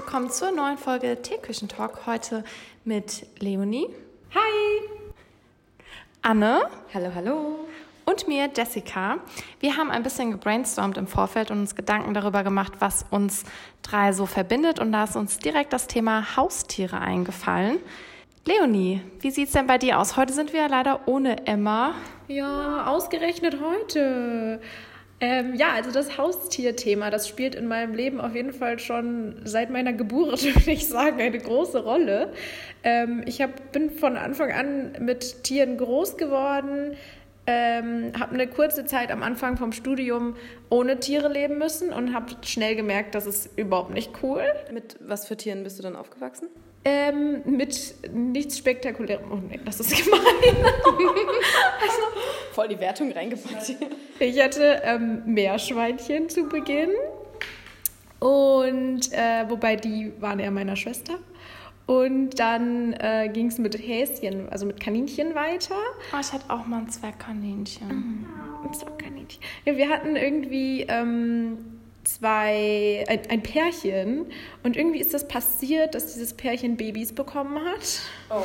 willkommen 0.00 0.30
zur 0.30 0.50
neuen 0.50 0.78
Folge 0.78 1.20
Teeküchentalk. 1.20 2.06
Heute 2.06 2.42
mit 2.86 3.26
Leonie. 3.38 3.86
Hi! 4.34 4.88
Anne. 6.22 6.62
Hallo, 6.94 7.10
hallo. 7.14 7.68
Und 8.06 8.26
mir, 8.26 8.48
Jessica. 8.56 9.18
Wir 9.60 9.76
haben 9.76 9.90
ein 9.90 10.02
bisschen 10.02 10.30
gebrainstormt 10.30 10.96
im 10.96 11.06
Vorfeld 11.06 11.50
und 11.50 11.58
uns 11.58 11.76
Gedanken 11.76 12.14
darüber 12.14 12.42
gemacht, 12.42 12.72
was 12.78 13.04
uns 13.10 13.44
drei 13.82 14.12
so 14.12 14.24
verbindet. 14.24 14.78
Und 14.78 14.90
da 14.92 15.04
ist 15.04 15.16
uns 15.16 15.38
direkt 15.38 15.74
das 15.74 15.86
Thema 15.86 16.34
Haustiere 16.34 16.98
eingefallen. 16.98 17.78
Leonie, 18.46 19.02
wie 19.20 19.30
sieht's 19.30 19.52
denn 19.52 19.66
bei 19.66 19.76
dir 19.76 19.98
aus? 19.98 20.16
Heute 20.16 20.32
sind 20.32 20.54
wir 20.54 20.60
ja 20.60 20.66
leider 20.66 21.00
ohne 21.04 21.46
Emma. 21.46 21.94
Ja, 22.26 22.86
ausgerechnet 22.86 23.58
heute. 23.60 24.62
Ähm, 25.22 25.54
ja, 25.54 25.72
also 25.72 25.92
das 25.92 26.16
Haustierthema, 26.16 27.10
das 27.10 27.28
spielt 27.28 27.54
in 27.54 27.68
meinem 27.68 27.94
Leben 27.94 28.22
auf 28.22 28.34
jeden 28.34 28.54
Fall 28.54 28.78
schon 28.78 29.36
seit 29.44 29.68
meiner 29.70 29.92
Geburt, 29.92 30.42
würde 30.56 30.70
ich 30.70 30.88
sagen, 30.88 31.20
eine 31.20 31.38
große 31.38 31.84
Rolle. 31.84 32.32
Ähm, 32.82 33.22
ich 33.26 33.42
hab, 33.42 33.72
bin 33.72 33.90
von 33.90 34.16
Anfang 34.16 34.50
an 34.50 34.92
mit 35.00 35.44
Tieren 35.44 35.76
groß 35.76 36.16
geworden, 36.16 36.96
ähm, 37.46 38.12
habe 38.18 38.32
eine 38.32 38.46
kurze 38.46 38.86
Zeit 38.86 39.10
am 39.10 39.22
Anfang 39.22 39.58
vom 39.58 39.72
Studium 39.72 40.36
ohne 40.70 41.00
Tiere 41.00 41.28
leben 41.28 41.58
müssen 41.58 41.92
und 41.92 42.14
habe 42.14 42.36
schnell 42.42 42.74
gemerkt, 42.74 43.14
das 43.14 43.26
ist 43.26 43.58
überhaupt 43.58 43.90
nicht 43.90 44.22
cool. 44.22 44.44
Mit 44.72 44.96
was 45.00 45.26
für 45.26 45.36
Tieren 45.36 45.64
bist 45.64 45.78
du 45.78 45.82
dann 45.82 45.96
aufgewachsen? 45.96 46.48
Ähm, 46.84 47.42
mit 47.44 47.94
nichts 48.12 48.56
Spektakulärem. 48.58 49.30
Oh 49.30 49.36
nee, 49.36 49.60
das 49.64 49.80
ist 49.80 49.90
gemein. 50.04 50.20
also, 51.80 52.02
Voll 52.52 52.68
die 52.68 52.80
Wertung 52.80 53.12
reingepackt. 53.12 53.76
Ich 54.18 54.40
hatte 54.42 54.80
ähm, 54.84 55.22
Meerschweinchen 55.26 56.28
zu 56.28 56.44
Beginn. 56.48 56.90
Und 58.18 59.12
äh, 59.12 59.48
wobei 59.48 59.76
die 59.76 60.12
waren 60.20 60.40
eher 60.40 60.50
meiner 60.50 60.76
Schwester. 60.76 61.18
Und 61.86 62.38
dann 62.38 62.92
äh, 62.92 63.28
ging 63.32 63.46
es 63.48 63.58
mit 63.58 63.74
Häschen, 63.76 64.48
also 64.48 64.64
mit 64.64 64.78
Kaninchen 64.78 65.34
weiter. 65.34 65.74
Oh, 66.14 66.18
ich 66.20 66.32
hatte 66.32 66.44
auch 66.48 66.66
mal 66.66 66.86
zwei 66.86 67.10
Kaninchen. 67.12 67.88
Mhm. 67.88 68.72
Zwei 68.72 68.90
Kaninchen. 68.92 69.42
Ja, 69.64 69.76
wir 69.76 69.88
hatten 69.88 70.14
irgendwie 70.16 70.82
ähm, 70.82 71.79
zwei, 72.04 73.04
ein, 73.08 73.20
ein, 73.28 73.42
Pärchen 73.42 74.26
und 74.62 74.76
irgendwie 74.76 75.00
ist 75.00 75.12
das 75.12 75.28
passiert, 75.28 75.94
dass 75.94 76.14
dieses 76.14 76.34
Pärchen 76.34 76.76
Babys 76.76 77.12
bekommen 77.12 77.58
hat. 77.58 78.00
Oh. 78.30 78.42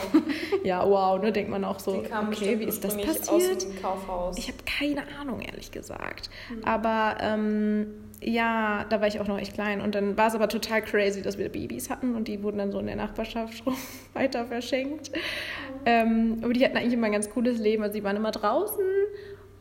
ja, 0.64 0.88
wow, 0.88 1.22
ne, 1.22 1.31
denkt 1.31 1.50
man 1.50 1.64
auch 1.64 1.80
so, 1.80 2.03
okay, 2.30 2.59
wie 2.59 2.66
ist 2.66 2.83
das 2.83 2.98
passiert? 2.98 3.66
Kaufhaus. 3.81 4.38
Ich 4.38 4.48
habe 4.48 4.58
keine 4.66 5.03
Ahnung, 5.20 5.42
ehrlich 5.42 5.72
gesagt. 5.72 6.30
Mhm. 6.50 6.66
Aber 6.66 7.17
ähm, 7.22 7.88
ja, 8.22 8.86
da 8.89 9.00
war 9.00 9.08
ich 9.08 9.20
auch 9.20 9.28
noch 9.28 9.38
echt 9.38 9.53
klein 9.53 9.81
und 9.81 9.95
dann 9.95 10.17
war 10.17 10.28
es 10.28 10.36
aber 10.36 10.50
total 10.50 10.81
crazy, 10.81 11.22
dass 11.22 11.38
wir 11.38 11.50
Babys 11.50 11.89
hatten 11.89 12.16
und 12.16 12.28
die 12.28 12.44
wurden 12.44 12.58
dann 12.58 12.72
so 12.72 12.80
in 12.80 12.88
der 12.88 12.95
Nachbarschaft 12.95 13.64
weiter 14.14 14.45
verschenkt. 14.45 15.11
Mhm. 15.11 15.81
Ähm, 15.86 16.38
aber 16.42 16.53
die 16.53 16.64
hatten 16.66 16.78
eigentlich 16.78 16.94
immer 16.94 17.08
ein 17.08 17.14
ganz 17.14 17.30
cooles 17.30 17.59
Leben, 17.59 17.83
also 17.83 17.94
sie 17.94 18.03
waren 18.03 18.17
immer 18.17 18.31
draußen 18.31 18.86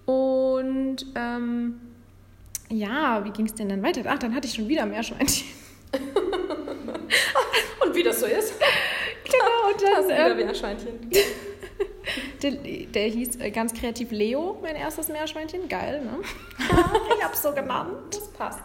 und 0.07 1.07
ähm, 1.15 1.81
ja, 2.71 3.25
wie 3.25 3.31
ging 3.31 3.47
es 3.47 3.55
denn 3.55 3.69
dann 3.69 3.83
weiter? 3.83 4.03
Ach, 4.07 4.19
dann 4.19 4.35
hatte 4.35 4.47
ich 4.47 4.55
schon 4.55 4.69
wieder 4.69 4.87
Meerschweinchen. 4.87 5.47
und 7.85 7.95
wie 7.95 8.03
das 8.03 8.21
so 8.21 8.27
ist. 8.27 8.55
Genau, 9.25 9.73
und 9.73 9.83
dann. 9.83 9.97
Hast 9.97 10.09
wieder 10.09 10.31
ähm, 10.31 10.37
Meerschweinchen. 10.37 11.11
der, 12.43 12.51
der, 12.51 13.09
hieß 13.09 13.37
äh, 13.37 13.51
ganz 13.51 13.73
kreativ 13.75 14.11
Leo, 14.11 14.59
mein 14.63 14.77
erstes 14.77 15.09
Meerschweinchen. 15.09 15.69
Geil, 15.69 16.03
ne? 16.05 16.19
ich 17.17 17.25
hab's 17.25 17.43
so 17.43 17.53
genannt. 17.53 17.93
Das 18.11 18.29
passt. 18.33 18.63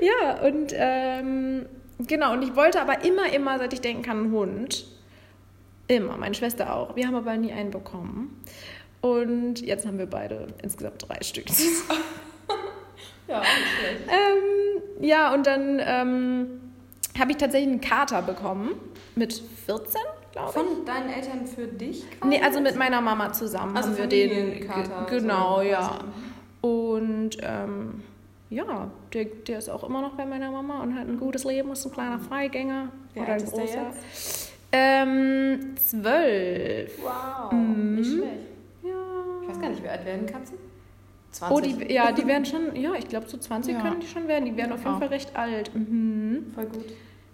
ja, 0.00 0.40
und 0.42 0.72
ähm, 0.74 1.66
genau, 1.98 2.32
und 2.32 2.42
ich 2.42 2.54
wollte 2.56 2.80
aber 2.80 3.04
immer, 3.04 3.32
immer, 3.32 3.58
seit 3.58 3.72
ich 3.72 3.80
denken 3.80 4.02
kann, 4.02 4.18
einen 4.18 4.32
Hund. 4.32 4.86
Immer, 5.86 6.16
meine 6.16 6.34
Schwester 6.34 6.74
auch. 6.74 6.96
Wir 6.96 7.06
haben 7.06 7.14
aber 7.14 7.36
nie 7.36 7.52
einen 7.52 7.70
bekommen. 7.70 8.42
Und 9.02 9.60
jetzt 9.60 9.86
haben 9.86 9.98
wir 9.98 10.06
beide 10.06 10.46
insgesamt 10.62 11.06
drei 11.06 11.22
Stück. 11.22 11.44
Ja, 13.28 13.40
nicht 13.40 13.48
schlecht. 13.78 14.02
Ähm, 14.08 15.04
ja, 15.04 15.32
und 15.34 15.46
dann 15.46 15.80
ähm, 15.84 16.60
habe 17.18 17.30
ich 17.30 17.36
tatsächlich 17.36 17.70
einen 17.70 17.80
Kater 17.80 18.22
bekommen 18.22 18.70
mit 19.14 19.42
14, 19.66 20.00
glaube 20.32 20.48
ich. 20.50 20.54
Von 20.54 20.84
deinen 20.84 21.10
Eltern 21.10 21.46
für 21.46 21.66
dich? 21.66 22.04
Quasi? 22.10 22.28
Nee, 22.28 22.42
also 22.42 22.60
mit 22.60 22.76
meiner 22.76 23.00
Mama 23.00 23.32
zusammen 23.32 23.76
also 23.76 23.90
haben 23.90 23.98
wir 23.98 24.06
den. 24.06 24.66
Kater, 24.66 25.06
genau, 25.08 25.56
so 25.56 25.62
ja. 25.62 25.98
Und 26.60 27.36
ähm, 27.42 28.02
ja, 28.50 28.90
der, 29.12 29.24
der 29.24 29.58
ist 29.58 29.68
auch 29.68 29.84
immer 29.84 30.00
noch 30.00 30.14
bei 30.14 30.26
meiner 30.26 30.50
Mama 30.50 30.82
und 30.82 30.94
hat 30.98 31.08
ein 31.08 31.18
gutes 31.18 31.44
Leben, 31.44 31.72
ist 31.72 31.84
ein 31.86 31.92
kleiner 31.92 32.18
Freigänger. 32.18 32.88
Wie 33.14 33.20
oder 33.20 33.32
alt 33.32 33.42
ein 33.42 33.50
großer. 33.50 33.86
Ähm, 34.72 35.76
zwölf. 35.76 36.98
Wow, 37.02 37.52
mhm. 37.52 37.94
nicht 37.94 38.10
schlecht. 38.10 38.48
Ja. 38.82 38.90
Ich 39.42 39.48
weiß 39.48 39.60
gar 39.60 39.68
nicht, 39.70 39.82
wie 39.82 39.88
alt 39.88 40.04
werden 40.04 40.26
Katzen? 40.26 40.58
20? 41.34 41.56
Oh, 41.56 41.60
die, 41.60 41.92
ja, 41.92 42.12
die 42.12 42.26
werden 42.26 42.44
schon, 42.44 42.76
ja, 42.76 42.94
ich 42.94 43.08
glaube 43.08 43.28
so 43.28 43.36
20 43.36 43.74
ja. 43.74 43.80
können 43.80 44.00
die 44.00 44.06
schon 44.06 44.28
werden. 44.28 44.44
Die 44.44 44.56
werden 44.56 44.72
auf 44.72 44.84
jeden 44.84 44.98
Fall 44.98 45.08
recht 45.08 45.36
alt. 45.36 45.74
Mhm. 45.74 46.52
Voll 46.54 46.66
gut. 46.66 46.84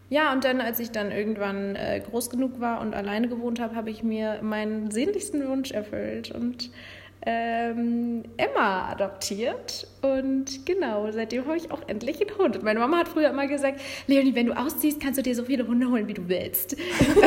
Ja, 0.09 0.33
und 0.33 0.45
dann, 0.45 0.61
als 0.61 0.81
ich 0.81 0.91
dann 0.91 1.13
irgendwann 1.13 1.77
äh, 1.77 2.01
groß 2.01 2.31
genug 2.31 2.61
war 2.61 2.81
und 2.81 2.95
alleine 2.95 3.29
gewohnt 3.29 3.61
habe, 3.61 3.77
habe 3.77 3.91
ich 3.91 4.03
mir 4.03 4.41
meinen 4.43 4.91
sehnlichsten 4.91 5.47
Wunsch 5.47 5.71
erfüllt 5.71 6.33
und 6.33 6.71
ähm, 7.25 8.25
Emma 8.37 8.91
adoptiert. 8.91 9.87
Und 10.03 10.67
genau, 10.67 11.11
seitdem 11.13 11.47
habe 11.47 11.57
ich 11.57 11.71
auch 11.71 11.83
endlich 11.87 12.21
einen 12.21 12.37
Hund. 12.39 12.57
Und 12.57 12.65
meine 12.65 12.81
Mama 12.81 12.99
hat 12.99 13.09
früher 13.09 13.31
immer 13.31 13.47
gesagt, 13.47 13.81
Leonie, 14.09 14.35
wenn 14.35 14.47
du 14.47 14.59
ausziehst, 14.59 15.01
kannst 15.01 15.19
du 15.19 15.23
dir 15.23 15.37
so 15.37 15.45
viele 15.45 15.67
Hunde 15.67 15.89
holen, 15.89 16.09
wie 16.09 16.15
du 16.15 16.29
willst. 16.29 16.77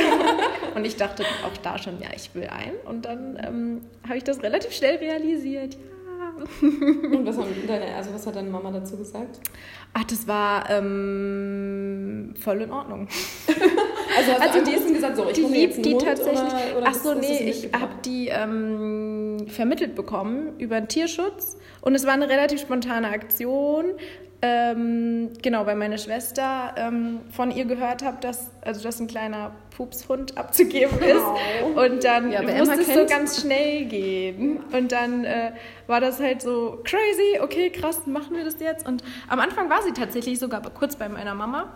und 0.76 0.86
ich 0.86 0.98
dachte 0.98 1.24
auch 1.46 1.58
da 1.58 1.78
schon, 1.78 2.02
ja, 2.02 2.10
ich 2.14 2.34
will 2.36 2.48
einen. 2.48 2.76
Und 2.86 3.06
dann 3.06 3.40
ähm, 3.42 3.82
habe 4.06 4.18
ich 4.18 4.24
das 4.24 4.42
relativ 4.44 4.74
schnell 4.74 4.98
realisiert. 4.98 5.78
Und 6.62 7.26
was, 7.26 7.38
deine, 7.68 7.96
also 7.96 8.14
was 8.14 8.28
hat 8.28 8.36
deine 8.36 8.50
Mama 8.50 8.72
dazu 8.72 8.98
gesagt? 8.98 9.40
Ach, 9.94 10.04
das 10.04 10.28
war 10.28 10.70
ähm, 10.70 12.34
voll 12.40 12.62
in 12.62 12.72
Ordnung. 12.72 13.08
also, 14.18 14.32
hast 14.34 14.42
also 14.42 14.66
die 14.66 14.76
ist 14.76 14.94
gesagt, 14.94 15.18
so, 15.18 15.28
ich 15.30 15.34
die 15.34 15.62
jetzt 15.62 15.86
die 15.86 15.94
Hund, 15.94 16.04
tatsächlich. 16.04 16.42
Oder, 16.42 16.78
oder 16.78 16.88
ach 16.88 16.94
so, 16.94 17.14
nee, 17.14 17.50
ich 17.50 17.70
habe 17.74 17.94
die 18.04 18.30
ähm, 18.30 19.46
vermittelt 19.48 19.96
bekommen 19.96 20.58
über 20.58 20.80
den 20.80 20.88
Tierschutz 20.88 21.58
und 21.82 21.96
es 21.96 22.06
war 22.06 22.14
eine 22.14 22.30
relativ 22.30 22.62
spontane 22.62 23.10
Aktion. 23.10 23.86
Ähm, 24.46 25.30
genau, 25.42 25.66
weil 25.66 25.78
meine 25.78 25.98
Schwester 25.98 26.74
ähm, 26.76 27.22
von 27.32 27.50
ihr 27.50 27.64
gehört 27.64 28.04
hat, 28.04 28.26
dass, 28.26 28.52
also 28.60 28.84
dass 28.84 29.00
ein 29.00 29.08
kleiner 29.08 29.56
Pupshund 29.78 30.38
abzugeben 30.38 31.00
ist. 31.00 31.16
Wow. 31.16 31.78
Und 31.78 32.04
dann 32.04 32.30
ja, 32.30 32.42
musste 32.42 32.82
es 32.82 32.94
so 32.94 33.06
ganz 33.06 33.40
schnell 33.40 33.86
gehen. 33.86 34.60
Und 34.74 34.92
dann 34.92 35.24
äh, 35.24 35.54
war 35.88 36.02
das 36.02 36.20
halt 36.20 36.42
so 36.42 36.82
crazy, 36.84 37.40
okay, 37.42 37.70
krass, 37.70 38.06
machen 38.06 38.36
wir 38.36 38.44
das 38.44 38.60
jetzt. 38.60 38.86
Und 38.86 39.02
am 39.30 39.40
Anfang 39.40 39.70
war 39.70 39.82
sie 39.82 39.94
tatsächlich 39.94 40.40
sogar 40.40 40.62
kurz 40.72 40.98
bei 40.98 41.08
meiner 41.08 41.36
Mama. 41.36 41.72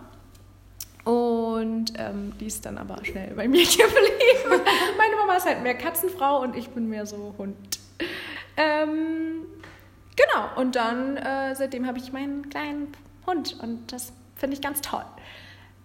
Und 1.06 1.94
ähm, 1.98 2.34
die 2.38 2.48
ist 2.48 2.66
dann 2.66 2.78
aber 2.78 2.98
schnell 3.06 3.34
bei 3.34 3.48
mir 3.48 3.64
geblieben. 3.66 4.62
Meine 4.98 5.16
Mama 5.16 5.38
ist 5.38 5.46
halt 5.46 5.64
mehr 5.64 5.76
Katzenfrau 5.76 6.42
und 6.42 6.58
ich 6.58 6.68
bin 6.68 6.90
mehr 6.90 7.06
so 7.06 7.34
Hund. 7.38 7.56
Ähm, 8.58 9.46
Genau, 10.18 10.50
und 10.60 10.76
dann 10.76 11.16
äh, 11.18 11.56
seitdem 11.56 11.86
habe 11.86 12.00
ich 12.00 12.12
meinen 12.12 12.50
kleinen 12.50 12.92
Hund 13.28 13.58
und 13.62 13.92
das 13.94 14.12
finde 14.36 14.56
ich 14.56 14.62
ganz 14.62 14.82
toll. 14.82 15.06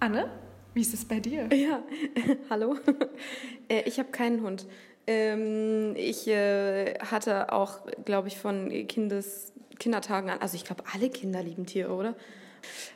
Anne, 0.01 0.31
wie 0.73 0.81
ist 0.81 0.95
es 0.95 1.05
bei 1.05 1.21
dir? 1.21 1.49
Ja, 1.53 1.83
hallo. 2.51 2.77
Äh, 3.69 3.83
ich 3.83 3.99
habe 3.99 4.11
keinen 4.11 4.43
Hund. 4.43 4.67
Ähm, 5.07 5.95
ich 5.97 6.27
äh, 6.29 6.95
hatte 6.99 7.53
auch, 7.53 7.81
glaube 8.05 8.29
ich, 8.29 8.39
von 8.39 8.71
Kindes, 8.89 9.53
Kindertagen 9.79 10.31
an, 10.31 10.39
also 10.41 10.57
ich 10.57 10.65
glaube, 10.65 10.85
alle 10.95 11.11
Kinder 11.11 11.43
lieben 11.43 11.67
Tiere, 11.67 11.93
oder? 11.93 12.15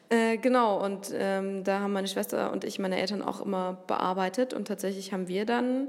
Äh, 0.08 0.38
genau, 0.38 0.82
und 0.82 1.12
ähm, 1.12 1.64
da 1.64 1.80
haben 1.80 1.92
meine 1.92 2.08
Schwester 2.08 2.50
und 2.52 2.64
ich 2.64 2.78
meine 2.78 2.98
Eltern 2.98 3.22
auch 3.22 3.44
immer 3.44 3.78
bearbeitet 3.86 4.54
und 4.54 4.68
tatsächlich 4.68 5.12
haben 5.12 5.28
wir 5.28 5.44
dann 5.44 5.88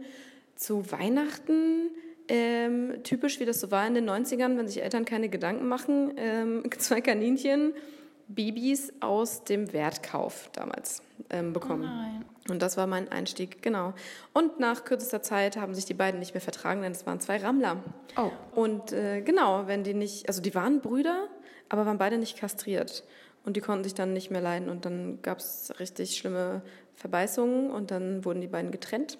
zu 0.56 0.92
Weihnachten 0.92 1.92
ähm, 2.28 3.04
typisch, 3.04 3.40
wie 3.40 3.46
das 3.46 3.60
so 3.60 3.72
war 3.72 3.88
in 3.88 3.94
den 3.94 4.10
90ern, 4.10 4.58
wenn 4.58 4.68
sich 4.68 4.82
Eltern 4.84 5.06
keine 5.06 5.30
Gedanken 5.30 5.68
machen, 5.68 6.14
ähm, 6.18 6.64
zwei 6.78 7.02
Kaninchen, 7.02 7.74
Babys 8.28 8.92
aus 9.00 9.46
dem 9.46 9.72
Wertkauf 9.72 10.50
damals 10.52 11.02
ähm, 11.30 11.54
bekommen. 11.54 11.90
Oh 11.90 12.52
und 12.52 12.62
das 12.62 12.76
war 12.76 12.88
mein 12.88 13.10
Einstieg, 13.10 13.62
genau. 13.62 13.94
Und 14.34 14.60
nach 14.60 14.84
kürzester 14.84 15.22
Zeit 15.22 15.58
haben 15.58 15.74
sich 15.74 15.86
die 15.86 15.94
beiden 15.94 16.20
nicht 16.20 16.34
mehr 16.34 16.42
vertragen, 16.42 16.82
denn 16.82 16.92
es 16.92 17.06
waren 17.06 17.20
zwei 17.20 17.38
Rammler. 17.38 17.84
Oh. 18.18 18.32
Und 18.54 18.92
äh, 18.92 19.22
genau, 19.22 19.68
wenn 19.68 19.84
die 19.84 19.94
nicht, 19.94 20.28
also 20.28 20.42
die 20.42 20.54
waren 20.56 20.82
Brüder, 20.82 21.28
aber 21.70 21.86
waren 21.86 21.98
beide 21.98 22.18
nicht 22.18 22.38
kastriert. 22.38 23.04
Und 23.46 23.56
die 23.56 23.62
konnten 23.62 23.86
sich 23.86 23.94
dann 23.94 24.12
nicht 24.12 24.30
mehr 24.30 24.42
leiden. 24.42 24.70
Und 24.70 24.84
dann 24.84 25.22
gab 25.22 25.40
es 25.40 25.74
richtig 25.80 26.18
schlimme 26.18 26.62
Verbeißungen 26.96 27.72
und 27.72 27.92
dann 27.92 28.26
wurden 28.26 28.42
die 28.42 28.48
beiden 28.48 28.72
getrennt. 28.72 29.18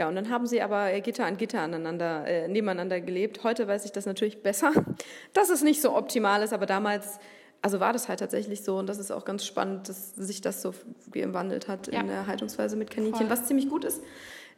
Ja, 0.00 0.08
und 0.08 0.14
dann 0.14 0.30
haben 0.30 0.46
sie 0.46 0.62
aber 0.62 0.98
Gitter 1.00 1.26
an 1.26 1.36
Gitter 1.36 1.60
aneinander, 1.60 2.26
äh, 2.26 2.48
nebeneinander 2.48 3.02
gelebt. 3.02 3.44
Heute 3.44 3.68
weiß 3.68 3.84
ich 3.84 3.92
das 3.92 4.06
natürlich 4.06 4.42
besser, 4.42 4.72
dass 5.34 5.50
es 5.50 5.62
nicht 5.62 5.82
so 5.82 5.94
optimal 5.94 6.42
ist, 6.42 6.54
aber 6.54 6.64
damals 6.64 7.18
also 7.60 7.80
war 7.80 7.92
das 7.92 8.08
halt 8.08 8.20
tatsächlich 8.20 8.64
so 8.64 8.78
und 8.78 8.86
das 8.86 8.98
ist 8.98 9.10
auch 9.10 9.26
ganz 9.26 9.44
spannend, 9.44 9.90
dass 9.90 10.14
sich 10.14 10.40
das 10.40 10.62
so 10.62 10.72
gewandelt 11.12 11.68
hat 11.68 11.92
ja. 11.92 12.00
in 12.00 12.06
der 12.06 12.26
Haltungsweise 12.26 12.76
mit 12.76 12.90
Kaninchen, 12.90 13.26
Voll. 13.26 13.30
was 13.30 13.44
ziemlich 13.44 13.68
gut 13.68 13.84
ist. 13.84 14.02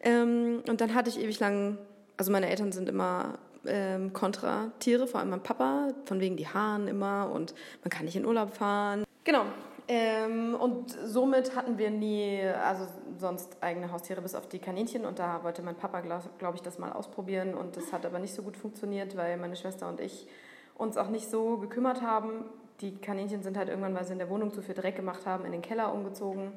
Ähm, 0.00 0.62
und 0.68 0.80
dann 0.80 0.94
hatte 0.94 1.10
ich 1.10 1.18
ewig 1.18 1.40
lang, 1.40 1.76
also 2.16 2.30
meine 2.30 2.48
Eltern 2.48 2.70
sind 2.70 2.88
immer 2.88 3.40
ähm, 3.66 4.12
kontra 4.12 4.70
Tiere, 4.78 5.08
vor 5.08 5.18
allem 5.18 5.30
mein 5.30 5.42
Papa, 5.42 5.88
von 6.04 6.20
wegen 6.20 6.36
die 6.36 6.46
Haaren 6.46 6.86
immer 6.86 7.32
und 7.34 7.52
man 7.82 7.90
kann 7.90 8.04
nicht 8.04 8.14
in 8.14 8.24
Urlaub 8.24 8.54
fahren. 8.54 9.02
Genau. 9.24 9.46
Ähm, 9.88 10.54
und 10.54 10.96
somit 11.04 11.56
hatten 11.56 11.76
wir 11.78 11.90
nie, 11.90 12.40
also 12.44 12.86
sonst 13.22 13.56
eigene 13.62 13.90
Haustiere 13.90 14.20
bis 14.20 14.34
auf 14.34 14.46
die 14.46 14.58
Kaninchen 14.58 15.06
und 15.06 15.18
da 15.18 15.42
wollte 15.42 15.62
mein 15.62 15.76
Papa, 15.76 16.00
glaube 16.00 16.28
glaub 16.38 16.54
ich, 16.54 16.60
das 16.60 16.78
mal 16.78 16.92
ausprobieren 16.92 17.54
und 17.54 17.78
das 17.78 17.92
hat 17.92 18.04
aber 18.04 18.18
nicht 18.18 18.34
so 18.34 18.42
gut 18.42 18.58
funktioniert, 18.58 19.16
weil 19.16 19.38
meine 19.38 19.56
Schwester 19.56 19.88
und 19.88 20.00
ich 20.00 20.26
uns 20.74 20.98
auch 20.98 21.08
nicht 21.08 21.30
so 21.30 21.56
gekümmert 21.56 22.02
haben 22.02 22.44
die 22.82 22.96
Kaninchen 22.96 23.42
sind 23.42 23.56
halt 23.56 23.68
irgendwann, 23.68 23.94
weil 23.94 24.04
sie 24.04 24.12
in 24.12 24.18
der 24.18 24.28
Wohnung 24.28 24.52
zu 24.52 24.60
viel 24.60 24.74
Dreck 24.74 24.96
gemacht 24.96 25.24
haben, 25.24 25.44
in 25.44 25.52
den 25.52 25.62
Keller 25.62 25.94
umgezogen. 25.94 26.52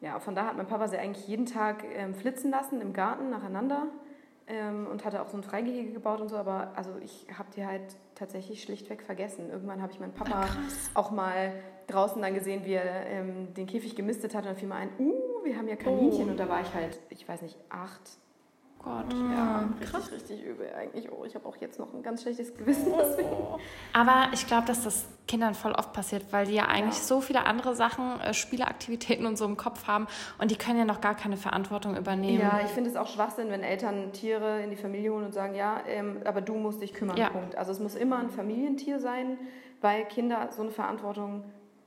Ja, 0.00 0.18
von 0.18 0.34
da 0.34 0.46
hat 0.46 0.56
mein 0.56 0.66
Papa 0.66 0.88
sie 0.88 0.98
eigentlich 0.98 1.26
jeden 1.28 1.46
Tag 1.46 1.84
ähm, 1.94 2.14
flitzen 2.14 2.50
lassen 2.50 2.80
im 2.80 2.92
Garten 2.92 3.30
nacheinander 3.30 3.86
ähm, 4.48 4.86
und 4.90 5.04
hatte 5.04 5.22
auch 5.22 5.28
so 5.28 5.36
ein 5.36 5.44
Freigehege 5.44 5.92
gebaut 5.92 6.20
und 6.20 6.28
so. 6.28 6.36
Aber 6.36 6.72
also 6.74 6.90
ich 7.00 7.26
habe 7.38 7.48
die 7.56 7.64
halt 7.64 7.96
tatsächlich 8.16 8.62
schlichtweg 8.62 9.02
vergessen. 9.02 9.48
Irgendwann 9.50 9.80
habe 9.80 9.92
ich 9.92 10.00
meinen 10.00 10.12
Papa 10.12 10.46
Ach, 10.48 10.56
auch 10.94 11.10
mal 11.10 11.52
draußen 11.86 12.20
dann 12.20 12.34
gesehen, 12.34 12.64
wie 12.64 12.74
er 12.74 13.06
ähm, 13.06 13.54
den 13.54 13.66
Käfig 13.66 13.94
gemistet 13.94 14.34
hat 14.34 14.42
und 14.42 14.48
dann 14.48 14.56
fiel 14.56 14.68
mir 14.68 14.74
ein, 14.74 14.90
uh, 14.98 15.12
wir 15.44 15.56
haben 15.56 15.68
ja 15.68 15.76
Kaninchen. 15.76 16.28
Oh. 16.28 16.30
Und 16.30 16.36
da 16.38 16.48
war 16.48 16.60
ich 16.60 16.72
halt, 16.74 16.98
ich 17.10 17.28
weiß 17.28 17.42
nicht, 17.42 17.56
acht, 17.68 18.18
Gott, 18.84 19.14
mm, 19.14 19.32
ja, 19.32 19.68
krass. 19.80 20.12
richtig, 20.12 20.30
richtig 20.30 20.44
übel 20.44 20.70
eigentlich. 20.74 21.10
Oh, 21.10 21.24
ich 21.24 21.34
habe 21.34 21.48
auch 21.48 21.56
jetzt 21.56 21.78
noch 21.78 21.94
ein 21.94 22.02
ganz 22.02 22.20
schlechtes 22.22 22.54
Gewissen. 22.54 22.92
Oh. 22.92 23.58
Aber 23.94 24.28
ich 24.34 24.46
glaube, 24.46 24.66
dass 24.66 24.84
das 24.84 25.06
Kindern 25.26 25.54
voll 25.54 25.72
oft 25.72 25.94
passiert, 25.94 26.26
weil 26.32 26.46
die 26.46 26.54
ja 26.54 26.66
eigentlich 26.66 26.98
ja. 26.98 27.04
so 27.04 27.22
viele 27.22 27.46
andere 27.46 27.74
Sachen, 27.74 28.20
äh, 28.20 28.34
Spieleaktivitäten 28.34 29.24
und 29.24 29.38
so 29.38 29.46
im 29.46 29.56
Kopf 29.56 29.86
haben 29.86 30.06
und 30.38 30.50
die 30.50 30.56
können 30.56 30.78
ja 30.78 30.84
noch 30.84 31.00
gar 31.00 31.14
keine 31.14 31.38
Verantwortung 31.38 31.96
übernehmen. 31.96 32.40
Ja, 32.40 32.60
ich 32.62 32.70
finde 32.72 32.90
es 32.90 32.96
auch 32.96 33.08
Schwachsinn, 33.08 33.48
wenn 33.48 33.62
Eltern 33.62 34.12
Tiere 34.12 34.62
in 34.62 34.68
die 34.68 34.76
Familie 34.76 35.12
holen 35.12 35.24
und 35.24 35.32
sagen, 35.32 35.54
ja, 35.54 35.80
ähm, 35.86 36.20
aber 36.26 36.42
du 36.42 36.54
musst 36.54 36.82
dich 36.82 36.92
kümmern, 36.92 37.16
ja. 37.16 37.30
Punkt. 37.30 37.56
Also 37.56 37.72
es 37.72 37.80
muss 37.80 37.94
immer 37.94 38.18
ein 38.18 38.28
Familientier 38.28 39.00
sein, 39.00 39.38
weil 39.80 40.04
Kinder 40.04 40.50
so 40.54 40.60
eine 40.60 40.70
Verantwortung 40.70 41.44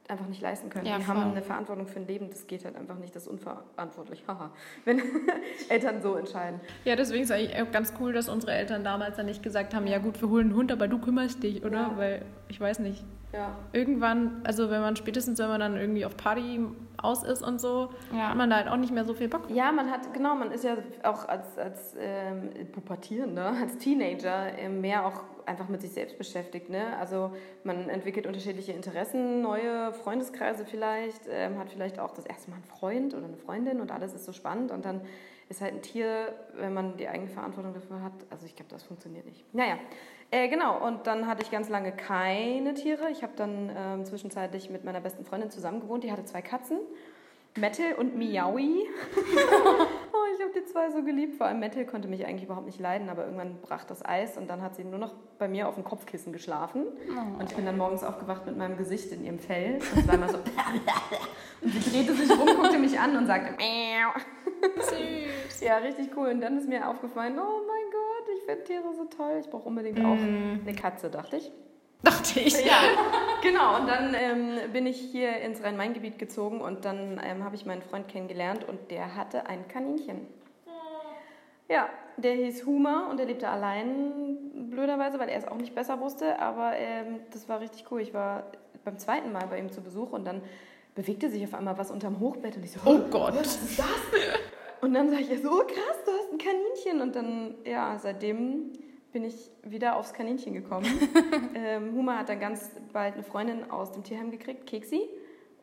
einfach 0.07 0.27
nicht 0.27 0.41
leisten 0.41 0.69
können. 0.69 0.85
Ja, 0.85 0.97
die 0.97 1.07
haben 1.07 1.31
eine 1.31 1.41
Verantwortung 1.41 1.87
für 1.87 1.99
ein 1.99 2.07
Leben, 2.07 2.29
das 2.29 2.47
geht 2.47 2.65
halt 2.65 2.75
einfach 2.75 2.97
nicht, 2.97 3.15
das 3.15 3.23
ist 3.23 3.29
unverantwortlich. 3.29 4.23
Haha, 4.27 4.51
wenn 4.85 5.01
Eltern 5.69 6.01
so 6.01 6.15
entscheiden. 6.15 6.59
Ja, 6.85 6.95
deswegen 6.95 7.23
ist 7.23 7.29
es 7.29 7.35
eigentlich 7.35 7.61
auch 7.61 7.71
ganz 7.71 7.93
cool, 7.99 8.13
dass 8.13 8.29
unsere 8.29 8.53
Eltern 8.53 8.83
damals 8.83 9.17
dann 9.17 9.25
nicht 9.25 9.43
gesagt 9.43 9.73
haben, 9.73 9.87
ja 9.87 9.97
gut, 9.99 10.21
wir 10.21 10.29
holen 10.29 10.47
einen 10.47 10.55
Hund, 10.55 10.71
aber 10.71 10.87
du 10.87 10.99
kümmerst 10.99 11.43
dich, 11.43 11.63
oder? 11.63 11.77
Ja. 11.77 11.97
Weil, 11.97 12.25
ich 12.47 12.59
weiß 12.59 12.79
nicht. 12.79 13.03
Ja. 13.33 13.55
Irgendwann, 13.73 14.41
also 14.45 14.69
wenn 14.69 14.81
man 14.81 14.95
spätestens, 14.95 15.37
wenn 15.39 15.49
man 15.49 15.59
dann 15.59 15.77
irgendwie 15.77 16.05
auf 16.05 16.15
Party 16.15 16.61
aus 16.97 17.23
ist 17.23 17.43
und 17.43 17.59
so, 17.59 17.89
ja. 18.13 18.29
hat 18.29 18.37
man 18.37 18.49
da 18.49 18.57
halt 18.57 18.69
auch 18.69 18.77
nicht 18.77 18.93
mehr 18.93 19.03
so 19.03 19.13
viel 19.13 19.27
Bock. 19.27 19.49
Ja, 19.49 19.71
man 19.71 19.91
hat, 19.91 20.13
genau, 20.13 20.35
man 20.35 20.51
ist 20.51 20.63
ja 20.63 20.77
auch 21.03 21.27
als, 21.27 21.57
als 21.57 21.95
ähm, 21.99 22.49
Pubertierender, 22.71 23.53
als 23.61 23.77
Teenager 23.77 24.57
ähm, 24.57 24.81
mehr 24.81 25.05
auch 25.05 25.23
einfach 25.45 25.67
mit 25.67 25.81
sich 25.81 25.91
selbst 25.91 26.17
beschäftigt. 26.17 26.69
Ne? 26.69 26.97
Also 26.99 27.31
man 27.63 27.89
entwickelt 27.89 28.27
unterschiedliche 28.27 28.73
Interessen, 28.73 29.41
neue 29.41 29.93
Freundeskreise 29.93 30.65
vielleicht, 30.65 31.21
ähm, 31.29 31.57
hat 31.59 31.69
vielleicht 31.69 31.99
auch 31.99 32.13
das 32.13 32.25
erste 32.25 32.49
Mal 32.49 32.57
einen 32.57 32.65
Freund 32.65 33.13
oder 33.13 33.25
eine 33.25 33.37
Freundin 33.37 33.81
und 33.81 33.91
alles 33.91 34.13
ist 34.13 34.25
so 34.25 34.33
spannend 34.33 34.71
und 34.71 34.85
dann 34.85 35.01
ist 35.49 35.61
halt 35.61 35.73
ein 35.73 35.81
Tier, 35.81 36.33
wenn 36.55 36.73
man 36.73 36.97
die 36.97 37.07
eigene 37.07 37.29
Verantwortung 37.29 37.73
dafür 37.73 38.01
hat. 38.01 38.13
Also 38.29 38.45
ich 38.45 38.55
glaube, 38.55 38.69
das 38.69 38.83
funktioniert 38.83 39.25
nicht. 39.25 39.43
Naja, 39.53 39.77
äh, 40.31 40.49
genau. 40.49 40.85
Und 40.85 41.07
dann 41.07 41.27
hatte 41.27 41.43
ich 41.43 41.51
ganz 41.51 41.69
lange 41.69 41.91
keine 41.91 42.73
Tiere. 42.73 43.09
Ich 43.11 43.23
habe 43.23 43.33
dann 43.35 43.71
ähm, 43.75 44.05
zwischenzeitlich 44.05 44.69
mit 44.69 44.83
meiner 44.83 44.99
besten 44.99 45.23
Freundin 45.23 45.49
zusammen 45.49 45.79
gewohnt. 45.79 46.03
Die 46.03 46.11
hatte 46.11 46.25
zwei 46.25 46.41
Katzen. 46.41 46.79
Metal 47.55 47.93
und 47.93 48.15
Miaui. 48.15 48.85
oh, 50.17 50.35
ich 50.35 50.41
habe 50.41 50.51
die 50.53 50.65
zwei 50.65 50.89
so 50.89 51.03
geliebt. 51.03 51.35
Vor 51.35 51.47
allem 51.47 51.59
Metal 51.59 51.85
konnte 51.85 52.07
mich 52.07 52.25
eigentlich 52.25 52.43
überhaupt 52.43 52.65
nicht 52.65 52.79
leiden, 52.79 53.09
aber 53.09 53.25
irgendwann 53.25 53.59
brach 53.61 53.83
das 53.83 54.03
Eis 54.03 54.37
und 54.37 54.49
dann 54.49 54.61
hat 54.61 54.75
sie 54.75 54.83
nur 54.83 54.99
noch 54.99 55.13
bei 55.37 55.47
mir 55.47 55.67
auf 55.67 55.75
dem 55.75 55.83
Kopfkissen 55.83 56.33
geschlafen. 56.33 56.85
Oh. 57.09 57.39
Und 57.39 57.49
ich 57.49 57.55
bin 57.55 57.65
dann 57.65 57.77
morgens 57.77 58.03
aufgewacht 58.03 58.45
mit 58.45 58.57
meinem 58.57 58.77
Gesicht 58.77 59.11
in 59.11 59.23
ihrem 59.23 59.39
Fell. 59.39 59.75
Und 59.75 59.99
es 59.99 60.07
war 60.07 60.15
immer 60.15 60.29
so. 60.29 60.37
und 61.61 61.71
sie 61.71 61.91
drehte 61.91 62.13
sich 62.13 62.29
rum, 62.29 62.47
guckte 62.59 62.79
mich 62.79 62.99
an 62.99 63.15
und 63.15 63.27
sagte. 63.27 63.53
Süß. 64.77 65.61
Ja, 65.61 65.77
richtig 65.77 66.15
cool. 66.15 66.29
Und 66.29 66.41
dann 66.41 66.57
ist 66.57 66.67
mir 66.67 66.87
aufgefallen, 66.87 67.37
oh 67.37 67.61
mein 67.67 67.91
Gott, 67.91 68.37
ich 68.37 68.43
finde 68.45 68.63
Tiere 68.63 68.93
so 68.95 69.05
toll. 69.05 69.37
Ich 69.39 69.49
brauche 69.49 69.67
unbedingt 69.67 69.99
auch 69.99 70.15
mm. 70.15 70.61
eine 70.65 70.75
Katze, 70.75 71.09
dachte 71.09 71.37
ich. 71.37 71.51
Dachte 72.03 72.39
ich. 72.39 72.65
Ja, 72.65 72.79
genau. 73.41 73.77
Und 73.77 73.87
dann 73.87 74.13
ähm, 74.13 74.71
bin 74.71 74.85
ich 74.85 74.99
hier 74.99 75.37
ins 75.41 75.63
Rhein-Main-Gebiet 75.63 76.19
gezogen 76.19 76.61
und 76.61 76.85
dann 76.85 77.19
ähm, 77.23 77.43
habe 77.43 77.55
ich 77.55 77.65
meinen 77.65 77.81
Freund 77.81 78.07
kennengelernt 78.07 78.63
und 78.63 78.91
der 78.91 79.15
hatte 79.15 79.47
ein 79.47 79.67
Kaninchen. 79.67 80.27
Ja, 81.69 81.89
der 82.15 82.33
hieß 82.33 82.65
Huma 82.65 83.07
und 83.09 83.17
der 83.17 83.25
lebte 83.25 83.49
allein, 83.49 84.69
blöderweise, 84.69 85.19
weil 85.19 85.27
er 85.27 85.37
es 85.37 85.47
auch 85.47 85.57
nicht 85.57 85.75
besser 85.75 85.99
wusste. 85.99 86.39
Aber 86.39 86.77
ähm, 86.77 87.19
das 87.31 87.49
war 87.49 87.59
richtig 87.59 87.85
cool. 87.91 88.01
Ich 88.01 88.13
war 88.13 88.43
beim 88.85 88.97
zweiten 88.97 89.33
Mal 89.33 89.47
bei 89.47 89.59
ihm 89.59 89.71
zu 89.71 89.81
Besuch 89.81 90.11
und 90.11 90.25
dann 90.25 90.41
bewegte 90.95 91.29
sich 91.29 91.43
auf 91.43 91.53
einmal 91.53 91.77
was 91.77 91.91
unterm 91.91 92.19
Hochbett 92.19 92.55
und 92.55 92.63
ich 92.63 92.71
so, 92.71 92.79
oh 92.85 92.99
Gott, 93.11 93.35
was 93.35 93.55
ist 93.61 93.77
das? 93.77 93.85
Und 94.81 94.93
dann 94.93 95.09
sage 95.09 95.23
ich, 95.23 95.41
so 95.41 95.49
krass, 95.49 96.03
du 96.05 96.11
hast 96.11 96.31
ein 96.31 96.37
Kaninchen. 96.37 97.01
Und 97.01 97.15
dann, 97.15 97.55
ja, 97.65 97.97
seitdem 97.99 98.71
bin 99.11 99.23
ich 99.23 99.51
wieder 99.63 99.97
aufs 99.97 100.13
Kaninchen 100.13 100.53
gekommen. 100.53 100.87
ähm, 101.55 101.93
Huma 101.95 102.17
hat 102.17 102.29
dann 102.29 102.39
ganz 102.39 102.71
bald 102.93 103.15
eine 103.15 103.23
Freundin 103.23 103.69
aus 103.69 103.91
dem 103.91 104.03
Tierheim 104.03 104.31
gekriegt, 104.31 104.67
Keksi. 104.67 105.01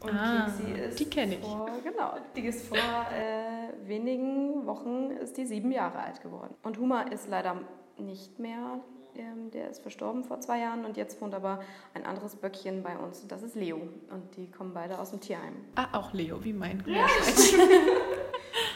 Und 0.00 0.10
ah, 0.10 0.46
Keksi 0.46 0.80
ist 0.80 1.00
die 1.00 1.08
kenne 1.08 1.34
ich. 1.34 1.40
Vor, 1.40 1.68
genau, 1.82 2.14
die 2.36 2.46
ist 2.46 2.66
vor 2.68 2.76
äh, 2.78 3.88
wenigen 3.88 4.66
Wochen 4.66 5.10
ist 5.12 5.36
die 5.36 5.46
sieben 5.46 5.72
Jahre 5.72 5.98
alt 5.98 6.22
geworden. 6.22 6.54
Und 6.62 6.78
Huma 6.78 7.02
ist 7.02 7.28
leider 7.28 7.60
nicht 7.98 8.38
mehr, 8.38 8.80
ähm, 9.16 9.50
der 9.52 9.70
ist 9.70 9.82
verstorben 9.82 10.24
vor 10.24 10.40
zwei 10.40 10.60
Jahren 10.60 10.84
und 10.84 10.96
jetzt 10.96 11.20
wohnt 11.20 11.34
aber 11.34 11.60
ein 11.94 12.04
anderes 12.04 12.36
Böckchen 12.36 12.82
bei 12.82 12.96
uns 12.98 13.22
und 13.22 13.30
das 13.30 13.42
ist 13.42 13.54
Leo. 13.54 13.76
Und 14.10 14.36
die 14.36 14.50
kommen 14.50 14.74
beide 14.74 14.98
aus 14.98 15.10
dem 15.10 15.20
Tierheim. 15.20 15.54
Ah, 15.76 15.98
auch 15.98 16.12
Leo, 16.12 16.42
wie 16.42 16.52
mein 16.52 16.82
ja. 16.86 17.06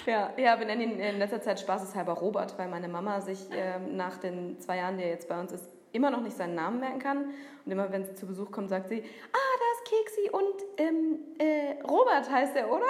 Ja, 0.08 0.32
ja, 0.38 0.58
wir 0.58 0.64
nennen 0.64 0.80
ihn 0.80 0.98
in 0.98 1.18
letzter 1.18 1.42
Zeit 1.42 1.60
spaßeshalber 1.60 2.14
Robert, 2.14 2.58
weil 2.58 2.66
meine 2.68 2.88
Mama 2.88 3.20
sich 3.20 3.46
ähm, 3.52 3.94
nach 3.94 4.16
den 4.16 4.58
zwei 4.58 4.78
Jahren, 4.78 4.96
die 4.96 5.02
er 5.02 5.10
jetzt 5.10 5.28
bei 5.28 5.38
uns 5.38 5.52
ist, 5.52 5.68
immer 5.92 6.10
noch 6.10 6.22
nicht 6.22 6.34
seinen 6.34 6.54
Namen 6.54 6.80
merken 6.80 6.98
kann. 6.98 7.24
Und 7.66 7.72
immer, 7.72 7.92
wenn 7.92 8.06
sie 8.06 8.14
zu 8.14 8.26
Besuch 8.26 8.50
kommt, 8.50 8.70
sagt 8.70 8.88
sie, 8.88 9.02
ah, 9.02 9.58
da 9.58 9.66
ist 9.74 9.84
Keksi 9.84 10.30
und 10.30 10.64
ähm, 10.78 11.18
äh, 11.36 11.82
Robert 11.86 12.30
heißt 12.30 12.56
er, 12.56 12.72
oder? 12.72 12.86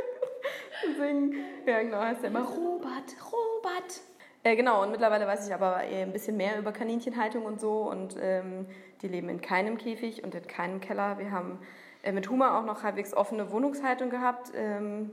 Deswegen, 0.88 1.34
ja 1.66 1.82
genau, 1.82 2.00
heißt 2.00 2.22
er 2.22 2.30
immer 2.30 2.46
Robert, 2.46 3.14
Robert. 3.30 4.00
Äh, 4.42 4.56
genau, 4.56 4.84
und 4.84 4.90
mittlerweile 4.90 5.26
weiß 5.26 5.46
ich 5.46 5.52
aber 5.52 5.84
äh, 5.84 6.00
ein 6.00 6.14
bisschen 6.14 6.38
mehr 6.38 6.58
über 6.58 6.72
Kaninchenhaltung 6.72 7.44
und 7.44 7.60
so. 7.60 7.90
Und 7.90 8.16
ähm, 8.18 8.64
die 9.02 9.08
leben 9.08 9.28
in 9.28 9.42
keinem 9.42 9.76
Käfig 9.76 10.24
und 10.24 10.34
in 10.34 10.46
keinem 10.46 10.80
Keller. 10.80 11.18
Wir 11.18 11.30
haben 11.30 11.58
äh, 12.02 12.10
mit 12.10 12.30
Huma 12.30 12.58
auch 12.58 12.64
noch 12.64 12.84
halbwegs 12.84 13.12
offene 13.12 13.52
Wohnungshaltung 13.52 14.08
gehabt. 14.08 14.50
Ähm, 14.54 15.10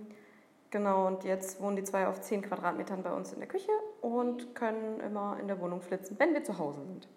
Genau, 0.71 1.07
und 1.07 1.23
jetzt 1.23 1.59
wohnen 1.61 1.75
die 1.75 1.83
zwei 1.83 2.07
auf 2.07 2.21
10 2.21 2.43
Quadratmetern 2.43 3.01
bei 3.01 3.11
uns 3.11 3.33
in 3.33 3.39
der 3.39 3.47
Küche 3.47 3.71
und 4.01 4.53
können 4.53 4.99
immer 4.99 5.37
in 5.39 5.47
der 5.47 5.59
Wohnung 5.59 5.81
flitzen, 5.81 6.15
wenn 6.19 6.33
wir 6.33 6.43
zu 6.43 6.59
Hause 6.59 6.85
sind. 6.85 7.07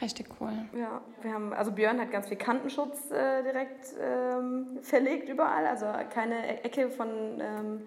Richtig 0.00 0.26
cool. 0.40 0.52
Ja, 0.78 1.00
wir 1.22 1.32
haben, 1.32 1.52
also 1.52 1.70
Björn 1.72 2.00
hat 2.00 2.10
ganz 2.10 2.28
viel 2.28 2.36
Kantenschutz 2.36 3.10
äh, 3.10 3.42
direkt 3.42 3.94
ähm, 4.00 4.78
verlegt 4.82 5.28
überall. 5.28 5.66
Also 5.66 5.86
keine 6.10 6.64
Ecke 6.64 6.90
von 6.90 7.08
ähm, 7.40 7.86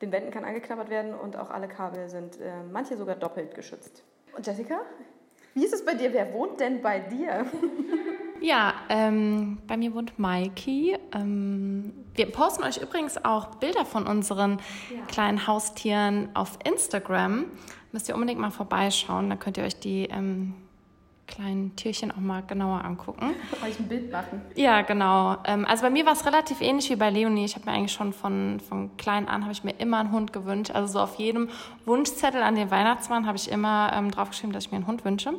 den 0.00 0.12
Wänden 0.12 0.30
kann 0.30 0.44
angeknabbert 0.44 0.88
werden 0.90 1.14
und 1.14 1.36
auch 1.36 1.50
alle 1.50 1.68
Kabel 1.68 2.08
sind 2.08 2.40
äh, 2.40 2.62
manche 2.70 2.96
sogar 2.96 3.16
doppelt 3.16 3.54
geschützt. 3.54 4.04
Und 4.36 4.46
Jessica, 4.46 4.80
wie 5.56 5.64
ist 5.64 5.72
es 5.72 5.84
bei 5.84 5.94
dir? 5.94 6.12
Wer 6.12 6.32
wohnt 6.32 6.60
denn 6.60 6.80
bei 6.80 7.00
dir? 7.00 7.46
Ja, 8.38 8.74
ähm, 8.90 9.56
bei 9.66 9.78
mir 9.78 9.94
wohnt 9.94 10.18
Maiki. 10.18 10.94
Ähm, 11.14 11.94
wir 12.14 12.30
posten 12.30 12.64
euch 12.64 12.76
übrigens 12.76 13.24
auch 13.24 13.54
Bilder 13.56 13.86
von 13.86 14.06
unseren 14.06 14.58
ja. 14.94 15.02
kleinen 15.08 15.46
Haustieren 15.46 16.28
auf 16.34 16.58
Instagram. 16.62 17.46
Müsst 17.92 18.10
ihr 18.10 18.14
unbedingt 18.14 18.38
mal 18.38 18.50
vorbeischauen. 18.50 19.30
Da 19.30 19.36
könnt 19.36 19.56
ihr 19.56 19.64
euch 19.64 19.80
die 19.80 20.04
ähm, 20.10 20.52
kleinen 21.26 21.74
Tierchen 21.76 22.10
auch 22.10 22.16
mal 22.16 22.42
genauer 22.42 22.84
angucken. 22.84 23.34
Euch 23.64 23.78
ein 23.78 23.88
Bild 23.88 24.12
machen. 24.12 24.40
Ja, 24.54 24.82
genau. 24.82 25.36
Ähm, 25.44 25.64
also 25.66 25.82
bei 25.82 25.90
mir 25.90 26.06
war 26.06 26.12
es 26.12 26.24
relativ 26.24 26.60
ähnlich 26.60 26.88
wie 26.90 26.96
bei 26.96 27.10
Leonie. 27.10 27.44
Ich 27.44 27.54
habe 27.54 27.68
mir 27.68 27.76
eigentlich 27.76 27.92
schon 27.92 28.12
von, 28.12 28.60
von 28.60 28.96
klein 28.96 29.28
an 29.28 29.42
habe 29.42 29.52
ich 29.52 29.64
mir 29.64 29.74
immer 29.78 29.98
einen 29.98 30.12
Hund 30.12 30.32
gewünscht. 30.32 30.70
Also 30.72 30.94
so 30.94 31.00
auf 31.00 31.16
jedem 31.16 31.48
Wunschzettel 31.84 32.42
an 32.42 32.54
den 32.54 32.70
Weihnachtsmann 32.70 33.26
habe 33.26 33.36
ich 33.36 33.50
immer 33.50 33.92
ähm, 33.94 34.10
draufgeschrieben, 34.10 34.52
dass 34.52 34.66
ich 34.66 34.70
mir 34.70 34.76
einen 34.76 34.86
Hund 34.86 35.04
wünsche. 35.04 35.34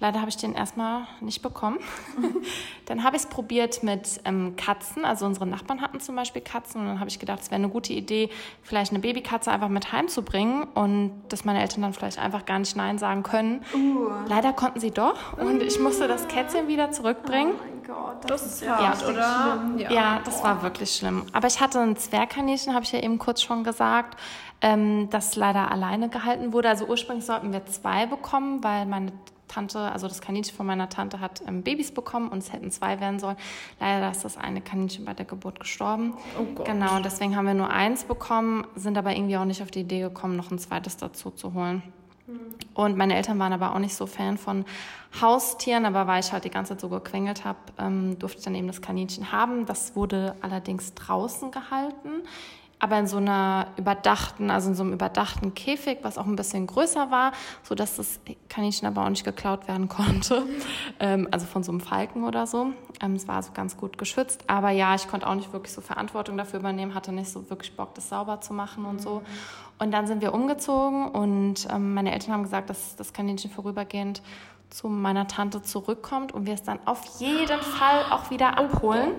Leider 0.00 0.20
habe 0.20 0.30
ich 0.30 0.38
den 0.38 0.54
erstmal 0.54 1.02
nicht 1.20 1.42
bekommen. 1.42 1.78
dann 2.86 3.04
habe 3.04 3.16
ich 3.16 3.22
es 3.22 3.28
probiert 3.28 3.82
mit 3.82 4.20
ähm, 4.24 4.56
Katzen. 4.56 5.04
Also 5.04 5.26
unsere 5.26 5.46
Nachbarn 5.46 5.82
hatten 5.82 6.00
zum 6.00 6.16
Beispiel 6.16 6.40
Katzen. 6.40 6.80
Und 6.80 6.86
dann 6.86 7.00
habe 7.00 7.10
ich 7.10 7.18
gedacht, 7.18 7.40
es 7.42 7.50
wäre 7.50 7.56
eine 7.56 7.68
gute 7.68 7.92
Idee, 7.92 8.30
vielleicht 8.62 8.92
eine 8.92 9.00
Babykatze 9.00 9.50
einfach 9.50 9.68
mit 9.68 9.92
heimzubringen 9.92 10.64
und 10.74 11.12
dass 11.28 11.44
meine 11.44 11.60
Eltern 11.60 11.82
dann 11.82 11.92
vielleicht 11.92 12.18
einfach 12.18 12.46
gar 12.46 12.58
nicht 12.58 12.74
Nein 12.76 12.96
sagen 12.96 13.22
können. 13.22 13.62
Uh. 13.74 14.08
Leider 14.26 14.54
konnten 14.54 14.80
sie 14.80 14.90
doch. 14.90 15.36
Und 15.36 15.62
ich 15.62 15.78
musste 15.78 16.08
das 16.08 16.26
Kätzchen 16.28 16.66
wieder 16.66 16.90
zurückbringen. 16.92 17.52
Oh 17.52 17.86
Gott. 17.86 18.30
Das, 18.30 18.42
das 18.42 18.62
ist 18.62 18.68
hart, 18.68 19.06
oder? 19.06 19.62
Ja. 19.76 19.92
ja, 19.92 20.20
das 20.24 20.42
war 20.42 20.62
wirklich 20.62 20.94
schlimm. 20.94 21.26
Aber 21.32 21.46
ich 21.46 21.60
hatte 21.60 21.78
ein 21.78 21.96
Zwergkaninchen, 21.96 22.72
habe 22.72 22.84
ich 22.86 22.92
ja 22.92 23.00
eben 23.00 23.18
kurz 23.18 23.42
schon 23.42 23.64
gesagt, 23.64 24.18
ähm, 24.62 25.08
das 25.10 25.36
leider 25.36 25.70
alleine 25.70 26.08
gehalten 26.08 26.54
wurde. 26.54 26.70
Also 26.70 26.86
ursprünglich 26.86 27.26
sollten 27.26 27.52
wir 27.52 27.66
zwei 27.66 28.06
bekommen, 28.06 28.64
weil 28.64 28.86
meine 28.86 29.12
Tante, 29.50 29.78
also 29.92 30.06
das 30.06 30.20
Kaninchen 30.20 30.56
von 30.56 30.66
meiner 30.66 30.88
Tante 30.88 31.20
hat 31.20 31.42
ähm, 31.46 31.62
Babys 31.62 31.92
bekommen 31.92 32.28
und 32.28 32.38
es 32.38 32.52
hätten 32.52 32.70
zwei 32.70 33.00
werden 33.00 33.18
sollen. 33.18 33.36
Leider 33.80 34.10
ist 34.10 34.24
das 34.24 34.36
eine 34.36 34.60
Kaninchen 34.60 35.04
bei 35.04 35.12
der 35.12 35.26
Geburt 35.26 35.58
gestorben. 35.58 36.14
Oh 36.38 36.44
Gott. 36.54 36.66
Genau, 36.66 36.96
und 36.96 37.04
deswegen 37.04 37.36
haben 37.36 37.46
wir 37.46 37.54
nur 37.54 37.70
eins 37.70 38.04
bekommen, 38.04 38.66
sind 38.76 38.96
aber 38.96 39.14
irgendwie 39.14 39.36
auch 39.36 39.44
nicht 39.44 39.62
auf 39.62 39.70
die 39.70 39.80
Idee 39.80 40.00
gekommen, 40.00 40.36
noch 40.36 40.50
ein 40.50 40.58
zweites 40.58 40.96
dazu 40.96 41.30
zu 41.30 41.52
holen. 41.54 41.82
Und 42.74 42.96
meine 42.96 43.16
Eltern 43.16 43.38
waren 43.40 43.52
aber 43.52 43.74
auch 43.74 43.78
nicht 43.80 43.94
so 43.94 44.06
Fan 44.06 44.38
von 44.38 44.64
Haustieren, 45.20 45.84
aber 45.84 46.06
weil 46.06 46.20
ich 46.20 46.32
halt 46.32 46.44
die 46.44 46.50
ganze 46.50 46.74
Zeit 46.74 46.80
so 46.80 46.88
gequengelt 46.88 47.44
habe, 47.44 47.58
ähm, 47.78 48.18
durfte 48.18 48.38
ich 48.38 48.44
dann 48.44 48.54
eben 48.54 48.68
das 48.68 48.80
Kaninchen 48.80 49.32
haben. 49.32 49.66
Das 49.66 49.96
wurde 49.96 50.36
allerdings 50.40 50.94
draußen 50.94 51.50
gehalten, 51.50 52.22
aber 52.80 52.98
in 52.98 53.06
so 53.06 53.18
einer 53.18 53.68
überdachten, 53.76 54.50
also 54.50 54.70
in 54.70 54.74
so 54.74 54.82
einem 54.82 54.94
überdachten 54.94 55.54
Käfig, 55.54 55.98
was 56.02 56.18
auch 56.18 56.26
ein 56.26 56.34
bisschen 56.34 56.66
größer 56.66 57.10
war, 57.10 57.32
so 57.62 57.74
dass 57.74 57.96
das 57.96 58.20
Kaninchen 58.48 58.88
aber 58.88 59.04
auch 59.04 59.10
nicht 59.10 59.24
geklaut 59.24 59.68
werden 59.68 59.88
konnte, 59.88 60.44
ähm, 60.98 61.28
also 61.30 61.46
von 61.46 61.62
so 61.62 61.70
einem 61.70 61.80
Falken 61.80 62.24
oder 62.24 62.46
so. 62.46 62.72
Ähm, 63.02 63.14
es 63.14 63.28
war 63.28 63.36
also 63.36 63.52
ganz 63.52 63.76
gut 63.76 63.98
geschützt, 63.98 64.44
aber 64.46 64.70
ja, 64.70 64.94
ich 64.94 65.06
konnte 65.08 65.26
auch 65.26 65.34
nicht 65.34 65.52
wirklich 65.52 65.72
so 65.72 65.80
Verantwortung 65.80 66.36
dafür 66.36 66.58
übernehmen, 66.58 66.94
hatte 66.94 67.12
nicht 67.12 67.30
so 67.30 67.48
wirklich 67.50 67.76
Bock, 67.76 67.94
das 67.94 68.08
sauber 68.08 68.40
zu 68.40 68.54
machen 68.54 68.86
und 68.86 69.00
so. 69.00 69.22
Und 69.78 69.92
dann 69.92 70.06
sind 70.06 70.22
wir 70.22 70.34
umgezogen 70.34 71.08
und 71.08 71.68
ähm, 71.70 71.94
meine 71.94 72.12
Eltern 72.12 72.32
haben 72.32 72.42
gesagt, 72.42 72.70
dass 72.70 72.96
das 72.96 73.12
Kaninchen 73.12 73.50
vorübergehend 73.50 74.22
zu 74.70 74.88
meiner 74.88 75.26
Tante 75.26 75.62
zurückkommt 75.62 76.32
und 76.32 76.46
wir 76.46 76.54
es 76.54 76.62
dann 76.62 76.78
auf 76.86 77.02
jeden 77.18 77.60
Fall 77.60 78.04
auch 78.10 78.30
wieder 78.30 78.56
abholen. 78.56 79.12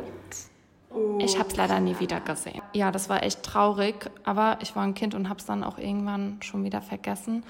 Oh. 0.94 1.18
Ich 1.20 1.38
habe 1.38 1.50
es 1.50 1.56
leider 1.56 1.80
nie 1.80 2.00
wieder 2.00 2.20
gesehen. 2.20 2.62
Ja, 2.74 2.92
das 2.92 3.10
war 3.10 3.24
echt 3.24 3.44
traurig, 3.44 4.10
aber 4.24 4.58
ich 4.62 4.76
war 4.76 4.84
ein 4.84 4.94
Kind 4.94 5.16
und 5.16 5.30
habe 5.30 5.40
es 5.40 5.46
dann 5.46 5.64
auch 5.64 5.78
irgendwann 5.78 6.38
schon 6.42 6.64
wieder 6.64 6.82
vergessen. 6.82 7.44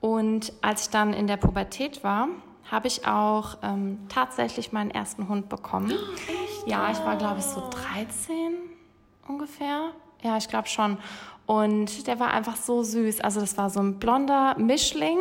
Und 0.00 0.52
als 0.60 0.82
ich 0.82 0.90
dann 0.90 1.12
in 1.12 1.26
der 1.26 1.36
Pubertät 1.36 2.04
war, 2.04 2.28
habe 2.70 2.86
ich 2.86 3.06
auch 3.06 3.58
ähm, 3.62 3.98
tatsächlich 4.08 4.72
meinen 4.72 4.90
ersten 4.90 5.28
Hund 5.28 5.48
bekommen. 5.48 5.90
Echt? 6.28 6.66
Ja, 6.66 6.90
ich 6.90 6.98
war 6.98 7.16
glaube 7.16 7.38
ich 7.38 7.44
so 7.44 7.62
13 7.70 8.54
ungefähr. 9.28 9.90
Ja, 10.22 10.36
ich 10.36 10.48
glaube 10.48 10.68
schon. 10.68 10.98
Und 11.46 12.06
der 12.06 12.18
war 12.20 12.32
einfach 12.32 12.56
so 12.56 12.82
süß. 12.82 13.20
Also 13.20 13.40
das 13.40 13.58
war 13.58 13.68
so 13.68 13.80
ein 13.80 13.98
blonder 13.98 14.56
Mischling. 14.58 15.18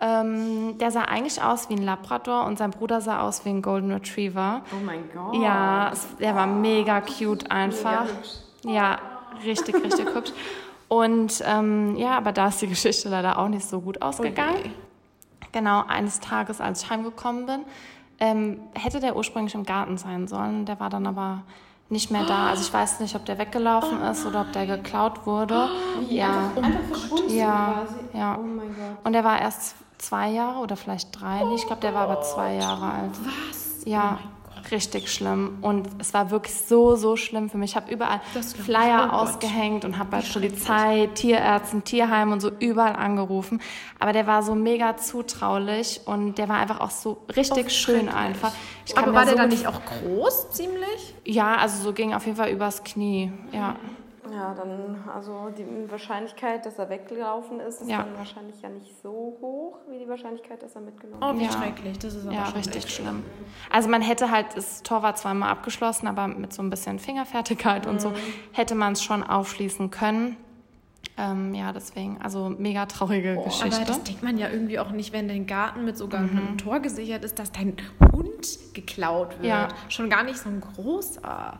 Ähm, 0.00 0.78
der 0.78 0.92
sah 0.92 1.02
eigentlich 1.02 1.42
aus 1.42 1.68
wie 1.68 1.74
ein 1.74 1.82
Labrador 1.82 2.44
und 2.44 2.56
sein 2.56 2.70
Bruder 2.70 3.00
sah 3.00 3.20
aus 3.22 3.44
wie 3.44 3.48
ein 3.48 3.62
Golden 3.62 3.90
Retriever. 3.90 4.62
Oh 4.72 4.84
mein 4.84 5.10
Gott. 5.12 5.42
Ja, 5.42 5.92
der 6.20 6.36
war 6.36 6.46
mega 6.46 7.00
cute 7.00 7.50
einfach. 7.50 8.06
Ja, 8.62 8.98
richtig, 9.44 9.74
richtig 9.74 10.14
hübsch. 10.14 10.32
Und 10.86 11.42
ähm, 11.44 11.96
ja, 11.96 12.16
aber 12.16 12.32
da 12.32 12.48
ist 12.48 12.62
die 12.62 12.68
Geschichte 12.68 13.08
leider 13.08 13.38
auch 13.38 13.48
nicht 13.48 13.66
so 13.68 13.80
gut 13.80 14.00
ausgegangen. 14.00 14.56
Okay. 14.58 14.70
Genau, 15.52 15.82
eines 15.86 16.20
Tages, 16.20 16.60
als 16.60 16.82
ich 16.82 16.90
heimgekommen 16.90 17.46
bin, 17.46 17.60
ähm, 18.20 18.60
hätte 18.74 19.00
der 19.00 19.16
ursprünglich 19.16 19.54
im 19.54 19.64
Garten 19.64 19.98
sein 19.98 20.28
sollen. 20.28 20.64
Der 20.64 20.78
war 20.78 20.90
dann 20.90 21.06
aber 21.06 21.42
nicht 21.88 22.10
mehr 22.10 22.24
da. 22.24 22.48
Also 22.48 22.62
ich 22.62 22.72
weiß 22.72 23.00
nicht, 23.00 23.14
ob 23.16 23.24
der 23.24 23.38
weggelaufen 23.38 24.02
ist 24.02 24.26
oder 24.26 24.42
ob 24.42 24.52
der 24.52 24.66
geklaut 24.66 25.26
wurde. 25.26 25.68
Wie, 26.00 26.16
ja. 26.16 26.50
Einfach, 26.54 26.62
einfach 26.62 26.84
verschwunden 26.88 27.34
ja, 27.34 27.84
quasi. 27.86 28.18
ja. 28.18 28.38
Oh 28.38 28.42
mein 28.42 28.68
Gott. 28.68 29.04
Und 29.04 29.12
der 29.12 29.24
war 29.24 29.40
erst 29.40 29.74
zwei 29.98 30.30
Jahre 30.30 30.60
oder 30.60 30.76
vielleicht 30.76 31.20
drei. 31.20 31.42
Ich 31.54 31.66
glaube, 31.66 31.82
der 31.82 31.94
war 31.94 32.08
aber 32.08 32.22
zwei 32.22 32.54
Jahre 32.54 32.90
alt. 32.90 33.12
Was? 33.24 33.84
Ja. 33.84 34.18
Oh 34.22 34.38
richtig 34.70 35.12
schlimm. 35.12 35.58
Und 35.60 35.88
es 35.98 36.14
war 36.14 36.30
wirklich 36.30 36.54
so, 36.54 36.96
so 36.96 37.16
schlimm 37.16 37.50
für 37.50 37.58
mich. 37.58 37.70
Ich 37.70 37.76
habe 37.76 37.90
überall 37.90 38.20
Flyer 38.64 39.10
oh 39.12 39.16
ausgehängt 39.16 39.84
und 39.84 39.98
habe 39.98 40.10
bei 40.10 40.20
Polizei, 40.20 41.08
Tierärzten, 41.14 41.84
Tierheim 41.84 42.32
und 42.32 42.40
so 42.40 42.50
überall 42.58 42.96
angerufen. 42.96 43.60
Aber 43.98 44.12
der 44.12 44.26
war 44.26 44.42
so 44.42 44.54
mega 44.54 44.96
zutraulich 44.96 46.02
und 46.04 46.38
der 46.38 46.48
war 46.48 46.58
einfach 46.58 46.80
auch 46.80 46.90
so 46.90 47.18
richtig 47.34 47.70
schön 47.70 48.08
einfach. 48.08 48.52
Aber 48.96 49.14
war 49.14 49.24
der 49.24 49.32
so 49.32 49.38
dann 49.38 49.48
nicht 49.48 49.66
auch 49.66 49.80
groß, 49.84 50.50
ziemlich? 50.50 51.14
Ja, 51.24 51.56
also 51.56 51.82
so 51.82 51.92
ging 51.92 52.14
auf 52.14 52.26
jeden 52.26 52.36
Fall 52.36 52.50
übers 52.50 52.84
Knie, 52.84 53.32
ja. 53.52 53.76
Ja, 54.32 54.54
dann, 54.54 55.02
also 55.12 55.50
die 55.56 55.90
Wahrscheinlichkeit, 55.90 56.66
dass 56.66 56.78
er 56.78 56.88
weggelaufen 56.88 57.60
ist, 57.60 57.80
ist 57.80 57.90
ja. 57.90 58.02
dann 58.02 58.16
wahrscheinlich 58.16 58.60
ja 58.60 58.68
nicht 58.68 58.92
so 59.02 59.38
hoch, 59.40 59.78
wie 59.88 59.98
die 59.98 60.08
Wahrscheinlichkeit, 60.08 60.62
dass 60.62 60.74
er 60.74 60.82
mitgenommen 60.82 61.20
wird. 61.20 61.34
Oh, 61.34 61.38
wie 61.38 61.44
ja. 61.44 61.52
schrecklich. 61.52 61.98
Das 61.98 62.14
ist 62.14 62.26
aber 62.26 62.34
ja, 62.34 62.44
richtig 62.48 62.88
schlimm. 62.88 63.24
Also 63.70 63.88
man 63.88 64.02
hätte 64.02 64.30
halt, 64.30 64.56
das 64.56 64.82
Tor 64.82 65.02
war 65.02 65.14
zweimal 65.14 65.50
abgeschlossen, 65.50 66.06
aber 66.06 66.28
mit 66.28 66.52
so 66.52 66.62
ein 66.62 66.70
bisschen 66.70 66.98
Fingerfertigkeit 66.98 67.86
mhm. 67.86 67.92
und 67.92 68.00
so 68.00 68.10
mhm. 68.10 68.16
hätte 68.52 68.74
man 68.74 68.92
es 68.92 69.02
schon 69.02 69.22
aufschließen 69.22 69.90
können. 69.90 70.36
Ähm, 71.16 71.52
ja, 71.52 71.72
deswegen, 71.72 72.20
also 72.22 72.48
mega 72.48 72.86
traurige 72.86 73.34
Boah, 73.34 73.44
Geschichte. 73.44 73.76
Aber 73.76 73.84
das 73.84 74.02
denkt 74.04 74.22
man 74.22 74.38
ja 74.38 74.48
irgendwie 74.48 74.78
auch 74.78 74.90
nicht, 74.90 75.12
wenn 75.12 75.26
dein 75.26 75.46
Garten 75.46 75.84
mit 75.84 75.96
sogar 75.96 76.20
mhm. 76.20 76.38
einem 76.38 76.58
Tor 76.58 76.78
gesichert 76.78 77.24
ist, 77.24 77.38
dass 77.40 77.50
dein 77.50 77.76
Hund 78.12 78.58
geklaut 78.72 79.32
wird. 79.38 79.46
Ja. 79.46 79.68
Schon 79.88 80.10
gar 80.10 80.22
nicht 80.22 80.38
so 80.38 80.48
ein 80.48 80.60
großer. 80.60 81.58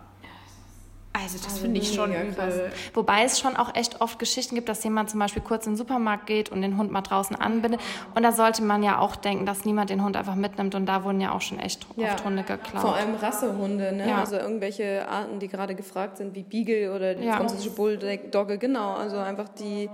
Also 1.23 1.37
das 1.39 1.47
also 1.47 1.61
finde 1.61 1.81
ich 1.81 1.93
schon 1.93 2.13
übel. 2.13 2.71
Wobei 2.95 3.25
es 3.25 3.41
schon 3.41 3.57
auch 3.57 3.75
echt 3.75 4.01
oft 4.01 4.19
Geschichten 4.19 4.55
gibt, 4.55 4.69
dass 4.69 4.85
jemand 4.85 5.11
zum 5.11 5.21
Beispiel 5.21 5.43
kurz 5.43 5.67
in 5.67 5.73
den 5.73 5.77
Supermarkt 5.77 6.27
geht 6.27 6.51
und 6.51 6.63
den 6.63 6.77
Hund 6.77 6.91
mal 6.91 7.03
draußen 7.03 7.37
anbindet. 7.37 7.81
Und 8.15 8.23
da 8.23 8.33
sollte 8.33 8.63
man 8.63 8.83
ja 8.83 8.99
auch 8.99 9.17
denken, 9.17 9.47
dass 9.47 9.65
niemand 9.65 9.91
den 9.91 10.05
Hund 10.05 10.17
einfach 10.17 10.35
mitnimmt. 10.35 10.75
Und 10.75 10.87
da 10.87 11.05
wurden 11.05 11.21
ja 11.21 11.33
auch 11.33 11.41
schon 11.41 11.59
echt 11.59 11.87
ja. 11.97 12.13
oft 12.13 12.25
Hunde 12.25 12.43
geklaut. 12.43 12.81
Vor 12.81 12.95
allem 12.95 13.15
Rassehunde, 13.15 13.93
ne? 13.93 14.09
Ja. 14.09 14.19
Also 14.19 14.37
irgendwelche 14.37 15.09
Arten, 15.09 15.39
die 15.39 15.49
gerade 15.49 15.75
gefragt 15.75 16.19
sind, 16.19 16.35
wie 16.35 16.43
Beagle 16.43 16.95
oder 16.95 17.15
die 17.15 17.27
ja. 17.27 17.37
französische 17.37 17.71
Bulldogge. 17.71 18.59
Genau, 18.59 18.95
also 18.95 19.19
einfach 19.19 19.49
die 19.49 19.91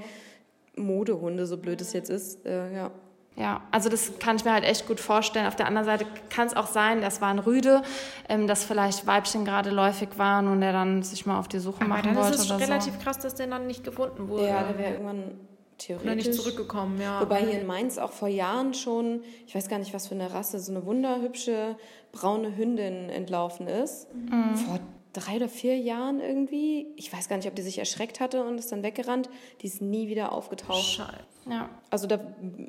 Modehunde, 0.76 1.46
so 1.46 1.56
blöd 1.56 1.80
es 1.80 1.92
jetzt 1.92 2.10
ist. 2.10 2.44
Äh, 2.44 2.74
ja. 2.74 2.90
Ja, 3.36 3.62
also 3.72 3.88
das 3.88 4.18
kann 4.20 4.36
ich 4.36 4.44
mir 4.44 4.52
halt 4.52 4.64
echt 4.64 4.86
gut 4.86 5.00
vorstellen. 5.00 5.46
Auf 5.46 5.56
der 5.56 5.66
anderen 5.66 5.84
Seite 5.86 6.06
kann 6.30 6.46
es 6.46 6.54
auch 6.54 6.68
sein, 6.68 7.00
das 7.00 7.20
war 7.20 7.30
ein 7.30 7.40
Rüde, 7.40 7.82
ähm, 8.28 8.46
dass 8.46 8.62
vielleicht 8.64 9.06
Weibchen 9.08 9.44
gerade 9.44 9.70
läufig 9.70 10.10
waren 10.18 10.46
und 10.46 10.60
der 10.60 10.72
dann 10.72 11.02
sich 11.02 11.26
mal 11.26 11.38
auf 11.40 11.48
die 11.48 11.58
Suche 11.58 11.84
machen 11.84 12.00
Aber 12.00 12.14
dann 12.14 12.16
wollte. 12.16 12.36
ist 12.36 12.48
es 12.50 12.60
relativ 12.60 12.94
so. 12.94 13.00
krass, 13.00 13.18
dass 13.18 13.34
der 13.34 13.48
dann 13.48 13.66
nicht 13.66 13.82
gefunden 13.82 14.28
wurde. 14.28 14.46
Ja, 14.46 14.62
der 14.62 14.78
wäre 14.78 14.92
irgendwann 14.92 15.40
theoretisch. 15.78 16.06
Oder 16.06 16.14
nicht 16.14 16.34
zurückgekommen, 16.34 17.00
ja. 17.00 17.20
Wobei 17.20 17.40
hier 17.40 17.60
in 17.60 17.66
Mainz 17.66 17.98
auch 17.98 18.12
vor 18.12 18.28
Jahren 18.28 18.72
schon, 18.72 19.22
ich 19.48 19.54
weiß 19.56 19.68
gar 19.68 19.78
nicht, 19.80 19.92
was 19.92 20.06
für 20.06 20.14
eine 20.14 20.32
Rasse, 20.32 20.60
so 20.60 20.70
eine 20.70 20.86
wunderhübsche 20.86 21.76
braune 22.12 22.56
Hündin 22.56 23.10
entlaufen 23.10 23.66
ist. 23.66 24.06
Mhm. 24.14 24.54
Vor 24.54 24.78
drei 25.12 25.36
oder 25.36 25.48
vier 25.48 25.76
Jahren 25.76 26.20
irgendwie. 26.20 26.86
Ich 26.96 27.12
weiß 27.12 27.28
gar 27.28 27.36
nicht, 27.36 27.48
ob 27.48 27.56
die 27.56 27.62
sich 27.62 27.78
erschreckt 27.78 28.20
hatte 28.20 28.44
und 28.44 28.58
ist 28.58 28.70
dann 28.70 28.84
weggerannt. 28.84 29.28
Die 29.60 29.66
ist 29.66 29.82
nie 29.82 30.06
wieder 30.08 30.30
aufgetaucht. 30.30 30.84
Scheiße. 30.84 31.33
Ja. 31.48 31.68
Also, 31.90 32.06
da, 32.06 32.18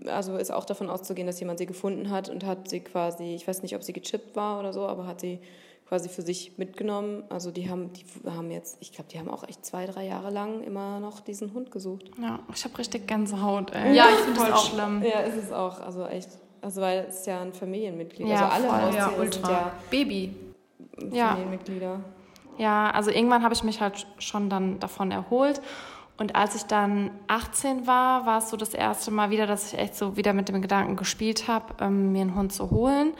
also 0.07 0.37
ist 0.37 0.51
auch 0.51 0.65
davon 0.65 0.89
auszugehen, 0.89 1.27
dass 1.27 1.39
jemand 1.39 1.59
sie 1.59 1.65
gefunden 1.65 2.09
hat 2.09 2.29
und 2.29 2.45
hat 2.45 2.69
sie 2.69 2.81
quasi, 2.81 3.35
ich 3.35 3.47
weiß 3.47 3.61
nicht, 3.63 3.75
ob 3.75 3.83
sie 3.83 3.93
gechippt 3.93 4.35
war 4.35 4.59
oder 4.59 4.73
so, 4.73 4.87
aber 4.87 5.07
hat 5.07 5.21
sie 5.21 5.39
quasi 5.87 6.09
für 6.09 6.21
sich 6.21 6.57
mitgenommen. 6.57 7.23
Also 7.29 7.51
die 7.51 7.69
haben, 7.69 7.91
die 7.93 8.05
haben 8.29 8.51
jetzt, 8.51 8.77
ich 8.79 8.91
glaube, 8.91 9.09
die 9.11 9.19
haben 9.19 9.29
auch 9.29 9.47
echt 9.47 9.65
zwei, 9.65 9.85
drei 9.85 10.05
Jahre 10.05 10.31
lang 10.31 10.61
immer 10.63 10.99
noch 10.99 11.21
diesen 11.21 11.53
Hund 11.53 11.71
gesucht. 11.71 12.11
Ja, 12.21 12.39
ich 12.53 12.63
habe 12.63 12.77
richtig 12.77 13.07
Gänsehaut. 13.07 13.71
Ey. 13.73 13.95
Ja, 13.95 14.07
ich 14.09 14.17
finde 14.17 14.41
es 14.41 14.51
auch 14.51 14.65
schlimm. 14.65 15.03
Ja, 15.03 15.19
ist 15.19 15.37
es 15.37 15.51
auch. 15.51 15.79
Also 15.79 16.05
echt. 16.07 16.29
Also 16.61 16.81
weil 16.81 17.05
es 17.07 17.25
ja 17.27 17.41
ein 17.41 17.53
Familienmitglied. 17.53 18.27
Ja, 18.27 18.49
also 18.49 18.67
alle 18.67 18.85
Haustiere 18.85 19.25
ja, 19.25 19.31
sind 19.31 19.47
ja 19.47 19.71
Baby. 19.91 20.35
Familienmitglieder. 20.97 21.85
Ja. 21.85 21.99
Ja, 22.57 22.89
also 22.91 23.11
irgendwann 23.11 23.43
habe 23.43 23.53
ich 23.53 23.63
mich 23.63 23.81
halt 23.81 24.07
schon 24.17 24.49
dann 24.49 24.79
davon 24.79 25.11
erholt. 25.11 25.61
Und 26.17 26.35
als 26.35 26.55
ich 26.55 26.63
dann 26.63 27.11
18 27.27 27.87
war, 27.87 28.25
war 28.25 28.37
es 28.37 28.49
so 28.49 28.57
das 28.57 28.73
erste 28.73 29.11
Mal 29.11 29.29
wieder, 29.29 29.47
dass 29.47 29.73
ich 29.73 29.79
echt 29.79 29.95
so 29.95 30.15
wieder 30.15 30.33
mit 30.33 30.47
dem 30.47 30.61
Gedanken 30.61 30.95
gespielt 30.95 31.47
habe, 31.47 31.73
ähm, 31.81 32.13
mir 32.13 32.21
einen 32.21 32.35
Hund 32.35 32.53
zu 32.53 32.71
holen. 32.71 33.13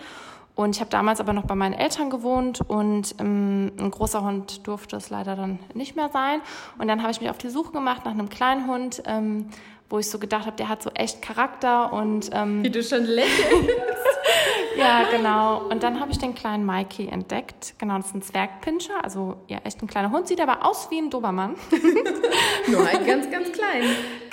Und 0.55 0.75
ich 0.75 0.79
habe 0.79 0.89
damals 0.89 1.19
aber 1.19 1.33
noch 1.33 1.43
bei 1.43 1.55
meinen 1.55 1.73
Eltern 1.73 2.09
gewohnt 2.09 2.61
und 2.61 3.15
ähm, 3.19 3.73
ein 3.77 3.91
großer 3.91 4.23
Hund 4.23 4.65
durfte 4.65 4.95
es 4.95 5.09
leider 5.09 5.35
dann 5.35 5.59
nicht 5.73 5.97
mehr 5.97 6.09
sein. 6.09 6.39
Und 6.77 6.87
dann 6.87 7.01
habe 7.01 7.11
ich 7.11 7.19
mich 7.19 7.29
auf 7.29 7.37
die 7.37 7.49
Suche 7.49 7.73
gemacht 7.73 8.05
nach 8.05 8.13
einem 8.13 8.29
kleinen 8.29 8.65
Hund, 8.67 9.03
ähm, 9.05 9.49
wo 9.89 9.99
ich 9.99 10.09
so 10.09 10.19
gedacht 10.19 10.45
habe, 10.45 10.55
der 10.55 10.69
hat 10.69 10.81
so 10.81 10.89
echt 10.91 11.21
Charakter 11.21 11.93
und 11.93 12.29
ähm, 12.33 12.63
wie 12.63 12.69
du 12.69 12.83
schon 12.83 13.05
lächelst. 13.05 13.69
ja, 14.77 15.03
genau. 15.11 15.67
Und 15.69 15.83
dann 15.83 15.99
habe 15.99 16.11
ich 16.11 16.17
den 16.17 16.33
kleinen 16.33 16.65
Mikey 16.65 17.07
entdeckt. 17.07 17.75
Genau, 17.77 17.97
das 17.97 18.07
ist 18.07 18.15
ein 18.15 18.21
Zwergpinscher, 18.21 19.03
also 19.03 19.37
ja, 19.47 19.59
echt 19.63 19.81
ein 19.81 19.87
kleiner 19.87 20.11
Hund, 20.11 20.27
sieht 20.27 20.41
aber 20.41 20.65
aus 20.65 20.89
wie 20.89 20.97
ein 20.97 21.09
Dobermann. 21.09 21.55
Nur 22.67 22.85
halt 22.85 23.05
ganz, 23.05 23.29
ganz 23.29 23.51
klein. 23.51 23.83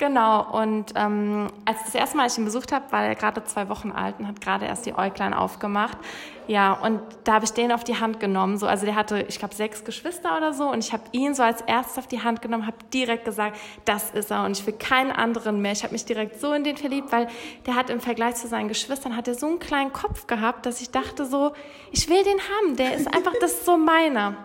Genau. 0.03 0.45
Und 0.51 0.91
ähm, 0.95 1.47
als 1.63 1.81
das 1.85 1.95
erste 1.95 2.17
Mal 2.17 2.27
ich 2.27 2.37
ihn 2.37 2.43
besucht 2.43 2.73
habe, 2.73 2.91
war 2.91 3.05
er 3.05 3.15
gerade 3.15 3.41
zwei 3.45 3.69
Wochen 3.69 3.93
alt 3.93 4.15
und 4.19 4.27
hat 4.27 4.41
gerade 4.41 4.65
erst 4.65 4.85
die 4.85 4.93
Äuglein 4.93 5.33
aufgemacht. 5.33 5.97
Ja, 6.45 6.73
und 6.73 6.99
da 7.23 7.35
habe 7.35 7.45
ich 7.45 7.51
den 7.51 7.71
auf 7.71 7.85
die 7.85 7.97
Hand 7.97 8.19
genommen. 8.19 8.57
So, 8.57 8.67
also 8.67 8.85
der 8.85 8.95
hatte, 8.95 9.25
ich 9.29 9.39
glaube, 9.39 9.55
sechs 9.55 9.85
Geschwister 9.85 10.35
oder 10.35 10.51
so. 10.51 10.69
Und 10.69 10.83
ich 10.83 10.91
habe 10.91 11.03
ihn 11.13 11.33
so 11.33 11.41
als 11.41 11.61
erstes 11.61 11.97
auf 11.97 12.07
die 12.07 12.21
Hand 12.21 12.41
genommen, 12.41 12.67
habe 12.67 12.75
direkt 12.93 13.23
gesagt, 13.23 13.57
das 13.85 14.09
ist 14.09 14.29
er. 14.29 14.43
Und 14.43 14.59
ich 14.59 14.67
will 14.67 14.73
keinen 14.73 15.13
anderen 15.13 15.61
mehr. 15.61 15.71
Ich 15.71 15.83
habe 15.83 15.93
mich 15.93 16.03
direkt 16.03 16.37
so 16.41 16.51
in 16.51 16.65
den 16.65 16.75
verliebt, 16.75 17.13
weil 17.13 17.29
der 17.65 17.75
hat 17.75 17.89
im 17.89 18.01
Vergleich 18.01 18.35
zu 18.35 18.49
seinen 18.49 18.67
Geschwistern, 18.67 19.15
hat 19.15 19.29
er 19.29 19.35
so 19.35 19.45
einen 19.45 19.59
kleinen 19.59 19.93
Kopf 19.93 20.27
gehabt, 20.27 20.65
dass 20.65 20.81
ich 20.81 20.91
dachte 20.91 21.25
so, 21.25 21.53
ich 21.93 22.09
will 22.09 22.25
den 22.25 22.39
haben, 22.39 22.75
der 22.75 22.95
ist 22.95 23.07
einfach, 23.07 23.35
das 23.39 23.53
ist 23.53 23.65
so 23.65 23.77
meiner. 23.77 24.35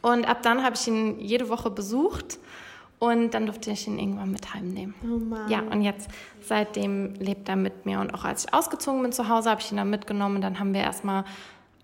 Und 0.00 0.26
ab 0.26 0.38
dann 0.40 0.64
habe 0.64 0.76
ich 0.76 0.88
ihn 0.88 1.20
jede 1.20 1.50
Woche 1.50 1.68
besucht 1.68 2.38
und 2.98 3.32
dann 3.32 3.46
durfte 3.46 3.70
ich 3.70 3.86
ihn 3.86 3.98
irgendwann 3.98 4.32
mit 4.32 4.54
heimnehmen. 4.54 4.94
Oh 5.04 5.18
Mann. 5.18 5.48
Ja, 5.48 5.60
und 5.60 5.82
jetzt 5.82 6.10
seitdem 6.40 7.14
lebt 7.14 7.48
er 7.48 7.56
mit 7.56 7.86
mir. 7.86 8.00
Und 8.00 8.12
auch 8.12 8.24
als 8.24 8.44
ich 8.44 8.54
ausgezogen 8.54 9.02
bin 9.02 9.12
zu 9.12 9.28
Hause, 9.28 9.50
habe 9.50 9.60
ich 9.60 9.70
ihn 9.70 9.76
dann 9.76 9.90
mitgenommen. 9.90 10.40
Dann 10.40 10.58
haben 10.58 10.74
wir 10.74 10.80
erstmal 10.80 11.24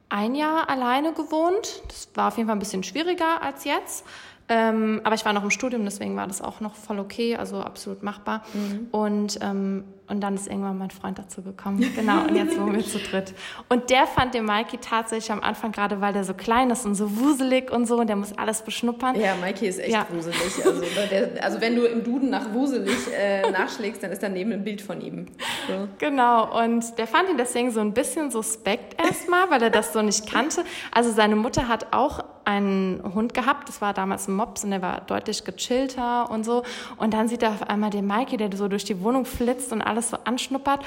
ein 0.08 0.34
Jahr 0.34 0.68
alleine 0.68 1.12
gewohnt. 1.12 1.82
Das 1.88 2.08
war 2.14 2.28
auf 2.28 2.36
jeden 2.36 2.48
Fall 2.48 2.56
ein 2.56 2.60
bisschen 2.60 2.82
schwieriger 2.82 3.42
als 3.42 3.64
jetzt. 3.64 4.04
Ähm, 4.48 5.00
aber 5.04 5.14
ich 5.14 5.24
war 5.24 5.32
noch 5.32 5.42
im 5.42 5.50
Studium, 5.50 5.84
deswegen 5.84 6.16
war 6.16 6.26
das 6.26 6.42
auch 6.42 6.60
noch 6.60 6.74
voll 6.74 6.98
okay, 6.98 7.34
also 7.36 7.62
absolut 7.62 8.02
machbar. 8.02 8.42
Mhm. 8.52 8.88
Und, 8.90 9.38
ähm, 9.40 9.84
und 10.08 10.20
dann 10.20 10.34
ist 10.34 10.46
irgendwann 10.46 10.78
mein 10.78 10.90
Freund 10.90 11.18
dazu 11.18 11.42
gekommen. 11.42 11.84
Genau, 11.94 12.24
und 12.24 12.34
jetzt 12.34 12.58
wohnen 12.58 12.76
wir 12.76 12.84
zu 12.84 12.98
dritt. 12.98 13.34
Und 13.68 13.90
der 13.90 14.06
fand 14.06 14.34
den 14.34 14.44
Mikey 14.44 14.78
tatsächlich 14.78 15.30
am 15.32 15.40
Anfang, 15.40 15.72
gerade 15.72 16.00
weil 16.00 16.12
der 16.12 16.24
so 16.24 16.34
klein 16.34 16.70
ist 16.70 16.84
und 16.84 16.94
so 16.94 17.16
wuselig 17.18 17.70
und 17.70 17.86
so, 17.86 17.98
und 17.98 18.08
der 18.08 18.16
muss 18.16 18.36
alles 18.36 18.62
beschnuppern. 18.62 19.18
Ja, 19.18 19.34
Mikey 19.40 19.66
ist 19.66 19.78
echt 19.78 19.90
ja. 19.90 20.06
wuselig. 20.10 20.36
Also, 20.64 20.82
der, 21.10 21.42
also 21.42 21.60
wenn 21.60 21.76
du 21.76 21.84
im 21.84 22.04
Duden 22.04 22.30
nach 22.30 22.52
wuselig 22.52 22.96
äh, 23.16 23.50
nachschlägst, 23.50 24.02
dann 24.02 24.10
ist 24.10 24.22
daneben 24.22 24.52
ein 24.52 24.64
Bild 24.64 24.82
von 24.82 25.00
ihm. 25.00 25.26
So. 25.68 25.88
Genau, 25.98 26.62
und 26.62 26.98
der 26.98 27.06
fand 27.06 27.30
ihn 27.30 27.38
deswegen 27.38 27.70
so 27.70 27.80
ein 27.80 27.94
bisschen 27.94 28.30
suspekt 28.30 29.00
erstmal, 29.02 29.50
weil 29.50 29.62
er 29.62 29.70
das 29.70 29.92
so 29.92 30.02
nicht 30.02 30.30
kannte. 30.30 30.64
Also 30.90 31.10
seine 31.10 31.36
Mutter 31.36 31.68
hat 31.68 31.92
auch 31.92 32.24
einen 32.44 33.02
Hund 33.14 33.34
gehabt, 33.34 33.68
das 33.68 33.80
war 33.80 33.94
damals 33.94 34.28
ein 34.28 34.34
Mops 34.34 34.64
und 34.64 34.70
der 34.70 34.82
war 34.82 35.00
deutlich 35.00 35.44
gechillter 35.44 36.30
und 36.30 36.44
so. 36.44 36.62
Und 36.96 37.14
dann 37.14 37.28
sieht 37.28 37.42
er 37.42 37.50
auf 37.50 37.68
einmal 37.68 37.90
den 37.90 38.06
Mikey, 38.06 38.36
der 38.36 38.54
so 38.54 38.68
durch 38.68 38.84
die 38.84 39.02
Wohnung 39.02 39.24
flitzt 39.24 39.72
und 39.72 39.82
alles 39.82 39.93
so 40.02 40.16
anschnuppert. 40.24 40.84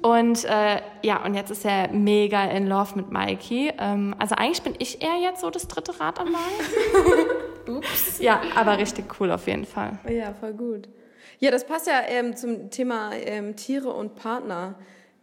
Und 0.00 0.44
äh, 0.44 0.80
ja, 1.02 1.24
und 1.24 1.34
jetzt 1.34 1.50
ist 1.50 1.64
er 1.64 1.88
mega 1.88 2.44
in 2.44 2.68
Love 2.68 2.94
mit 2.94 3.10
Mikey. 3.10 3.72
Ähm, 3.78 4.14
also 4.18 4.36
eigentlich 4.36 4.62
bin 4.62 4.74
ich 4.78 5.02
eher 5.02 5.16
jetzt 5.20 5.40
so 5.40 5.50
das 5.50 5.66
dritte 5.66 5.98
Rad 5.98 6.20
am 6.20 6.28
Wagen. 6.28 7.30
Ups. 7.78 8.18
Ja, 8.20 8.40
aber 8.54 8.78
richtig 8.78 9.06
cool 9.20 9.30
auf 9.30 9.46
jeden 9.46 9.64
Fall. 9.64 9.98
Ja, 10.08 10.32
voll 10.34 10.52
gut. 10.52 10.88
Ja, 11.40 11.50
das 11.50 11.66
passt 11.66 11.86
ja 11.86 12.00
ähm, 12.08 12.36
zum 12.36 12.70
Thema 12.70 13.12
ähm, 13.14 13.56
Tiere 13.56 13.90
und 13.90 14.14
Partner. 14.14 14.76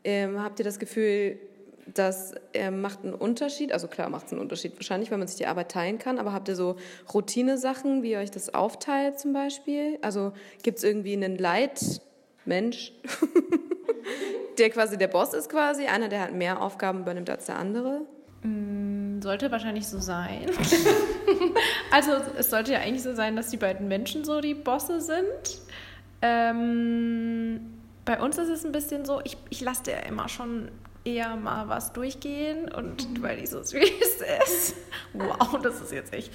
Ähm, 0.04 0.42
habt 0.42 0.60
ihr 0.60 0.66
das 0.66 0.78
Gefühl, 0.78 1.40
das 1.94 2.34
äh, 2.54 2.72
macht 2.72 3.04
einen 3.04 3.14
Unterschied. 3.14 3.72
Also 3.72 3.88
klar 3.88 4.10
macht 4.10 4.28
es 4.28 4.32
einen 4.32 4.42
Unterschied 4.42 4.76
wahrscheinlich, 4.76 5.12
weil 5.12 5.18
man 5.18 5.28
sich 5.28 5.38
die 5.38 5.48
Arbeit 5.48 5.72
teilen 5.72 5.98
kann. 6.00 6.20
Aber 6.20 6.34
habt 6.34 6.48
ihr 6.48 6.56
so 6.56 6.76
Routine-Sachen, 7.14 8.04
wie 8.04 8.12
ihr 8.12 8.20
euch 8.20 8.32
das 8.32 8.54
aufteilt 8.54 9.20
zum 9.20 9.34
Beispiel? 9.34 10.00
Also 10.02 10.34
gibt 10.64 10.80
es 10.80 10.84
irgendwie 10.84 11.14
einen 11.14 11.38
Leitmensch, 12.46 12.92
der 14.58 14.70
quasi 14.70 14.98
der 14.98 15.08
Boss 15.08 15.34
ist 15.34 15.50
quasi, 15.50 15.86
einer, 15.86 16.10
der 16.10 16.22
halt 16.22 16.34
mehr 16.34 16.62
Aufgaben 16.62 17.02
übernimmt 17.02 17.30
als 17.30 17.46
der 17.46 17.58
andere? 17.58 18.02
Mm, 18.44 19.22
sollte 19.22 19.52
wahrscheinlich 19.52 19.88
so 19.88 20.00
sein. 20.00 20.50
also 21.92 22.12
es 22.38 22.50
sollte 22.50 22.74
ja 22.74 22.80
eigentlich 22.80 23.04
so 23.04 23.16
sein, 23.16 23.36
dass 23.36 23.50
die 23.50 23.58
beiden 23.58 23.88
Menschen 23.88 24.24
so 24.24 24.42
die 24.42 24.54
Bosse 24.54 25.02
sind. 25.02 25.62
Ähm, 26.22 27.60
bei 28.06 28.20
uns 28.22 28.38
ist 28.38 28.50
es 28.50 28.66
ein 28.66 28.72
bisschen 28.72 29.06
so, 29.06 29.22
ich, 29.24 29.38
ich 29.50 29.62
lasse 29.62 29.84
dir 29.84 30.06
immer 30.08 30.30
schon 30.30 30.70
eher 31.04 31.36
mal 31.36 31.70
was 31.70 31.94
durchgehen 31.94 32.72
und 32.72 33.10
mhm. 33.10 33.24
weil 33.24 33.38
die 33.38 33.48
so 33.48 33.62
süß 33.62 33.82
ist. 34.44 34.76
Wow, 35.14 35.60
das 35.62 35.82
ist 35.82 35.92
jetzt 35.92 36.14
echt. 36.14 36.32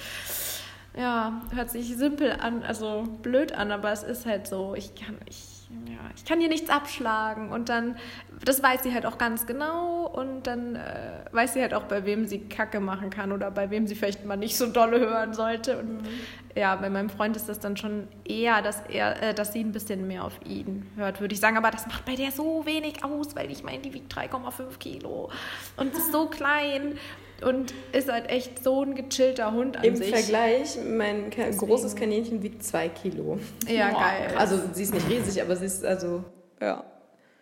Ja, 0.97 1.43
hört 1.55 1.71
sich 1.71 1.97
simpel 1.97 2.33
an, 2.33 2.65
also 2.65 3.05
blöd 3.23 3.53
an, 3.53 3.71
aber 3.71 3.93
es 3.93 4.03
ist 4.03 4.27
halt 4.27 4.49
so. 4.49 4.75
Ich 4.75 4.95
kann, 4.97 5.19
ich 5.29 5.50
ja, 5.87 5.99
ich 6.17 6.25
kann 6.25 6.41
hier 6.41 6.49
nichts 6.49 6.69
abschlagen. 6.69 7.51
Und 7.51 7.69
dann, 7.69 7.97
das 8.45 8.63
weiß 8.63 8.83
sie 8.83 8.93
halt 8.93 9.07
auch 9.07 9.19
ganz 9.19 9.47
genau. 9.47 10.07
Und 10.07 10.47
dann 10.47 10.77
äh, 10.77 11.25
weiß 11.33 11.55
sie 11.55 11.61
halt 11.63 11.75
auch, 11.75 11.85
bei 11.85 12.05
wem 12.05 12.27
sie 12.27 12.41
Kacke 12.41 12.81
machen 12.81 13.11
kann 13.11 13.33
oder 13.33 13.51
bei 13.51 13.71
wem 13.71 13.87
sie 13.87 13.95
vielleicht 13.95 14.25
mal 14.25 14.37
nicht 14.37 14.57
so 14.57 14.67
dolle 14.67 15.01
hören 15.01 15.33
sollte. 15.33 15.79
Und 15.79 16.03
mhm. 16.03 16.09
ja, 16.57 16.75
bei 16.77 16.91
meinem 16.91 17.11
Freund 17.11 17.37
ist 17.37 17.49
das 17.49 17.61
dann 17.61 17.77
schon 17.77 18.09
eher, 18.25 18.63
dass 18.63 18.83
er, 18.89 19.23
äh, 19.23 19.35
dass 19.35 19.53
sie 19.53 19.61
ein 19.61 19.73
bisschen 19.73 20.07
mehr 20.07 20.25
auf 20.25 20.41
ihn 20.45 20.91
hört, 20.97 21.21
würde 21.21 21.35
ich 21.35 21.41
sagen. 21.41 21.57
Aber 21.57 21.71
das 21.71 21.87
macht 21.87 22.05
bei 22.05 22.17
der 22.17 22.33
so 22.33 22.67
wenig 22.67 23.05
aus, 23.05 23.37
weil 23.37 23.51
ich 23.51 23.63
meine, 23.63 23.79
die 23.79 23.95
wiegt 23.95 24.13
3,5 24.13 24.79
Kilo 24.79 25.31
und 25.77 25.93
ist 25.93 26.13
so 26.13 26.27
klein 26.27 26.99
und 27.45 27.75
ist 27.93 28.11
halt 28.11 28.29
echt 28.31 28.63
so 28.63 28.83
ein 28.83 28.95
gechillter 28.95 29.53
Hund 29.53 29.77
an 29.77 29.85
Im 29.85 29.97
sich. 29.97 30.09
Im 30.09 30.15
Vergleich, 30.15 30.79
mein 30.85 31.31
Deswegen. 31.31 31.59
großes 31.59 31.97
Kaninchen 31.97 32.43
wiegt 32.43 32.63
zwei 32.63 32.89
Kilo. 32.89 33.39
Ja, 33.69 33.91
Boah. 33.91 34.01
geil. 34.01 34.35
Also 34.37 34.61
sie 34.73 34.83
ist 34.83 34.95
nicht 34.95 35.09
riesig, 35.09 35.43
aber 35.43 35.57
sie 35.57 35.67
ist 35.67 35.85
also, 35.85 36.25
ja. 36.61 36.85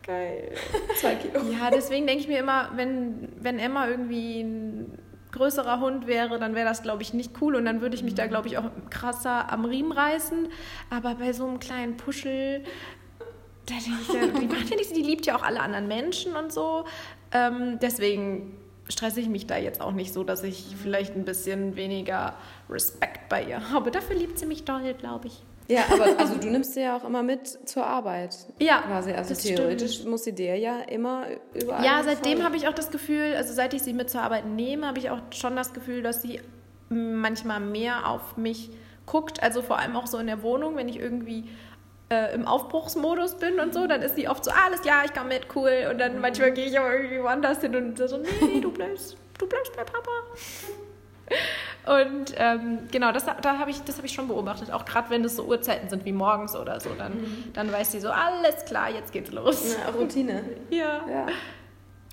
Geil. 0.05 0.53
Zwei 0.95 1.15
Kilo. 1.15 1.41
Ja, 1.51 1.69
deswegen 1.69 2.07
denke 2.07 2.21
ich 2.21 2.27
mir 2.27 2.39
immer, 2.39 2.71
wenn, 2.75 3.29
wenn 3.41 3.59
Emma 3.59 3.87
irgendwie 3.87 4.41
ein 4.41 4.97
größerer 5.31 5.81
Hund 5.81 6.07
wäre, 6.07 6.39
dann 6.39 6.55
wäre 6.55 6.67
das, 6.67 6.81
glaube 6.81 7.03
ich, 7.03 7.13
nicht 7.13 7.33
cool 7.41 7.55
und 7.55 7.65
dann 7.65 7.81
würde 7.81 7.95
ich 7.95 8.03
mich 8.03 8.15
da, 8.15 8.25
glaube 8.25 8.47
ich, 8.47 8.57
auch 8.57 8.71
krasser 8.89 9.51
am 9.51 9.65
Riemen 9.65 9.91
reißen. 9.91 10.47
Aber 10.89 11.15
bei 11.15 11.33
so 11.33 11.45
einem 11.45 11.59
kleinen 11.59 11.97
Puschel, 11.97 12.63
da 13.65 13.75
denke 13.75 13.99
ich, 14.01 14.13
ja, 14.13 14.39
die 14.39 14.47
macht 14.47 14.69
ja 14.69 14.75
nichts, 14.77 14.93
die 14.93 15.03
liebt 15.03 15.25
ja 15.25 15.35
auch 15.35 15.43
alle 15.43 15.59
anderen 15.59 15.87
Menschen 15.87 16.35
und 16.35 16.51
so. 16.51 16.85
Ähm, 17.31 17.77
deswegen 17.81 18.57
stresse 18.89 19.19
ich 19.21 19.29
mich 19.29 19.47
da 19.47 19.57
jetzt 19.57 19.81
auch 19.81 19.91
nicht 19.91 20.13
so, 20.13 20.23
dass 20.23 20.43
ich 20.43 20.75
vielleicht 20.81 21.15
ein 21.15 21.23
bisschen 21.23 21.75
weniger 21.75 22.33
Respekt 22.69 23.29
bei 23.29 23.43
ihr 23.43 23.69
habe. 23.69 23.91
Dafür 23.91 24.15
liebt 24.15 24.39
sie 24.39 24.45
mich 24.45 24.65
doll, 24.65 24.93
glaube 24.95 25.27
ich. 25.27 25.43
Ja, 25.67 25.83
aber 25.91 26.17
also 26.17 26.35
du 26.35 26.49
nimmst 26.49 26.73
sie 26.73 26.81
ja 26.81 26.97
auch 26.97 27.03
immer 27.03 27.21
mit 27.21 27.47
zur 27.69 27.85
Arbeit. 27.85 28.35
Ja. 28.57 28.81
Quasi. 28.81 29.11
Also 29.11 29.35
theoretisch 29.35 29.97
stimmt. 29.97 30.09
muss 30.09 30.23
sie 30.23 30.33
dir 30.33 30.57
ja 30.57 30.79
immer 30.81 31.27
überall. 31.53 31.85
Ja, 31.85 32.01
seitdem 32.03 32.43
habe 32.43 32.57
ich 32.57 32.67
auch 32.67 32.73
das 32.73 32.89
Gefühl, 32.89 33.35
also 33.37 33.53
seit 33.53 33.75
ich 33.75 33.83
sie 33.83 33.93
mit 33.93 34.09
zur 34.09 34.21
Arbeit 34.21 34.47
nehme, 34.47 34.87
habe 34.87 34.97
ich 34.97 35.11
auch 35.11 35.19
schon 35.29 35.55
das 35.55 35.73
Gefühl, 35.73 36.01
dass 36.01 36.23
sie 36.23 36.41
manchmal 36.89 37.59
mehr 37.59 38.09
auf 38.09 38.35
mich 38.35 38.71
guckt. 39.05 39.43
Also 39.43 39.61
vor 39.61 39.77
allem 39.77 39.95
auch 39.95 40.07
so 40.07 40.17
in 40.17 40.25
der 40.25 40.41
Wohnung, 40.41 40.75
wenn 40.75 40.89
ich 40.89 40.99
irgendwie 40.99 41.47
äh, 42.09 42.33
im 42.33 42.47
Aufbruchsmodus 42.47 43.35
bin 43.35 43.59
und 43.59 43.73
so, 43.73 43.87
dann 43.87 44.01
ist 44.01 44.15
sie 44.15 44.27
oft 44.27 44.43
so, 44.43 44.51
ah, 44.51 44.65
alles 44.65 44.81
klar, 44.81 45.05
ich 45.05 45.13
komme 45.13 45.29
mit, 45.29 45.55
cool. 45.55 45.87
Und 45.91 45.99
dann 45.99 46.19
manchmal 46.19 46.51
gehe 46.51 46.65
ich 46.65 46.79
aber 46.79 46.93
irgendwie 46.93 47.21
woanders 47.21 47.61
hin 47.61 47.75
und 47.75 47.97
so, 47.97 48.17
nee, 48.17 48.59
du 48.59 48.71
bleibst, 48.71 49.17
du 49.37 49.47
bleibst 49.47 49.75
bei 49.75 49.83
Papa. 49.83 50.09
Und 51.85 52.33
ähm, 52.37 52.79
genau, 52.91 53.11
das, 53.11 53.25
da 53.25 53.57
hab 53.57 53.67
ich, 53.67 53.81
das 53.83 53.97
habe 53.97 54.07
ich 54.07 54.13
schon 54.13 54.27
beobachtet. 54.27 54.71
Auch 54.71 54.85
gerade 54.85 55.09
wenn 55.09 55.23
es 55.23 55.35
so 55.35 55.43
Uhrzeiten 55.45 55.89
sind 55.89 56.05
wie 56.05 56.11
morgens 56.11 56.55
oder 56.55 56.79
so, 56.79 56.89
dann, 56.97 57.13
mhm. 57.13 57.43
dann 57.53 57.71
weiß 57.71 57.91
sie 57.91 57.99
so, 57.99 58.09
alles 58.09 58.65
klar, 58.65 58.89
jetzt 58.89 59.11
geht's 59.11 59.31
los. 59.31 59.75
Ja, 59.75 59.91
Routine. 59.91 60.43
ja. 60.69 61.01
ja. 61.09 61.27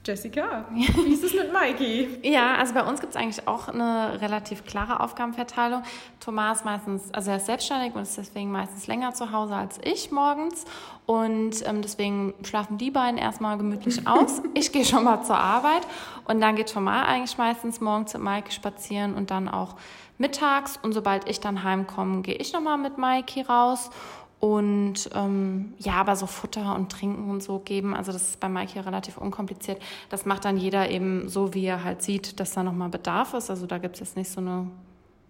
Jessica, 0.06 0.64
wie 0.72 1.12
ist 1.12 1.24
es 1.24 1.34
mit 1.34 1.52
Mikey? 1.52 2.20
ja, 2.22 2.54
also 2.54 2.74
bei 2.74 2.84
uns 2.84 3.00
gibt 3.00 3.14
es 3.14 3.20
eigentlich 3.20 3.48
auch 3.48 3.66
eine 3.68 4.20
relativ 4.20 4.64
klare 4.64 5.00
Aufgabenverteilung. 5.00 5.82
Thomas 6.20 6.64
meistens, 6.64 7.12
also 7.12 7.32
er 7.32 7.38
ist 7.38 7.46
selbstständig 7.46 7.94
und 7.94 8.02
ist 8.02 8.16
deswegen 8.16 8.52
meistens 8.52 8.86
länger 8.86 9.14
zu 9.14 9.32
Hause 9.32 9.56
als 9.56 9.80
ich 9.82 10.12
morgens. 10.12 10.64
Und 11.06 11.66
ähm, 11.66 11.82
deswegen 11.82 12.34
schlafen 12.44 12.78
die 12.78 12.92
beiden 12.92 13.18
erstmal 13.18 13.58
gemütlich 13.58 14.06
aus. 14.06 14.42
ich 14.54 14.70
gehe 14.70 14.84
schon 14.84 15.02
mal 15.02 15.22
zur 15.22 15.38
Arbeit 15.38 15.82
und 16.26 16.40
dann 16.40 16.54
geht 16.54 16.72
Thomas 16.72 17.08
eigentlich 17.08 17.36
meistens 17.36 17.80
morgens 17.80 18.14
mit 18.14 18.22
Mikey 18.22 18.52
spazieren 18.52 19.14
und 19.14 19.32
dann 19.32 19.48
auch 19.48 19.74
mittags. 20.18 20.78
Und 20.80 20.92
sobald 20.92 21.28
ich 21.28 21.40
dann 21.40 21.64
heimkomme, 21.64 22.22
gehe 22.22 22.36
ich 22.36 22.52
nochmal 22.52 22.78
mit 22.78 22.96
Mikey 22.96 23.42
raus. 23.42 23.90
Und 24.38 25.10
ähm, 25.14 25.72
ja, 25.78 25.94
aber 25.94 26.14
so 26.14 26.26
Futter 26.26 26.76
und 26.76 26.92
Trinken 26.92 27.30
und 27.30 27.42
so 27.42 27.58
geben, 27.58 27.94
also 27.94 28.12
das 28.12 28.22
ist 28.22 28.40
bei 28.40 28.48
Mike 28.48 28.84
relativ 28.84 29.16
unkompliziert. 29.16 29.80
Das 30.10 30.26
macht 30.26 30.44
dann 30.44 30.58
jeder 30.58 30.90
eben 30.90 31.28
so, 31.28 31.54
wie 31.54 31.64
er 31.64 31.84
halt 31.84 32.02
sieht, 32.02 32.38
dass 32.38 32.52
da 32.52 32.62
nochmal 32.62 32.90
Bedarf 32.90 33.32
ist. 33.34 33.50
Also 33.50 33.66
da 33.66 33.78
gibt 33.78 33.94
es 33.94 34.00
jetzt 34.00 34.16
nicht 34.16 34.30
so 34.30 34.40
eine 34.40 34.70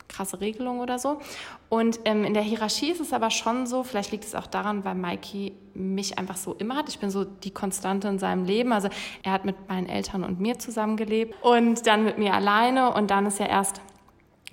krasse 0.09 0.41
Regelung 0.41 0.81
oder 0.81 0.99
so. 0.99 1.21
Und 1.69 2.01
ähm, 2.05 2.25
in 2.25 2.35
der 2.35 2.43
Hierarchie 2.43 2.91
ist 2.91 3.01
es 3.01 3.13
aber 3.13 3.31
schon 3.31 3.67
so, 3.67 3.83
vielleicht 3.83 4.13
liegt 4.13 4.25
es 4.25 4.35
auch 4.35 4.47
daran, 4.47 4.85
weil 4.85 4.95
Mikey 4.95 5.53
mich 5.75 6.19
einfach 6.19 6.37
so 6.37 6.55
immer 6.55 6.77
hat. 6.77 6.89
Ich 6.89 6.99
bin 6.99 7.11
so 7.11 7.25
die 7.25 7.51
Konstante 7.51 8.09
in 8.09 8.19
seinem 8.19 8.45
Leben. 8.45 8.73
Also 8.73 8.89
er 9.23 9.33
hat 9.33 9.45
mit 9.45 9.69
meinen 9.69 9.89
Eltern 9.89 10.25
und 10.25 10.41
mir 10.41 10.59
zusammengelebt 10.59 11.35
und 11.43 11.87
dann 11.87 12.05
mit 12.05 12.19
mir 12.19 12.35
alleine 12.35 12.93
und 12.95 13.11
dann 13.11 13.27
ist 13.27 13.41
er 13.41 13.49
erst 13.49 13.81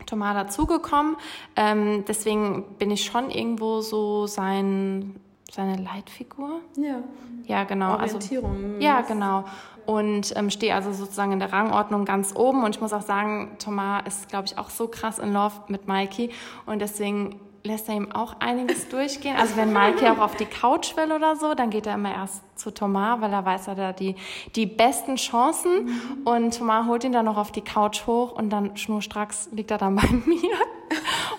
Thomas 0.05 0.33
dazugekommen. 0.35 1.17
Ähm, 1.55 2.03
deswegen 2.07 2.63
bin 2.77 2.91
ich 2.91 3.05
schon 3.05 3.29
irgendwo 3.29 3.81
so 3.81 4.27
sein, 4.27 5.15
seine 5.51 5.77
Leitfigur. 5.81 6.61
Ja. 6.77 7.01
Ja, 7.45 7.63
genau. 7.65 7.95
Also 7.95 8.15
Orientierung. 8.15 8.51
Also, 8.51 8.79
ja, 8.79 9.01
genau. 9.01 9.45
Und 9.85 10.33
ähm, 10.37 10.49
stehe 10.49 10.73
also 10.73 10.93
sozusagen 10.93 11.33
in 11.33 11.39
der 11.39 11.51
Rangordnung 11.51 12.05
ganz 12.05 12.33
oben. 12.35 12.63
Und 12.63 12.75
ich 12.75 12.81
muss 12.81 12.93
auch 12.93 13.01
sagen, 13.01 13.57
Thomas 13.59 14.03
ist, 14.07 14.29
glaube 14.29 14.45
ich, 14.45 14.57
auch 14.57 14.69
so 14.69 14.87
krass 14.87 15.19
in 15.19 15.33
Love 15.33 15.55
mit 15.67 15.87
Mikey. 15.87 16.29
Und 16.65 16.79
deswegen 16.79 17.39
lässt 17.63 17.87
er 17.87 17.95
ihm 17.95 18.11
auch 18.11 18.35
einiges 18.39 18.89
durchgehen. 18.89 19.35
Also 19.37 19.55
wenn 19.55 19.71
Maike 19.71 20.11
auch 20.11 20.19
auf 20.19 20.35
die 20.35 20.45
Couch 20.45 20.97
will 20.97 21.11
oder 21.13 21.35
so, 21.37 21.53
dann 21.53 21.69
geht 21.69 21.87
er 21.87 21.95
immer 21.95 22.13
erst 22.13 22.43
zu 22.59 22.73
Thomas, 22.73 23.21
weil 23.21 23.31
er 23.31 23.45
weiß, 23.45 23.67
er 23.67 23.71
hat 23.71 23.77
da 23.77 23.93
die, 23.93 24.15
die 24.55 24.65
besten 24.65 25.15
Chancen. 25.15 25.85
Mhm. 25.85 26.21
Und 26.25 26.57
Thomas 26.57 26.87
holt 26.87 27.05
ihn 27.05 27.13
dann 27.13 27.25
noch 27.25 27.37
auf 27.37 27.51
die 27.51 27.61
Couch 27.61 28.05
hoch 28.05 28.33
und 28.33 28.49
dann 28.49 28.75
schnurstracks 28.75 29.49
liegt 29.53 29.71
er 29.71 29.77
dann 29.77 29.95
bei 29.95 30.07
mir. 30.07 30.57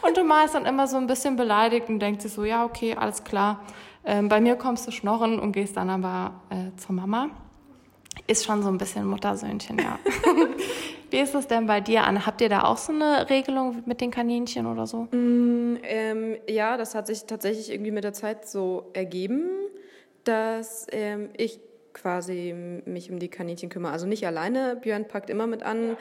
Und 0.00 0.14
Thomas 0.14 0.46
ist 0.46 0.54
dann 0.54 0.64
immer 0.64 0.86
so 0.86 0.96
ein 0.96 1.06
bisschen 1.06 1.36
beleidigt 1.36 1.88
und 1.88 1.98
denkt 2.00 2.22
sich 2.22 2.32
so, 2.32 2.44
ja, 2.44 2.64
okay, 2.64 2.96
alles 2.96 3.24
klar. 3.24 3.60
Ähm, 4.04 4.28
bei 4.28 4.40
mir 4.40 4.56
kommst 4.56 4.86
du 4.86 4.90
schnorren 4.92 5.38
und 5.38 5.52
gehst 5.52 5.76
dann 5.76 5.90
aber 5.90 6.32
äh, 6.50 6.76
zur 6.78 6.94
Mama. 6.94 7.30
Ist 8.26 8.44
schon 8.44 8.62
so 8.62 8.68
ein 8.68 8.78
bisschen 8.78 9.06
Muttersöhnchen, 9.06 9.78
ja. 9.78 9.98
Wie 11.10 11.18
ist 11.20 11.34
es 11.34 11.46
denn 11.46 11.66
bei 11.66 11.80
dir, 11.80 12.04
Anne? 12.04 12.26
Habt 12.26 12.40
ihr 12.40 12.48
da 12.48 12.64
auch 12.64 12.76
so 12.76 12.92
eine 12.92 13.28
Regelung 13.30 13.82
mit 13.86 14.00
den 14.00 14.10
Kaninchen 14.10 14.66
oder 14.66 14.86
so? 14.86 15.08
Mm, 15.10 15.76
ähm, 15.82 16.36
ja, 16.48 16.76
das 16.76 16.94
hat 16.94 17.06
sich 17.06 17.24
tatsächlich 17.24 17.70
irgendwie 17.70 17.90
mit 17.90 18.04
der 18.04 18.12
Zeit 18.12 18.48
so 18.48 18.90
ergeben, 18.94 19.48
dass 20.24 20.86
ähm, 20.90 21.30
ich 21.36 21.60
quasi 21.94 22.54
mich 22.84 23.10
um 23.10 23.18
die 23.18 23.28
Kaninchen 23.28 23.70
kümmere. 23.70 23.92
Also 23.92 24.06
nicht 24.06 24.26
alleine, 24.26 24.76
Björn 24.76 25.06
packt 25.06 25.30
immer 25.30 25.46
mit 25.46 25.62
an, 25.62 25.96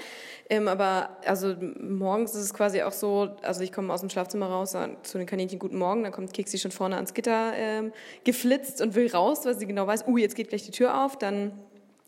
ähm, 0.50 0.68
aber 0.68 1.18
also 1.26 1.56
morgens 1.80 2.34
ist 2.34 2.42
es 2.42 2.54
quasi 2.54 2.82
auch 2.82 2.92
so, 2.92 3.30
also 3.44 3.62
ich 3.62 3.72
komme 3.72 3.94
aus 3.94 4.02
dem 4.02 4.10
Schlafzimmer 4.10 4.48
raus 4.48 4.76
zu 5.04 5.18
den 5.18 5.28
Kaninchen 5.28 5.60
guten 5.60 5.78
Morgen, 5.78 6.04
dann 6.04 6.12
kommt 6.12 6.34
Kiksi 6.34 6.58
schon 6.58 6.72
vorne 6.72 6.96
ans 6.96 7.14
Gitter 7.14 7.54
ähm, 7.56 7.94
geflitzt 8.24 8.82
und 8.82 8.96
will 8.96 9.10
raus, 9.10 9.46
weil 9.46 9.58
sie 9.58 9.68
genau 9.68 9.88
weiß, 9.88 10.08
uh, 10.08 10.18
jetzt 10.18 10.36
geht 10.36 10.50
gleich 10.50 10.66
die 10.66 10.72
Tür 10.72 11.06
auf, 11.06 11.18
dann 11.18 11.54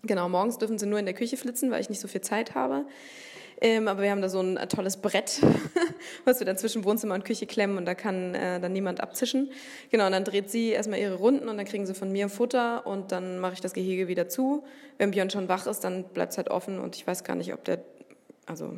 genau, 0.05 0.29
morgens 0.29 0.57
dürfen 0.57 0.77
sie 0.77 0.85
nur 0.85 0.99
in 0.99 1.05
der 1.05 1.13
Küche 1.13 1.37
flitzen, 1.37 1.71
weil 1.71 1.81
ich 1.81 1.89
nicht 1.89 2.01
so 2.01 2.07
viel 2.07 2.21
Zeit 2.21 2.55
habe. 2.55 2.85
Ähm, 3.61 3.87
aber 3.87 4.01
wir 4.01 4.11
haben 4.11 4.21
da 4.21 4.27
so 4.27 4.41
ein 4.41 4.57
tolles 4.67 4.97
Brett, 4.97 5.41
was 6.25 6.39
wir 6.39 6.45
dann 6.45 6.57
zwischen 6.57 6.83
Wohnzimmer 6.83 7.15
und 7.15 7.23
Küche 7.23 7.45
klemmen 7.45 7.77
und 7.77 7.85
da 7.85 7.95
kann 7.95 8.35
äh, 8.35 8.59
dann 8.59 8.73
niemand 8.73 9.01
abzischen. 9.01 9.51
Genau, 9.91 10.05
und 10.07 10.11
dann 10.11 10.25
dreht 10.25 10.49
sie 10.49 10.69
erstmal 10.69 10.99
ihre 10.99 11.15
Runden 11.15 11.47
und 11.47 11.57
dann 11.57 11.65
kriegen 11.65 11.85
sie 11.85 11.93
von 11.93 12.11
mir 12.11 12.27
Futter 12.27 12.85
und 12.85 13.11
dann 13.11 13.39
mache 13.39 13.53
ich 13.53 13.61
das 13.61 13.73
Gehege 13.73 14.07
wieder 14.07 14.27
zu. 14.27 14.63
Wenn 14.97 15.11
Björn 15.11 15.29
schon 15.29 15.47
wach 15.47 15.67
ist, 15.67 15.81
dann 15.81 16.03
bleibt 16.03 16.33
es 16.33 16.37
halt 16.37 16.49
offen 16.49 16.79
und 16.79 16.95
ich 16.95 17.07
weiß 17.07 17.23
gar 17.23 17.35
nicht, 17.35 17.53
ob 17.53 17.63
der, 17.63 17.79
also 18.45 18.73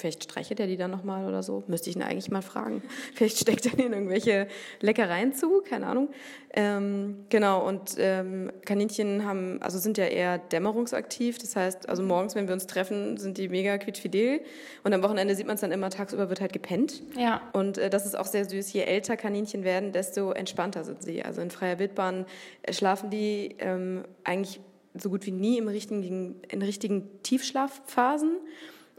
Vielleicht 0.00 0.24
streichelt 0.24 0.58
er 0.60 0.66
die 0.66 0.76
dann 0.76 0.90
nochmal 0.90 1.26
oder 1.26 1.42
so. 1.42 1.62
Müsste 1.66 1.90
ich 1.90 1.96
ihn 1.96 2.02
eigentlich 2.02 2.30
mal 2.30 2.42
fragen. 2.42 2.82
Vielleicht 3.14 3.38
steckt 3.38 3.66
er 3.66 3.78
ihnen 3.78 3.92
irgendwelche 3.92 4.48
Leckereien 4.80 5.34
zu, 5.34 5.60
keine 5.60 5.86
Ahnung. 5.86 6.08
Ähm, 6.52 7.26
genau, 7.28 7.66
und 7.66 7.94
ähm, 7.98 8.50
Kaninchen 8.64 9.24
haben, 9.24 9.62
also 9.62 9.78
sind 9.78 9.98
ja 9.98 10.06
eher 10.06 10.38
dämmerungsaktiv. 10.38 11.38
Das 11.38 11.54
heißt, 11.54 11.88
also 11.88 12.02
morgens, 12.02 12.34
wenn 12.34 12.48
wir 12.48 12.54
uns 12.54 12.66
treffen, 12.66 13.18
sind 13.18 13.38
die 13.38 13.48
mega 13.48 13.78
quietschfidel. 13.78 14.40
Und 14.82 14.92
am 14.92 15.02
Wochenende 15.02 15.34
sieht 15.34 15.46
man 15.46 15.54
es 15.54 15.60
dann 15.60 15.72
immer, 15.72 15.90
tagsüber 15.90 16.28
wird 16.28 16.40
halt 16.40 16.52
gepennt. 16.52 17.02
Ja. 17.16 17.42
Und 17.52 17.78
äh, 17.78 17.90
das 17.90 18.06
ist 18.06 18.18
auch 18.18 18.26
sehr 18.26 18.44
süß. 18.44 18.72
Je 18.72 18.82
älter 18.82 19.16
Kaninchen 19.16 19.64
werden, 19.64 19.92
desto 19.92 20.32
entspannter 20.32 20.84
sind 20.84 21.02
sie. 21.02 21.22
Also 21.22 21.42
in 21.42 21.50
freier 21.50 21.78
Wildbahn 21.78 22.26
äh, 22.62 22.72
schlafen 22.72 23.10
die 23.10 23.56
ähm, 23.58 24.04
eigentlich 24.24 24.60
so 24.94 25.10
gut 25.10 25.26
wie 25.26 25.30
nie 25.30 25.58
im 25.58 25.68
richtigen, 25.68 26.40
in 26.48 26.62
richtigen 26.62 27.22
Tiefschlafphasen. 27.22 28.38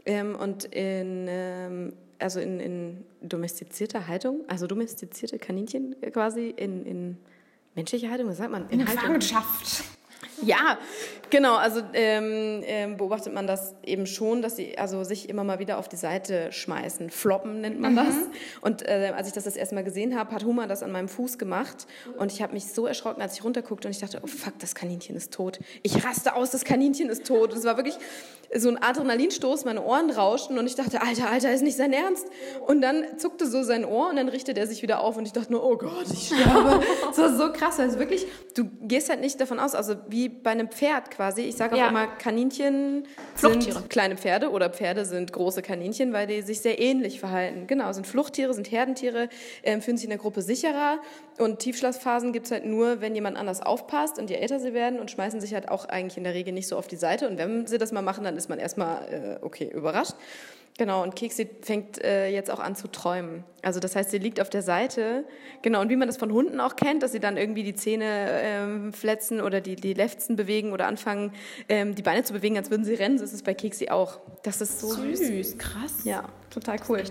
Ähm, 0.04 0.34
und 0.34 0.64
in, 0.64 1.26
ähm, 1.28 1.92
also 2.18 2.40
in, 2.40 2.60
in 2.60 3.04
domestizierter 3.20 4.08
Haltung, 4.08 4.40
also 4.48 4.66
domestizierte 4.66 5.38
Kaninchen 5.38 5.96
quasi 6.12 6.48
in, 6.56 6.84
in 6.86 7.18
menschlicher 7.74 8.10
Haltung, 8.10 8.28
was 8.28 8.38
sagt 8.38 8.50
man? 8.50 8.68
In, 8.70 8.80
in 8.80 8.86
Gefangenschaft. 8.86 9.84
Ja, 10.42 10.78
genau. 11.32 11.56
Also 11.56 11.80
ähm, 11.94 12.62
ähm, 12.64 12.96
beobachtet 12.96 13.34
man 13.34 13.48
das 13.48 13.74
eben 13.82 14.06
schon, 14.06 14.42
dass 14.42 14.54
sie 14.54 14.78
also 14.78 15.02
sich 15.02 15.28
immer 15.28 15.42
mal 15.42 15.58
wieder 15.58 15.78
auf 15.78 15.88
die 15.88 15.96
Seite 15.96 16.52
schmeißen. 16.52 17.10
Floppen 17.10 17.60
nennt 17.60 17.80
man 17.80 17.94
mhm. 17.94 17.96
das. 17.96 18.14
Und 18.60 18.82
äh, 18.82 19.12
als 19.16 19.26
ich 19.26 19.32
das 19.32 19.44
das 19.44 19.56
erste 19.56 19.74
Mal 19.74 19.82
gesehen 19.82 20.16
habe, 20.16 20.32
hat 20.32 20.44
Huma 20.44 20.68
das 20.68 20.84
an 20.84 20.92
meinem 20.92 21.08
Fuß 21.08 21.38
gemacht. 21.38 21.88
Und 22.18 22.30
ich 22.30 22.40
habe 22.42 22.52
mich 22.52 22.72
so 22.72 22.86
erschrocken, 22.86 23.20
als 23.20 23.34
ich 23.34 23.42
runterguckte 23.42 23.88
und 23.88 23.92
ich 23.92 24.00
dachte, 24.00 24.20
oh 24.22 24.28
fuck, 24.28 24.58
das 24.60 24.76
Kaninchen 24.76 25.16
ist 25.16 25.32
tot. 25.32 25.58
Ich 25.82 26.04
raste 26.04 26.36
aus, 26.36 26.50
das 26.50 26.64
Kaninchen 26.64 27.08
ist 27.08 27.26
tot. 27.26 27.52
Und 27.52 27.58
es 27.58 27.64
war 27.64 27.76
wirklich 27.76 27.98
so 28.54 28.68
ein 28.68 28.82
Adrenalinstoß, 28.82 29.64
meine 29.64 29.82
Ohren 29.82 30.10
rauschten 30.10 30.58
und 30.58 30.66
ich 30.66 30.74
dachte, 30.74 31.00
Alter, 31.00 31.30
Alter, 31.30 31.52
ist 31.52 31.62
nicht 31.62 31.76
sein 31.76 31.92
Ernst. 31.92 32.26
Und 32.66 32.82
dann 32.82 33.18
zuckte 33.18 33.46
so 33.46 33.62
sein 33.62 33.84
Ohr 33.84 34.10
und 34.10 34.16
dann 34.16 34.28
richtete 34.28 34.60
er 34.60 34.66
sich 34.66 34.82
wieder 34.82 35.00
auf 35.00 35.16
und 35.16 35.26
ich 35.26 35.32
dachte 35.32 35.52
nur, 35.52 35.64
oh 35.64 35.76
Gott, 35.76 36.06
ich 36.12 36.26
sterbe. 36.26 36.82
das 37.06 37.18
war 37.18 37.34
so 37.34 37.52
krass. 37.52 37.80
Also 37.80 37.98
wirklich, 37.98 38.26
du 38.54 38.68
gehst 38.82 39.08
halt 39.08 39.20
nicht 39.20 39.40
davon 39.40 39.58
aus, 39.58 39.74
also 39.74 39.94
wie 40.08 40.28
bei 40.28 40.50
einem 40.50 40.68
Pferd 40.68 41.10
quasi. 41.22 41.42
Ich 41.42 41.56
sage 41.56 41.74
auch 41.74 41.78
ja. 41.78 41.88
immer, 41.88 42.08
Kaninchen 42.08 43.04
sind 43.36 43.88
kleine 43.88 44.16
Pferde 44.16 44.50
oder 44.50 44.70
Pferde 44.70 45.04
sind 45.04 45.32
große 45.32 45.62
Kaninchen, 45.62 46.12
weil 46.12 46.26
die 46.26 46.42
sich 46.42 46.60
sehr 46.60 46.80
ähnlich 46.80 47.20
verhalten. 47.20 47.68
Genau, 47.68 47.92
sind 47.92 48.08
Fluchttiere, 48.08 48.52
sind 48.54 48.70
Herdentiere, 48.72 49.28
äh, 49.62 49.80
fühlen 49.80 49.96
sich 49.96 50.04
in 50.04 50.10
der 50.10 50.18
Gruppe 50.18 50.42
sicherer. 50.42 50.98
Und 51.38 51.60
Tiefschlafphasen 51.60 52.32
gibt 52.32 52.46
es 52.46 52.52
halt 52.52 52.66
nur, 52.66 53.00
wenn 53.00 53.14
jemand 53.14 53.36
anders 53.36 53.62
aufpasst 53.62 54.18
und 54.18 54.30
je 54.30 54.36
älter 54.36 54.58
sie 54.58 54.74
werden 54.74 54.98
und 54.98 55.12
schmeißen 55.12 55.40
sich 55.40 55.54
halt 55.54 55.68
auch 55.68 55.84
eigentlich 55.84 56.16
in 56.16 56.24
der 56.24 56.34
Regel 56.34 56.52
nicht 56.52 56.66
so 56.66 56.76
auf 56.76 56.88
die 56.88 56.96
Seite. 56.96 57.28
Und 57.28 57.38
wenn 57.38 57.68
sie 57.68 57.78
das 57.78 57.92
mal 57.92 58.02
machen, 58.02 58.24
dann 58.24 58.36
ist 58.36 58.48
man 58.48 58.58
erstmal, 58.58 59.38
äh, 59.40 59.44
okay, 59.44 59.70
überrascht. 59.72 60.14
Genau, 60.78 61.02
und 61.02 61.14
Keksi 61.14 61.48
fängt 61.60 62.02
äh, 62.02 62.28
jetzt 62.28 62.50
auch 62.50 62.58
an 62.58 62.74
zu 62.74 62.88
träumen. 62.88 63.44
Also 63.60 63.78
das 63.78 63.94
heißt, 63.94 64.10
sie 64.10 64.18
liegt 64.18 64.40
auf 64.40 64.48
der 64.48 64.62
Seite. 64.62 65.24
Genau, 65.60 65.82
und 65.82 65.90
wie 65.90 65.96
man 65.96 66.08
das 66.08 66.16
von 66.16 66.32
Hunden 66.32 66.60
auch 66.60 66.76
kennt, 66.76 67.02
dass 67.02 67.12
sie 67.12 67.20
dann 67.20 67.36
irgendwie 67.36 67.62
die 67.62 67.74
Zähne 67.74 68.04
ähm, 68.06 68.92
fletzen 68.92 69.42
oder 69.42 69.60
die, 69.60 69.76
die 69.76 69.92
Lefzen 69.92 70.34
bewegen 70.34 70.72
oder 70.72 70.86
anfangen, 70.86 71.32
ähm, 71.68 71.94
die 71.94 72.02
Beine 72.02 72.24
zu 72.24 72.32
bewegen, 72.32 72.56
als 72.56 72.70
würden 72.70 72.84
sie 72.84 72.94
rennen, 72.94 73.18
so 73.18 73.24
ist 73.24 73.34
es 73.34 73.42
bei 73.42 73.52
Keksi 73.52 73.90
auch. 73.90 74.20
Das 74.42 74.62
ist 74.62 74.80
so 74.80 74.88
süß. 74.88 75.18
süß. 75.18 75.58
Krass. 75.58 76.04
Ja, 76.04 76.24
total 76.52 76.78
cool. 76.88 77.02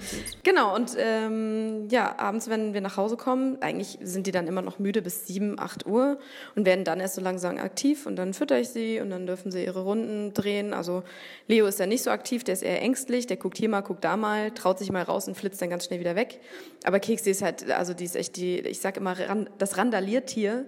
Genau, 0.44 0.76
und 0.76 0.96
ähm, 0.98 1.88
ja, 1.90 2.18
abends, 2.18 2.50
wenn 2.50 2.74
wir 2.74 2.82
nach 2.82 2.98
Hause 2.98 3.18
kommen, 3.18 3.62
eigentlich 3.62 3.98
sind 4.02 4.28
die 4.28 4.32
dann 4.32 4.48
immer 4.48 4.62
noch 4.62 4.80
müde 4.80 5.02
bis 5.02 5.28
7, 5.28 5.60
8 5.60 5.86
Uhr 5.86 6.20
und 6.56 6.66
werden 6.66 6.86
dann 6.86 7.00
erst 7.00 7.16
so 7.16 7.22
langsam 7.22 7.58
aktiv 7.58 8.06
und 8.06 8.16
dann 8.16 8.34
fütter 8.34 8.60
ich 8.60 8.70
sie 8.70 9.00
und 9.00 9.10
dann 9.10 9.26
dürfen 9.26 9.52
sie 9.52 9.64
ihre 9.64 9.84
Runden 9.84 10.34
drehen. 10.34 10.74
Also 10.74 11.04
Leo 11.48 11.66
ist 11.66 11.80
ja 11.80 11.86
nicht 11.86 12.04
so 12.04 12.12
aktiv, 12.12 12.44
der 12.44 12.54
ist 12.54 12.64
eher 12.64 12.82
ängstlich, 12.82 13.28
der 13.28 13.38
guckt 13.38 13.58
hier 13.58 13.70
mal, 13.70 13.82
guckt 13.82 14.04
da 14.04 14.18
mal, 14.18 14.52
traut 14.52 14.80
sich 14.80 14.92
mal 14.92 15.04
raus 15.04 15.28
und 15.28 15.36
flitzt 15.36 15.62
dann 15.62 15.70
ganz 15.70 15.86
schnell 15.86 16.00
wieder 16.00 16.16
weg. 16.16 16.40
Aber 16.84 17.00
Keksi 17.00 17.32
ist 17.32 17.42
halt, 17.42 17.70
also 17.72 17.94
die 17.94 18.06
ist 18.06 18.16
echt 18.16 18.36
die, 18.38 18.60
ich 18.60 18.80
sag 18.80 18.98
immer, 18.98 19.16
das 19.58 19.78
Randaliertier. 19.78 20.66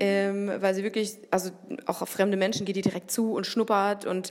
Ähm, 0.00 0.48
weil 0.60 0.76
sie 0.76 0.84
wirklich, 0.84 1.18
also 1.32 1.50
auch 1.86 2.02
auf 2.02 2.08
fremde 2.08 2.36
Menschen 2.36 2.64
geht 2.64 2.76
die 2.76 2.82
direkt 2.82 3.10
zu 3.10 3.32
und 3.32 3.48
schnuppert 3.48 4.06
und 4.06 4.30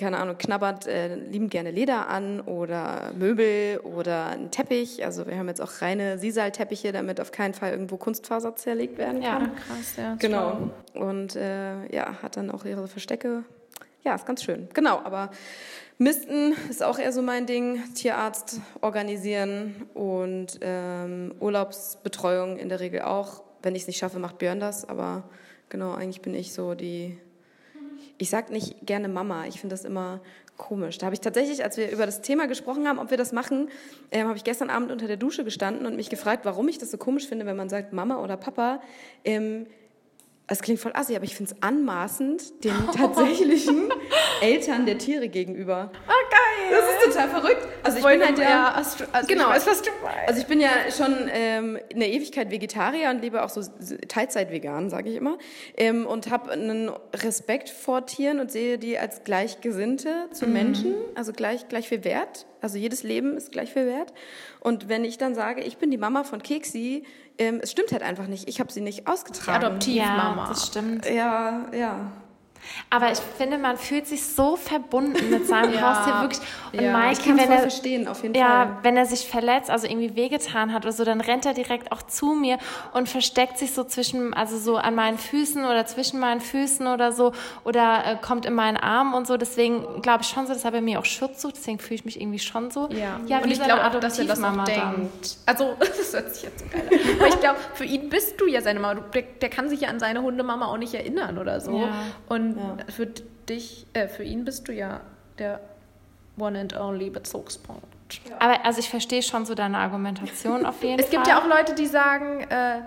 keine 0.00 0.18
Ahnung, 0.18 0.38
knabbert 0.38 0.86
äh, 0.86 1.14
liebend 1.14 1.50
gerne 1.50 1.70
Leder 1.70 2.08
an 2.08 2.40
oder 2.40 3.12
Möbel 3.16 3.78
oder 3.80 4.26
einen 4.26 4.50
Teppich. 4.50 5.04
Also 5.04 5.26
wir 5.26 5.36
haben 5.36 5.48
jetzt 5.48 5.60
auch 5.60 5.82
reine 5.82 6.18
Sisal-Teppiche, 6.18 6.90
damit 6.90 7.20
auf 7.20 7.32
keinen 7.32 7.52
Fall 7.54 7.72
irgendwo 7.72 7.98
Kunstfaser 7.98 8.56
zerlegt 8.56 8.96
werden 8.98 9.22
kann. 9.22 9.42
Ja, 9.42 9.48
krass, 9.48 9.96
ja. 9.96 10.16
Genau. 10.18 10.70
Und 10.94 11.36
äh, 11.36 11.86
ja, 11.94 12.22
hat 12.22 12.36
dann 12.36 12.50
auch 12.50 12.64
ihre 12.64 12.88
Verstecke. 12.88 13.44
Ja, 14.02 14.14
ist 14.14 14.26
ganz 14.26 14.42
schön. 14.42 14.68
Genau, 14.72 14.98
aber 14.98 15.30
Misten 15.98 16.54
ist 16.70 16.82
auch 16.82 16.98
eher 16.98 17.12
so 17.12 17.20
mein 17.20 17.44
Ding. 17.44 17.82
Tierarzt 17.94 18.60
organisieren 18.80 19.86
und 19.92 20.58
ähm, 20.62 21.34
Urlaubsbetreuung 21.40 22.56
in 22.56 22.70
der 22.70 22.80
Regel 22.80 23.02
auch. 23.02 23.42
Wenn 23.62 23.74
ich 23.74 23.82
es 23.82 23.88
nicht 23.88 23.98
schaffe, 23.98 24.18
macht 24.18 24.38
Björn 24.38 24.60
das. 24.60 24.88
Aber 24.88 25.24
genau, 25.68 25.92
eigentlich 25.92 26.22
bin 26.22 26.34
ich 26.34 26.54
so 26.54 26.74
die 26.74 27.18
ich 28.20 28.28
sage 28.28 28.52
nicht 28.52 28.86
gerne 28.86 29.08
Mama. 29.08 29.46
Ich 29.46 29.60
finde 29.60 29.72
das 29.72 29.86
immer 29.86 30.20
komisch. 30.58 30.98
Da 30.98 31.06
habe 31.06 31.14
ich 31.14 31.20
tatsächlich, 31.20 31.64
als 31.64 31.78
wir 31.78 31.90
über 31.90 32.04
das 32.04 32.20
Thema 32.20 32.46
gesprochen 32.46 32.86
haben, 32.86 32.98
ob 32.98 33.10
wir 33.10 33.16
das 33.16 33.32
machen, 33.32 33.70
ähm, 34.12 34.28
habe 34.28 34.36
ich 34.36 34.44
gestern 34.44 34.68
Abend 34.68 34.92
unter 34.92 35.06
der 35.06 35.16
Dusche 35.16 35.42
gestanden 35.42 35.86
und 35.86 35.96
mich 35.96 36.10
gefragt, 36.10 36.44
warum 36.44 36.68
ich 36.68 36.76
das 36.76 36.90
so 36.90 36.98
komisch 36.98 37.26
finde, 37.26 37.46
wenn 37.46 37.56
man 37.56 37.70
sagt 37.70 37.94
Mama 37.94 38.22
oder 38.22 38.36
Papa. 38.36 38.82
Ähm, 39.24 39.66
es 40.48 40.60
klingt 40.60 40.80
voll 40.80 40.92
assi, 40.94 41.16
aber 41.16 41.24
ich 41.24 41.34
finde 41.34 41.52
es 41.52 41.62
anmaßend 41.62 42.62
den 42.62 42.74
tatsächlichen 42.94 43.88
Eltern 44.42 44.84
der 44.84 44.98
Tiere 44.98 45.28
gegenüber. 45.28 45.90
Das 46.70 47.08
ist 47.08 47.14
total 47.14 47.28
verrückt. 47.28 47.68
Also 47.82 47.98
ich 47.98 48.04
bin 48.04 48.22
halt 48.22 48.38
ja, 48.38 48.72
also 48.72 49.26
genau, 49.26 49.50
ich 49.50 49.56
weiß, 49.56 49.66
was 49.66 49.82
du 49.82 49.90
meinst. 50.02 50.28
Also 50.28 50.40
ich 50.40 50.46
bin 50.46 50.60
ja 50.60 50.70
schon 50.96 51.28
ähm, 51.32 51.78
in 51.88 52.00
der 52.00 52.10
Ewigkeit 52.10 52.50
Vegetarier 52.50 53.10
und 53.10 53.20
lebe 53.20 53.42
auch 53.42 53.48
so 53.48 53.62
Teilzeit 54.08 54.50
vegan, 54.50 54.90
sage 54.90 55.10
ich 55.10 55.16
immer, 55.16 55.38
ähm, 55.76 56.06
und 56.06 56.30
habe 56.30 56.50
einen 56.52 56.90
Respekt 57.14 57.70
vor 57.70 58.06
Tieren 58.06 58.40
und 58.40 58.50
sehe 58.50 58.78
die 58.78 58.98
als 58.98 59.24
Gleichgesinnte 59.24 60.28
zu 60.32 60.46
mhm. 60.46 60.52
Menschen, 60.52 60.94
also 61.14 61.32
gleich 61.32 61.68
gleich 61.68 61.88
viel 61.88 62.04
Wert. 62.04 62.46
Also 62.62 62.76
jedes 62.76 63.02
Leben 63.02 63.36
ist 63.36 63.52
gleich 63.52 63.72
viel 63.72 63.86
wert. 63.86 64.12
Und 64.60 64.88
wenn 64.88 65.04
ich 65.04 65.16
dann 65.16 65.34
sage, 65.34 65.62
ich 65.62 65.78
bin 65.78 65.90
die 65.90 65.96
Mama 65.96 66.24
von 66.24 66.42
Keksi, 66.42 67.04
ähm, 67.38 67.60
es 67.62 67.70
stimmt 67.70 67.92
halt 67.92 68.02
einfach 68.02 68.26
nicht. 68.26 68.48
Ich 68.48 68.60
habe 68.60 68.70
sie 68.70 68.82
nicht 68.82 69.06
ausgetragen. 69.06 69.64
Adoptivmama. 69.64 70.42
Ja, 70.42 70.48
das 70.48 70.66
stimmt. 70.66 71.08
Ja, 71.08 71.66
ja. 71.72 72.12
Aber 72.88 73.10
ich 73.10 73.18
finde, 73.18 73.58
man 73.58 73.76
fühlt 73.76 74.06
sich 74.06 74.24
so 74.26 74.56
verbunden 74.56 75.30
mit 75.30 75.46
seinem 75.46 75.74
ja. 75.74 75.80
Haustier 75.80 76.20
wirklich. 76.20 76.40
Und 76.72 76.80
ja. 76.80 77.12
Kann 77.12 77.38
wenn 77.38 77.50
er 77.50 77.58
verstehen, 77.60 78.08
auf 78.08 78.22
jeden 78.22 78.34
ja, 78.34 78.48
Fall. 78.48 78.76
wenn 78.82 78.96
er 78.96 79.06
sich 79.06 79.26
verletzt, 79.26 79.70
also 79.70 79.86
irgendwie 79.86 80.14
wehgetan 80.16 80.72
hat 80.72 80.84
oder 80.84 80.92
so, 80.92 81.04
dann 81.04 81.20
rennt 81.20 81.46
er 81.46 81.54
direkt 81.54 81.92
auch 81.92 82.02
zu 82.02 82.34
mir 82.34 82.58
und 82.92 83.08
versteckt 83.08 83.58
sich 83.58 83.72
so 83.72 83.84
zwischen, 83.84 84.34
also 84.34 84.58
so 84.58 84.76
an 84.76 84.94
meinen 84.94 85.18
Füßen 85.18 85.64
oder 85.64 85.86
zwischen 85.86 86.20
meinen 86.20 86.40
Füßen 86.40 86.86
oder 86.86 87.12
so 87.12 87.32
oder 87.64 88.04
äh, 88.06 88.16
kommt 88.16 88.46
in 88.46 88.54
meinen 88.54 88.76
Arm 88.76 89.14
und 89.14 89.26
so. 89.26 89.36
Deswegen 89.36 90.02
glaube 90.02 90.22
ich 90.22 90.28
schon 90.28 90.46
so, 90.46 90.52
dass 90.52 90.64
er 90.64 90.70
bei 90.70 90.80
mir 90.80 91.00
auch 91.00 91.04
Schutz 91.04 91.42
sucht. 91.42 91.56
Deswegen 91.56 91.78
fühle 91.78 91.96
ich 91.96 92.04
mich 92.04 92.20
irgendwie 92.20 92.38
schon 92.38 92.70
so. 92.70 92.88
Ja, 92.90 93.20
ja 93.26 93.38
und 93.38 93.50
ich 93.50 93.62
glaube 93.62 93.84
auch, 93.84 94.00
dass 94.00 94.18
er 94.18 94.24
das 94.26 94.42
auch 94.42 94.64
denkt. 94.64 95.38
Also 95.46 95.76
das 95.78 96.12
hört 96.12 96.34
sich 96.34 96.44
jetzt 96.44 96.60
so 96.60 96.66
geil 96.66 96.88
an. 96.90 97.18
Aber 97.18 97.28
ich 97.28 97.40
glaube, 97.40 97.58
für 97.74 97.84
ihn 97.84 98.08
bist 98.08 98.40
du 98.40 98.46
ja 98.46 98.60
seine 98.60 98.80
Mama. 98.80 99.00
Der, 99.14 99.22
der, 99.22 99.48
kann 99.50 99.68
sich 99.68 99.82
ja 99.82 99.88
an 99.88 99.98
seine 99.98 100.22
Hundemama 100.22 100.66
auch 100.66 100.76
nicht 100.76 100.94
erinnern 100.94 101.38
oder 101.38 101.60
so. 101.60 101.78
Ja. 101.78 101.92
Und 102.28 102.49
ja. 102.58 102.76
für 102.88 103.06
dich, 103.48 103.86
äh, 103.92 104.08
für 104.08 104.24
ihn 104.24 104.44
bist 104.44 104.68
du 104.68 104.72
ja 104.72 105.00
der 105.38 105.60
One 106.38 106.58
and 106.58 106.78
Only 106.78 107.10
Bezugspunkt. 107.10 107.84
Ja. 108.28 108.36
Aber 108.38 108.64
also 108.64 108.80
ich 108.80 108.88
verstehe 108.88 109.22
schon 109.22 109.46
so 109.46 109.54
deine 109.54 109.78
Argumentation 109.78 110.66
auf 110.66 110.82
jeden 110.82 110.98
Fall. 110.98 111.04
Es 111.04 111.10
gibt 111.10 111.26
ja 111.26 111.40
auch 111.40 111.46
Leute, 111.46 111.74
die 111.74 111.86
sagen, 111.86 112.40
äh, 112.40 112.80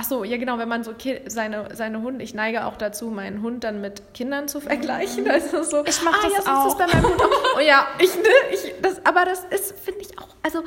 Ach 0.00 0.04
so, 0.04 0.24
ja 0.24 0.38
genau, 0.38 0.56
wenn 0.56 0.68
man 0.68 0.82
so 0.82 0.94
seine, 1.26 1.74
seine 1.74 2.00
Hunde, 2.00 2.24
ich 2.24 2.32
neige 2.32 2.64
auch 2.64 2.78
dazu, 2.78 3.08
meinen 3.10 3.42
Hund 3.42 3.64
dann 3.64 3.82
mit 3.82 4.14
Kindern 4.14 4.48
zu 4.48 4.62
vergleichen. 4.62 5.28
Also 5.30 5.62
so, 5.62 5.84
ich 5.84 6.02
mache 6.02 6.16
ah, 6.22 6.30
das 6.34 6.46
ja, 6.46 6.56
auch. 6.56 6.64
Das 6.64 6.78
bei 6.78 6.86
meinem 6.86 7.10
Hund 7.10 7.20
auch. 7.20 7.56
Oh 7.58 7.60
ja, 7.60 7.86
ich, 7.98 8.14
ne, 8.16 8.22
ich, 8.50 8.74
das, 8.80 9.04
aber 9.04 9.26
das 9.26 9.44
ist, 9.50 9.78
finde 9.78 10.00
ich 10.00 10.18
auch, 10.18 10.28
also 10.42 10.62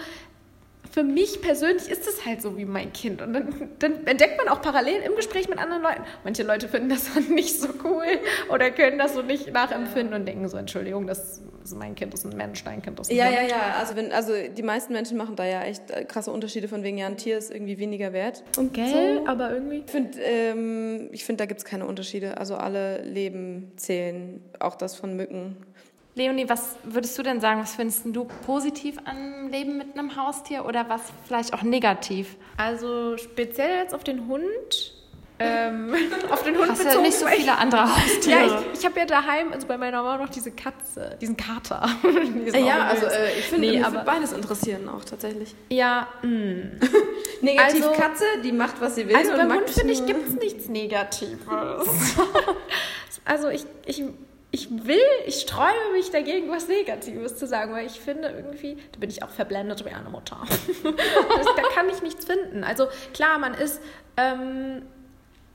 für 0.93 1.01
mich 1.03 1.41
persönlich 1.41 1.89
ist 1.89 2.07
es 2.07 2.23
halt 2.23 2.43
so 2.43 2.55
wie 2.55 2.65
mein 2.65 2.93
Kind. 2.93 3.23
Und 3.23 3.33
dann, 3.33 3.71
dann, 3.79 4.05
entdeckt 4.05 4.37
man 4.37 4.47
auch 4.47 4.61
parallel 4.61 5.01
im 5.01 5.15
Gespräch 5.15 5.49
mit 5.49 5.57
anderen 5.57 5.81
Leuten. 5.81 6.03
Manche 6.23 6.43
Leute 6.43 6.67
finden 6.67 6.89
das 6.89 7.11
dann 7.15 7.33
nicht 7.33 7.59
so 7.59 7.69
cool 7.83 8.05
oder 8.49 8.69
können 8.69 8.99
das 8.99 9.15
so 9.15 9.23
nicht 9.23 9.51
nachempfinden 9.51 10.13
und 10.13 10.27
denken 10.27 10.47
so, 10.47 10.55
Entschuldigung, 10.57 11.07
das 11.07 11.41
ist 11.63 11.75
mein 11.75 11.95
Kind, 11.95 12.13
das 12.13 12.23
ist 12.23 12.31
ein 12.31 12.37
Mensch, 12.37 12.63
dein 12.63 12.83
Kind 12.83 12.99
ist 12.99 13.09
ein 13.09 13.15
Ja, 13.17 13.25
Hund. 13.25 13.35
ja, 13.35 13.41
ja. 13.41 13.75
Also, 13.79 13.95
wenn, 13.95 14.11
also 14.11 14.33
die 14.55 14.61
meisten 14.61 14.93
Menschen 14.93 15.17
machen 15.17 15.35
da 15.35 15.45
ja 15.45 15.63
echt 15.63 15.89
äh, 15.89 16.05
krasse 16.05 16.29
Unterschiede 16.29 16.67
von 16.67 16.83
wegen, 16.83 16.99
ja, 16.99 17.07
ein 17.07 17.17
Tier 17.17 17.39
ist 17.39 17.49
irgendwie 17.51 17.79
weniger 17.79 18.13
wert. 18.13 18.43
Und 18.57 18.75
Gell, 18.75 19.17
so. 19.17 19.27
aber 19.27 19.51
irgendwie. 19.51 19.77
Ich 19.85 19.91
finde, 19.91 20.19
ähm, 20.21 21.09
find, 21.15 21.39
da 21.39 21.47
gibt 21.47 21.59
es 21.59 21.65
keine 21.65 21.87
Unterschiede. 21.87 22.37
Also 22.37 22.55
alle 22.55 23.01
Leben 23.01 23.71
zählen, 23.77 24.41
auch 24.59 24.75
das 24.75 24.95
von 24.95 25.15
Mücken. 25.15 25.57
Leonie, 26.15 26.47
was 26.47 26.75
würdest 26.83 27.17
du 27.17 27.23
denn 27.23 27.41
sagen? 27.41 27.59
Was 27.61 27.75
findest 27.75 28.05
du 28.05 28.25
positiv 28.45 28.97
am 29.05 29.47
Leben 29.49 29.77
mit 29.77 29.97
einem 29.97 30.15
Haustier 30.15 30.65
oder 30.65 30.87
was 30.87 31.01
vielleicht 31.25 31.53
auch 31.53 31.63
negativ? 31.63 32.35
Also 32.57 33.17
speziell 33.17 33.79
jetzt 33.79 33.95
auf 33.95 34.03
den 34.03 34.27
Hund. 34.27 34.93
Ähm, 35.39 35.91
auf 36.29 36.43
den 36.43 36.55
Hund 36.55 36.69
Hast 36.69 36.83
bezogen. 36.83 36.97
Ja 36.97 37.01
nicht 37.01 37.17
so 37.17 37.25
viele 37.25 37.57
andere 37.57 37.81
Haustiere. 37.95 38.39
Ja, 38.39 38.45
ich, 38.45 38.79
ich 38.79 38.85
habe 38.85 38.99
ja 38.99 39.05
daheim, 39.07 39.51
also 39.51 39.65
bei 39.65 39.75
meiner 39.75 40.03
Mama 40.03 40.23
noch 40.23 40.29
diese 40.29 40.51
Katze, 40.51 41.17
diesen 41.19 41.35
Kater. 41.35 41.89
ja, 42.53 42.85
also 42.85 43.07
äh, 43.07 43.39
ich 43.39 43.45
finde, 43.45 43.71
nee, 43.71 43.81
aber 43.81 44.03
beides 44.03 44.33
interessieren 44.33 44.87
auch 44.87 45.03
tatsächlich. 45.03 45.55
Ja, 45.69 46.07
mh. 46.21 46.29
Mm. 46.29 46.79
Negativ 47.41 47.85
also, 47.87 47.99
Katze, 47.99 48.23
die 48.43 48.51
macht, 48.51 48.79
was 48.79 48.93
sie 48.95 49.07
will. 49.07 49.15
Also 49.15 49.31
beim 49.31 49.51
Hund 49.51 49.69
finde 49.69 49.93
ich, 49.93 50.05
gibt 50.05 50.29
es 50.29 50.35
nichts 50.35 50.69
Negatives. 50.69 52.15
also 53.25 53.49
ich, 53.49 53.65
ich 53.85 54.03
ich 54.55 54.69
will, 54.69 55.01
ich 55.25 55.41
sträube 55.41 55.93
mich 55.93 56.11
dagegen, 56.11 56.51
was 56.51 56.67
Negatives 56.67 57.37
zu 57.37 57.47
sagen, 57.47 57.73
weil 57.73 57.87
ich 57.87 57.99
finde 57.99 58.29
irgendwie, 58.29 58.77
da 58.91 58.99
bin 58.99 59.09
ich 59.09 59.23
auch 59.23 59.31
verblendet 59.31 59.83
wie 59.83 59.89
eine 59.89 60.11
Mutter. 60.11 60.37
das, 60.47 61.47
da 61.55 61.61
kann 61.73 61.89
ich 61.89 62.03
nichts 62.03 62.25
finden. 62.25 62.63
Also 62.63 62.85
klar, 63.15 63.39
man 63.39 63.55
ist, 63.55 63.81
ähm, 64.15 64.83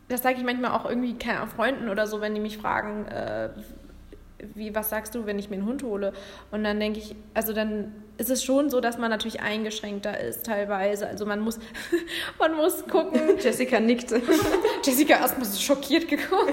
das 0.08 0.22
sage 0.22 0.38
ich 0.38 0.42
manchmal 0.42 0.72
auch 0.72 0.84
irgendwie 0.84 1.14
keine 1.14 1.46
Freunden 1.46 1.90
oder 1.90 2.08
so, 2.08 2.20
wenn 2.20 2.34
die 2.34 2.40
mich 2.40 2.58
fragen, 2.58 3.06
äh, 3.06 3.50
wie, 4.54 4.74
was 4.74 4.90
sagst 4.90 5.14
du, 5.14 5.26
wenn 5.26 5.38
ich 5.38 5.48
mir 5.48 5.58
einen 5.58 5.66
Hund 5.66 5.84
hole? 5.84 6.12
Und 6.50 6.64
dann 6.64 6.80
denke 6.80 6.98
ich, 6.98 7.14
also 7.34 7.52
dann 7.52 7.94
ist 8.18 8.31
es 8.31 8.44
schon 8.44 8.68
so, 8.68 8.81
dass 8.81 8.98
man 8.98 9.11
natürlich 9.11 9.40
eingeschränkter 9.40 10.18
ist 10.20 10.44
teilweise. 10.44 11.07
Also 11.07 11.24
man 11.24 11.40
muss, 11.40 11.59
man 12.38 12.54
muss 12.54 12.87
gucken. 12.87 13.38
Jessica 13.40 13.81
nickte. 13.81 14.20
Jessica 14.85 15.14
erstmal 15.14 15.46
so 15.46 15.59
schockiert 15.61 16.09
geguckt. 16.09 16.52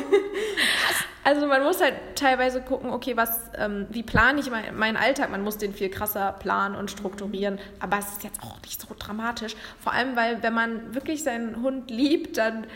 Also 1.23 1.47
man 1.47 1.63
muss 1.63 1.81
halt 1.81 1.95
teilweise 2.13 2.61
gucken, 2.61 2.91
okay, 2.91 3.17
was, 3.17 3.39
ähm, 3.57 3.87
wie 3.89 4.03
plane 4.03 4.39
ich 4.39 4.51
mein, 4.51 4.77
meinen 4.77 4.95
Alltag? 4.95 5.31
Man 5.31 5.41
muss 5.41 5.57
den 5.57 5.73
viel 5.73 5.89
krasser 5.89 6.33
planen 6.33 6.75
und 6.75 6.91
strukturieren. 6.91 7.57
Aber 7.79 7.97
es 7.97 8.11
ist 8.11 8.23
jetzt 8.23 8.43
auch 8.43 8.61
nicht 8.61 8.79
so 8.79 8.87
dramatisch. 8.97 9.55
Vor 9.79 9.91
allem, 9.91 10.15
weil 10.15 10.43
wenn 10.43 10.53
man 10.53 10.93
wirklich 10.93 11.23
seinen 11.23 11.63
Hund 11.63 11.89
liebt, 11.89 12.37
dann 12.37 12.67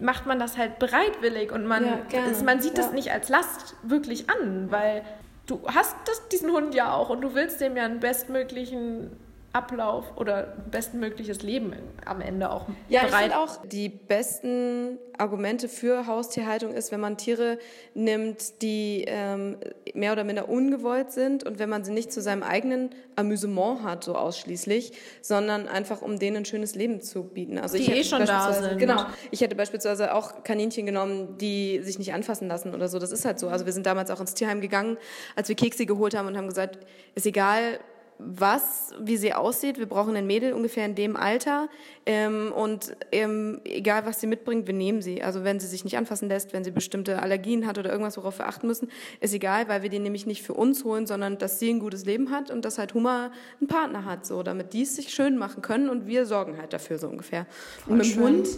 macht 0.00 0.24
man 0.26 0.38
das 0.38 0.56
halt 0.56 0.78
bereitwillig 0.78 1.52
und 1.52 1.66
man, 1.66 1.84
ja, 2.10 2.24
ist, 2.30 2.44
man 2.44 2.60
sieht 2.60 2.76
ja. 2.76 2.84
das 2.84 2.92
nicht 2.92 3.10
als 3.10 3.28
Last 3.28 3.74
wirklich 3.82 4.28
an, 4.30 4.70
weil 4.70 5.02
du 5.48 5.60
hast 5.66 5.96
das, 6.06 6.28
diesen 6.28 6.52
Hund 6.52 6.74
ja 6.74 6.92
auch 6.92 7.10
und 7.10 7.20
du 7.20 7.34
willst 7.34 7.60
dem 7.60 7.76
ja 7.76 7.84
einen 7.84 8.00
bestmöglichen 8.00 9.10
Ablauf 9.54 10.04
oder 10.16 10.54
bestmögliches 10.70 11.42
Leben 11.42 11.72
am 12.04 12.20
Ende 12.20 12.50
auch 12.50 12.66
ja, 12.88 13.04
bereit. 13.04 13.10
Ja, 13.10 13.18
ich 13.18 13.22
finde 13.22 13.38
auch, 13.38 13.66
die 13.66 13.88
besten 13.88 14.98
Argumente 15.16 15.68
für 15.68 16.06
Haustierhaltung 16.06 16.74
ist, 16.74 16.92
wenn 16.92 17.00
man 17.00 17.16
Tiere 17.16 17.58
nimmt, 17.94 18.60
die 18.60 19.04
ähm, 19.08 19.56
mehr 19.94 20.12
oder 20.12 20.24
minder 20.24 20.50
ungewollt 20.50 21.12
sind 21.12 21.44
und 21.44 21.58
wenn 21.58 21.70
man 21.70 21.82
sie 21.82 21.92
nicht 21.92 22.12
zu 22.12 22.20
seinem 22.20 22.42
eigenen 22.42 22.90
Amüsement 23.16 23.82
hat, 23.82 24.04
so 24.04 24.14
ausschließlich, 24.16 24.92
sondern 25.22 25.66
einfach 25.66 26.02
um 26.02 26.18
denen 26.18 26.38
ein 26.38 26.44
schönes 26.44 26.74
Leben 26.74 27.00
zu 27.00 27.24
bieten. 27.24 27.58
Also 27.58 27.78
die 27.78 27.84
ich 27.84 27.90
eh 27.90 28.04
schon 28.04 28.26
da 28.26 28.52
sind. 28.52 28.78
Genau. 28.78 29.06
Ich 29.30 29.40
hätte 29.40 29.56
beispielsweise 29.56 30.14
auch 30.14 30.44
Kaninchen 30.44 30.84
genommen, 30.84 31.38
die 31.38 31.80
sich 31.82 31.98
nicht 31.98 32.12
anfassen 32.12 32.48
lassen 32.48 32.74
oder 32.74 32.88
so. 32.88 32.98
Das 32.98 33.12
ist 33.12 33.24
halt 33.24 33.38
so. 33.38 33.48
Also 33.48 33.64
wir 33.64 33.72
sind 33.72 33.86
damals 33.86 34.10
auch 34.10 34.20
ins 34.20 34.34
Tierheim 34.34 34.60
gegangen, 34.60 34.98
als 35.36 35.48
wir 35.48 35.56
Kekse 35.56 35.86
geholt 35.86 36.14
haben 36.14 36.28
und 36.28 36.36
haben 36.36 36.48
gesagt, 36.48 36.78
ist 37.14 37.26
egal, 37.26 37.80
was, 38.18 38.94
wie 39.00 39.16
sie 39.16 39.32
aussieht. 39.32 39.78
Wir 39.78 39.86
brauchen 39.86 40.16
ein 40.16 40.26
Mädel 40.26 40.52
ungefähr 40.52 40.84
in 40.84 40.94
dem 40.94 41.16
Alter. 41.16 41.68
Ähm, 42.04 42.52
und 42.52 42.96
ähm, 43.12 43.60
egal, 43.64 44.06
was 44.06 44.20
sie 44.20 44.26
mitbringt, 44.26 44.66
wir 44.66 44.74
nehmen 44.74 45.02
sie. 45.02 45.22
Also 45.22 45.44
wenn 45.44 45.60
sie 45.60 45.66
sich 45.66 45.84
nicht 45.84 45.96
anfassen 45.96 46.28
lässt, 46.28 46.52
wenn 46.52 46.64
sie 46.64 46.70
bestimmte 46.70 47.22
Allergien 47.22 47.66
hat 47.66 47.78
oder 47.78 47.90
irgendwas, 47.90 48.16
worauf 48.16 48.38
wir 48.38 48.48
achten 48.48 48.66
müssen, 48.66 48.90
ist 49.20 49.34
egal, 49.34 49.68
weil 49.68 49.82
wir 49.82 49.90
die 49.90 49.98
nämlich 49.98 50.26
nicht 50.26 50.42
für 50.42 50.54
uns 50.54 50.84
holen, 50.84 51.06
sondern 51.06 51.38
dass 51.38 51.58
sie 51.58 51.70
ein 51.70 51.78
gutes 51.78 52.04
Leben 52.04 52.30
hat 52.30 52.50
und 52.50 52.64
dass 52.64 52.78
halt 52.78 52.94
Huma 52.94 53.30
einen 53.60 53.68
Partner 53.68 54.04
hat, 54.04 54.26
so, 54.26 54.42
damit 54.42 54.72
die 54.72 54.82
es 54.82 54.96
sich 54.96 55.10
schön 55.10 55.38
machen 55.38 55.62
können 55.62 55.88
und 55.88 56.06
wir 56.06 56.26
sorgen 56.26 56.58
halt 56.58 56.72
dafür 56.72 56.98
so 56.98 57.08
ungefähr. 57.08 57.46
Voll 57.84 57.92
und 57.92 57.98
mit 57.98 58.14
dem 58.14 58.22
Hund 58.22 58.48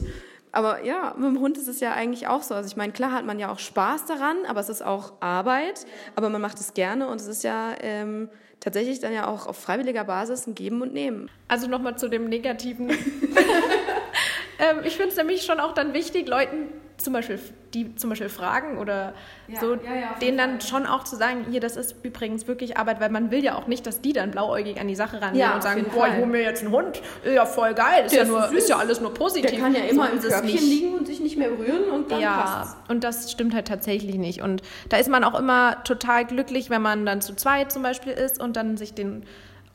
aber 0.53 0.85
ja, 0.85 1.15
mit 1.17 1.29
dem 1.29 1.41
Hund 1.41 1.57
ist 1.59 1.69
es 1.69 1.81
ja 1.81 1.93
eigentlich 1.93 2.27
auch 2.27 2.43
so. 2.43 2.55
Also 2.55 2.67
ich 2.67 2.77
meine, 2.77 2.93
klar 2.93 3.13
hat 3.13 3.25
man 3.25 3.39
ja 3.39 3.53
auch 3.53 3.59
Spaß 3.59 4.07
daran, 4.07 4.39
aber 4.49 4.61
es 4.61 4.69
ist 4.69 4.83
auch 4.83 5.13
Arbeit, 5.21 5.87
aber 6.17 6.29
man 6.29 6.41
macht 6.41 6.59
es 6.59 6.75
gerne 6.75 7.09
und 7.09 7.21
es 7.21 7.27
ist 7.27 7.45
ja 7.45 7.75
ähm, 7.81 8.29
tatsächlich 8.61 9.01
dann 9.01 9.13
ja 9.13 9.27
auch 9.27 9.47
auf 9.47 9.59
freiwilliger 9.59 10.05
Basis 10.05 10.47
ein 10.47 10.55
Geben 10.55 10.83
und 10.83 10.93
Nehmen. 10.93 11.31
Also 11.49 11.67
nochmal 11.67 11.99
zu 11.99 12.09
dem 12.09 12.29
Negativen. 12.29 12.91
ähm, 14.59 14.81
ich 14.85 14.97
finde 14.97 15.11
es 15.11 15.17
nämlich 15.17 15.43
schon 15.43 15.61
auch 15.61 15.73
dann 15.73 15.95
wichtig, 15.95 16.29
Leuten 16.29 16.69
zum 17.01 17.13
Beispiel, 17.13 17.39
die 17.75 17.95
zum 17.97 18.11
Beispiel 18.11 18.29
fragen 18.29 18.79
oder 18.79 19.15
ja, 19.49 19.61
so, 19.61 19.75
ja, 19.75 19.95
ja, 19.95 20.15
denen 20.21 20.39
dann 20.39 20.61
schon 20.61 20.87
auch 20.87 21.05
zu 21.05 21.17
sagen, 21.17 21.47
hier, 21.51 21.61
das 21.61 21.77
ist 21.77 21.97
übrigens 22.03 22.47
wirklich 22.47 22.77
Arbeit, 22.77 23.01
weil 23.01 23.11
man 23.11 23.31
will 23.31 23.43
ja 23.43 23.57
auch 23.57 23.67
nicht, 23.67 23.87
dass 23.87 24.01
die 24.01 24.13
dann 24.13 24.31
blauäugig 24.31 24.81
an 24.81 24.89
die 24.89 24.95
Sache 24.95 25.21
rangehen 25.21 25.53
und 25.53 25.63
sagen, 25.63 25.87
boah, 25.93 26.09
ich 26.09 26.15
hole 26.15 26.27
mir 26.27 26.43
jetzt 26.43 26.63
einen 26.63 26.73
Hund, 26.73 27.03
ist 27.25 27.35
ja 27.35 27.47
voll 27.47 27.75
geil, 27.75 28.07
ist, 28.07 28.15
ja, 28.15 28.25
nur, 28.25 28.53
ist 28.53 28.69
ja 28.69 28.77
alles 28.77 29.01
nur 29.01 29.15
positiv. 29.15 29.51
Der 29.51 29.61
kann 29.61 29.75
ja 29.75 29.83
immer 29.83 30.07
so 30.07 30.13
im 30.13 30.21
Körbchen 30.21 30.69
liegen 30.69 30.95
und 30.95 31.07
sich 31.07 31.21
nicht 31.21 31.37
mehr 31.37 31.51
rühren 31.51 31.91
und 31.91 32.11
dann 32.11 32.21
ja, 32.21 32.43
passt's. 32.43 32.77
und 32.89 33.05
das 33.05 33.31
stimmt 33.31 33.55
halt 33.55 33.69
tatsächlich 33.69 34.17
nicht. 34.17 34.43
Und 34.43 34.63
da 34.89 34.97
ist 34.97 35.09
man 35.09 35.25
auch 35.25 35.39
immer 35.39 35.83
total 35.85 36.25
glücklich, 36.25 36.71
wenn 36.71 36.83
man 36.83 37.07
dann 37.07 37.21
zu 37.21 37.35
zweit 37.35 37.73
zum 37.73 37.83
Beispiel 37.83 38.13
ist 38.13 38.41
und 38.41 38.57
dann 38.57 38.77
sich 38.77 38.95
den 38.95 39.25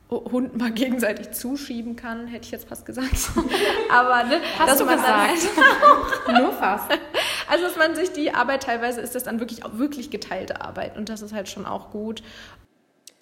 Hund 0.09 0.55
mal 0.57 0.71
gegenseitig 0.71 1.31
zuschieben 1.31 1.95
kann, 1.95 2.27
hätte 2.27 2.45
ich 2.45 2.51
jetzt 2.51 2.69
fast 2.69 2.85
gesagt. 2.85 3.31
Aber 3.91 4.23
ne, 4.23 4.39
Hast 4.59 4.69
dass 4.69 4.77
du 4.77 4.85
man 4.85 4.97
gesagt. 4.97 5.47
Dann 6.27 6.43
nur 6.43 6.53
fast. 6.53 6.91
Also 7.47 7.65
dass 7.65 7.75
man 7.75 7.93
sich 7.93 8.11
die 8.11 8.31
Arbeit 8.31 8.63
teilweise 8.63 9.01
ist 9.01 9.13
das 9.13 9.23
dann 9.23 9.39
wirklich 9.39 9.63
auch 9.63 9.77
wirklich 9.77 10.09
geteilte 10.09 10.61
Arbeit 10.61 10.97
und 10.97 11.09
das 11.09 11.21
ist 11.21 11.31
halt 11.31 11.47
schon 11.47 11.67
auch 11.67 11.91
gut. 11.91 12.23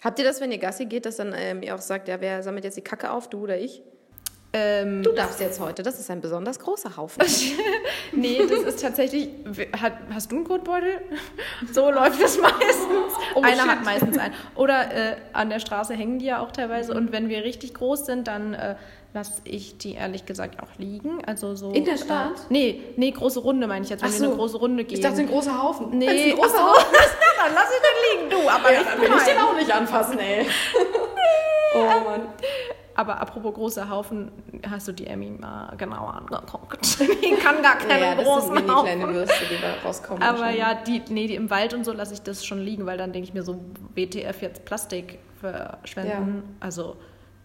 Habt 0.01 0.17
ihr 0.17 0.23
das, 0.23 0.39
wenn 0.39 0.49
ihr 0.49 0.59
Gassi 0.59 0.85
geht, 0.85 1.05
dass 1.05 1.17
dann 1.17 1.33
ähm, 1.35 1.61
ihr 1.61 1.75
auch 1.75 1.81
sagt, 1.81 2.07
ja, 2.07 2.21
wer 2.21 2.41
sammelt 2.41 2.63
jetzt 2.63 2.77
die 2.77 2.81
Kacke 2.81 3.11
auf, 3.11 3.29
du 3.29 3.43
oder 3.43 3.57
ich? 3.57 3.83
Ähm, 4.55 5.01
du 5.01 5.11
darfst 5.13 5.39
jetzt 5.39 5.59
heute, 5.59 5.81
das 5.81 5.99
ist 5.99 6.11
ein 6.11 6.21
besonders 6.21 6.59
großer 6.59 6.95
Haufen. 6.95 7.23
nee, 8.11 8.39
das 8.47 8.59
ist 8.59 8.81
tatsächlich. 8.81 9.29
Hat, 9.81 9.93
hast 10.13 10.31
du 10.31 10.35
einen 10.35 10.45
Kotbeutel? 10.45 11.01
so 11.71 11.89
läuft 11.91 12.21
es 12.21 12.39
meistens. 12.39 13.13
Oh, 13.33 13.41
Einer 13.41 13.63
shit. 13.63 13.67
hat 13.67 13.83
meistens 13.83 14.17
einen. 14.19 14.35
Oder 14.55 14.93
äh, 14.93 15.15
an 15.33 15.49
der 15.49 15.59
Straße 15.59 15.95
hängen 15.95 16.19
die 16.19 16.25
ja 16.25 16.39
auch 16.39 16.51
teilweise. 16.51 16.93
Und 16.93 17.11
wenn 17.11 17.29
wir 17.29 17.43
richtig 17.43 17.73
groß 17.73 18.05
sind, 18.05 18.27
dann 18.27 18.53
äh, 18.53 18.75
lasse 19.15 19.41
ich 19.45 19.79
die 19.79 19.95
ehrlich 19.95 20.27
gesagt 20.27 20.61
auch 20.61 20.77
liegen. 20.77 21.25
Also 21.25 21.55
so, 21.55 21.71
In 21.71 21.85
der 21.85 21.97
Stadt? 21.97 22.35
Äh, 22.35 22.53
nee, 22.53 22.81
nee, 22.95 23.09
große 23.09 23.39
Runde 23.39 23.65
meine 23.65 23.83
ich 23.83 23.89
jetzt, 23.89 24.03
wenn 24.03 24.11
so. 24.11 24.21
wir 24.21 24.27
eine 24.27 24.35
große 24.35 24.57
Runde 24.57 24.83
gehen. 24.83 24.99
Ich 24.99 25.03
dachte, 25.03 25.21
ein 25.21 25.29
großer 25.29 25.63
Haufen. 25.63 25.97
Nee, 25.97 26.31
ein 26.31 26.35
großer 26.37 26.63
Haufen 26.63 26.93
ist, 26.93 27.15
dann 27.37 27.53
lass 27.55 27.69
ich 27.71 27.81
den 27.81 28.29
liegen, 28.29 28.43
du. 28.43 28.49
Aber 28.49 28.71
ja, 28.71 28.83
dann 28.83 29.01
will 29.01 29.09
ich 29.17 29.23
den 29.23 29.37
auch 29.39 29.55
nicht 29.55 29.71
anfassen, 29.71 30.19
ey. 30.19 30.45
oh 31.73 31.79
Mann. 32.07 32.27
Aber 32.95 33.19
apropos 33.19 33.53
großer 33.53 33.89
Haufen, 33.89 34.31
hast 34.69 34.87
du 34.87 34.91
die 34.91 35.07
Emmy 35.07 35.31
mal 35.31 35.75
genauer 35.77 36.13
angeguckt? 36.13 36.99
die 37.23 37.35
kann 37.35 37.61
gar 37.61 37.77
keine 37.77 38.15
naja, 38.15 38.23
großen 38.23 38.53
das 38.55 38.75
Haufen. 38.75 38.85
kleine 38.85 39.13
Würste, 39.13 39.45
die 39.49 39.61
da 39.61 39.87
rauskommen. 39.87 40.21
Aber 40.21 40.51
ja, 40.51 40.75
die, 40.75 41.01
nee, 41.09 41.27
die 41.27 41.35
im 41.35 41.49
Wald 41.49 41.73
und 41.73 41.85
so 41.85 41.91
lasse 41.91 42.13
ich 42.13 42.21
das 42.21 42.45
schon 42.45 42.59
liegen, 42.59 42.85
weil 42.85 42.97
dann 42.97 43.11
denke 43.11 43.27
ich 43.27 43.33
mir 43.33 43.43
so, 43.43 43.59
WTF 43.95 44.41
jetzt 44.41 44.65
Plastik 44.65 45.19
verschwenden. 45.39 46.43
Ja. 46.45 46.55
Also, 46.59 46.95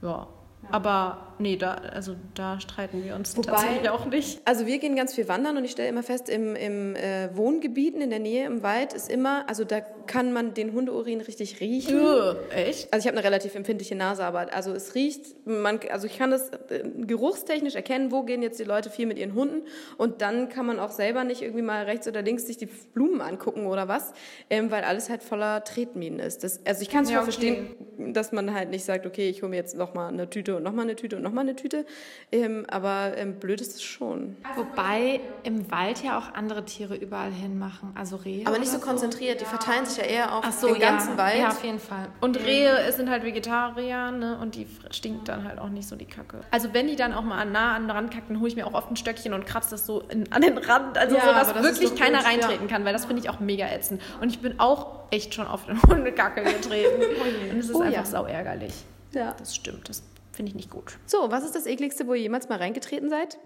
ja, 0.03 0.27
aber 0.71 1.28
nee, 1.38 1.57
da, 1.57 1.74
also 1.74 2.16
da 2.35 2.61
streiten 2.61 3.05
wir 3.05 3.14
uns 3.14 3.37
Wobei, 3.37 3.53
tatsächlich 3.53 3.90
auch 3.90 4.07
nicht. 4.07 4.40
Also 4.44 4.66
wir 4.66 4.79
gehen 4.79 4.96
ganz 4.96 5.14
viel 5.14 5.29
wandern 5.29 5.57
und 5.57 5.64
ich 5.64 5.70
stelle 5.70 5.88
immer 5.88 6.03
fest, 6.03 6.29
im, 6.29 6.57
im 6.57 6.96
äh, 6.96 7.35
Wohngebieten 7.37 8.01
in 8.01 8.11
der 8.11 8.18
Nähe 8.18 8.46
im 8.46 8.62
Wald 8.62 8.92
ist 8.92 9.11
immer, 9.11 9.48
also 9.48 9.64
da 9.64 9.81
kann 9.81 10.33
man 10.33 10.55
den 10.55 10.72
Hundeurin 10.72 11.20
richtig 11.20 11.61
riechen. 11.61 12.01
Uh, 12.01 12.35
echt? 12.51 12.92
Also 12.92 13.05
ich 13.05 13.07
habe 13.09 13.18
eine 13.18 13.24
relativ 13.24 13.55
empfindliche 13.55 13.94
Nase, 13.94 14.24
aber 14.24 14.53
also 14.53 14.72
es 14.72 14.94
riecht, 14.94 15.46
man, 15.46 15.81
also 15.90 16.07
ich 16.07 16.18
kann 16.18 16.31
das 16.31 16.51
äh, 16.70 16.85
geruchstechnisch 16.96 17.74
erkennen, 17.74 18.11
wo 18.11 18.22
gehen 18.22 18.42
jetzt 18.42 18.59
die 18.59 18.64
Leute 18.64 18.90
viel 18.90 19.07
mit 19.07 19.18
ihren 19.18 19.35
Hunden 19.35 19.62
und 19.96 20.22
dann 20.22 20.48
kann 20.48 20.66
man 20.66 20.79
auch 20.79 20.90
selber 20.90 21.24
nicht 21.24 21.42
irgendwie 21.42 21.62
mal 21.62 21.85
rechts 21.85 22.09
oder 22.09 22.22
links 22.22 22.46
sich 22.46 22.57
die 22.57 22.66
Blumen 22.66 23.20
angucken 23.20 23.66
oder 23.66 23.87
was, 23.87 24.12
ähm, 24.51 24.70
weil 24.70 24.85
alles 24.85 25.11
halt 25.11 25.22
voller 25.22 25.62
Tretminen 25.64 26.18
ist. 26.18 26.42
Das, 26.42 26.64
also 26.66 26.83
ich 26.83 26.90
kann 26.90 27.05
es 27.05 27.11
ja, 27.11 27.18
okay. 27.18 27.24
verstehen, 27.24 27.77
dass 28.12 28.33
man 28.33 28.55
halt 28.55 28.70
nicht 28.70 28.85
sagt, 28.85 29.07
okay, 29.07 29.29
ich 29.29 29.42
hole 29.42 29.51
mir 29.51 29.57
jetzt 29.57 29.77
noch 29.77 29.94
mal 29.94 30.09
eine 30.09 30.31
Tüte 30.31 30.57
und 30.57 30.62
nochmal 30.62 30.85
eine 30.85 30.96
Tüte 30.96 31.16
und 31.16 31.22
nochmal 31.29 31.45
eine 31.45 31.57
Tüte. 31.57 31.87
Ähm, 32.33 32.67
aber 32.69 33.17
ähm, 33.17 33.38
blöd 33.38 33.61
ist 33.61 33.75
es 33.77 33.83
schon. 33.83 34.37
Wobei 34.57 35.21
im 35.45 35.71
Wald 35.71 36.03
ja 36.03 36.19
auch 36.19 36.35
andere 36.35 36.64
Tiere 36.64 36.97
überall 36.97 37.31
hinmachen, 37.31 37.93
also 37.95 38.17
Rehe. 38.17 38.47
Aber 38.47 38.59
nicht 38.59 38.71
so 38.71 38.79
konzentriert, 38.79 39.41
die 39.41 39.45
verteilen 39.45 39.87
sich 39.87 39.99
ja 39.99 40.05
eher 40.05 40.35
auf 40.35 40.45
so, 40.53 40.69
den 40.69 40.81
ganzen 40.81 41.12
ja. 41.12 41.19
Wald. 41.19 41.38
Ja, 41.38 41.49
auf 41.49 41.64
jeden 41.64 41.79
Fall. 41.79 42.09
Und 42.21 42.38
Rehe 42.45 42.91
sind 42.93 43.11
halt 43.11 43.25
Vegetarier, 43.25 44.11
ne? 44.11 44.38
Und 44.41 44.55
die 44.55 44.67
stinkt 44.91 45.29
dann 45.29 45.45
halt 45.45 45.59
auch 45.59 45.69
nicht 45.69 45.88
so 45.88 45.97
die 45.97 46.07
Kacke. 46.07 46.41
Also 46.51 46.75
wenn 46.75 46.87
die 46.88 46.97
dann 46.97 47.12
auch 47.12 47.23
mal 47.23 47.45
nah 47.45 47.75
an 47.75 47.83
den 47.83 47.91
Rand 47.91 48.11
kacken, 48.11 48.41
hole 48.41 48.49
ich 48.49 48.57
mir 48.57 48.67
auch 48.67 48.75
oft 48.75 48.91
ein 48.91 48.97
Stöckchen 48.97 49.33
und 49.33 49.47
kratze 49.47 49.71
das 49.71 49.87
so 49.87 50.01
in, 50.01 50.31
an 50.33 50.43
den 50.43 50.59
Rand. 50.59 50.99
Also 50.99 51.17
Ja, 51.17 51.23
so, 51.23 51.31
dass 51.31 51.53
das 51.53 51.62
wirklich 51.62 51.95
keiner 51.99 52.19
gut, 52.19 52.27
reintreten 52.27 52.69
ja. 52.69 52.75
kann, 52.75 52.85
weil 52.85 52.93
das 52.93 53.07
finde 53.07 53.23
ich 53.23 53.31
auch 53.31 53.41
mega 53.41 53.67
ätzend. 53.67 54.03
Und 54.21 54.31
ich 54.31 54.41
bin 54.41 54.59
auch 54.61 54.99
echt 55.11 55.35
schon 55.35 55.47
auf 55.47 55.67
den 55.67 55.81
Hundekacke 55.88 56.43
getreten. 56.43 57.03
und 57.51 57.59
es 57.59 57.69
ist 57.69 57.75
Oh 57.75 57.81
einfach 57.81 57.93
ja. 58.01 58.05
sau 58.05 58.25
ärgerlich. 58.25 58.75
Ja. 59.12 59.35
Das 59.38 59.55
stimmt, 59.55 59.88
das 59.88 60.03
finde 60.38 60.51
ich 60.51 60.57
nicht 60.57 60.70
gut. 60.70 60.98
So, 61.05 61.33
was 61.33 61.44
ist 61.44 61.57
das 61.57 61.66
ekligste, 61.66 62.07
wo 62.07 62.14
ihr 62.14 62.20
jemals 62.22 62.48
mal 62.48 62.59
reingetreten 62.59 63.11
seid? 63.11 63.38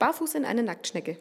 Barfuß 0.00 0.34
in 0.34 0.44
eine 0.44 0.64
Nacktschnecke. 0.64 1.16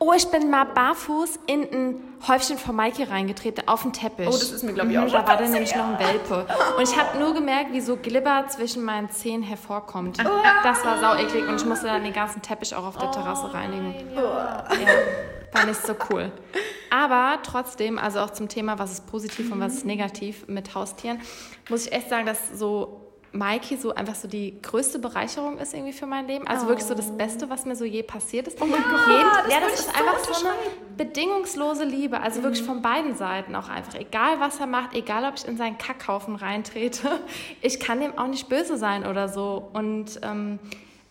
Oh, 0.00 0.12
ich 0.14 0.26
bin 0.26 0.50
mal 0.50 0.64
barfuß 0.64 1.38
in 1.46 1.62
ein 1.72 1.94
Häufchen 2.26 2.58
von 2.58 2.74
Maike 2.74 3.08
reingetreten, 3.08 3.68
auf 3.68 3.82
den 3.82 3.92
Teppich. 3.92 4.26
Oh, 4.26 4.32
das 4.32 4.50
ist 4.50 4.64
mir, 4.64 4.72
glaub 4.72 4.88
ich, 4.88 4.98
auch 4.98 5.04
Mhm, 5.04 5.08
schon 5.10 5.20
Da 5.22 5.28
war 5.28 5.36
dann 5.36 5.52
nämlich 5.52 5.74
noch 5.76 5.86
ein 5.86 5.98
Welpe. 6.00 6.46
Und 6.76 6.82
ich 6.82 6.98
habe 6.98 7.16
nur 7.16 7.32
gemerkt, 7.32 7.72
wie 7.72 7.80
so 7.80 7.96
Glibber 7.96 8.44
zwischen 8.48 8.82
meinen 8.84 9.08
Zähnen 9.08 9.44
hervorkommt. 9.44 10.18
Das 10.18 10.84
war 10.84 10.98
sau 11.00 11.14
eklig 11.14 11.46
und 11.48 11.54
ich 11.60 11.64
musste 11.64 11.86
dann 11.86 12.02
den 12.02 12.12
ganzen 12.12 12.42
Teppich 12.42 12.74
auch 12.74 12.84
auf 12.84 12.98
der 12.98 13.12
Terrasse 13.12 13.54
reinigen. 13.54 13.94
Ja, 14.16 14.66
war 15.52 15.64
nicht 15.64 15.80
so 15.80 15.94
cool. 16.10 16.32
Aber 16.90 17.38
trotzdem, 17.44 17.98
also 17.98 18.18
auch 18.18 18.30
zum 18.30 18.48
Thema, 18.48 18.80
was 18.80 18.90
ist 18.90 19.06
positiv 19.06 19.52
und 19.52 19.60
was 19.60 19.74
ist 19.74 19.86
negativ 19.86 20.48
mit 20.48 20.74
Haustieren, 20.74 21.20
muss 21.70 21.86
ich 21.86 21.92
echt 21.92 22.10
sagen, 22.10 22.26
dass 22.26 22.58
so 22.58 23.05
Maiki 23.32 23.76
so 23.76 23.94
einfach 23.94 24.14
so 24.14 24.28
die 24.28 24.60
größte 24.62 24.98
Bereicherung 24.98 25.58
ist 25.58 25.74
irgendwie 25.74 25.92
für 25.92 26.06
mein 26.06 26.26
Leben. 26.26 26.46
Also 26.46 26.66
wirklich 26.66 26.86
so 26.86 26.94
das 26.94 27.16
Beste, 27.16 27.50
was 27.50 27.66
mir 27.66 27.76
so 27.76 27.84
je 27.84 28.02
passiert 28.02 28.48
ist. 28.48 28.60
Oh 28.60 28.66
mein 28.66 28.82
Gott, 28.82 29.06
das 29.06 29.52
ja, 29.52 29.60
das 29.60 29.80
ist 29.80 29.86
so 29.86 29.92
einfach 29.92 30.18
so 30.18 30.46
eine 30.46 30.54
bedingungslose 30.96 31.84
Liebe. 31.84 32.20
Also 32.20 32.42
wirklich 32.42 32.62
von 32.62 32.82
beiden 32.82 33.14
Seiten 33.14 33.54
auch 33.54 33.68
einfach. 33.68 33.94
Egal, 33.94 34.40
was 34.40 34.60
er 34.60 34.66
macht, 34.66 34.94
egal, 34.94 35.24
ob 35.24 35.34
ich 35.36 35.46
in 35.46 35.56
seinen 35.56 35.78
Kackhaufen 35.78 36.36
reintrete, 36.36 37.20
ich 37.62 37.80
kann 37.80 38.00
dem 38.00 38.16
auch 38.18 38.28
nicht 38.28 38.48
böse 38.48 38.76
sein 38.76 39.06
oder 39.06 39.28
so. 39.28 39.68
Und 39.72 40.20
ähm, 40.22 40.58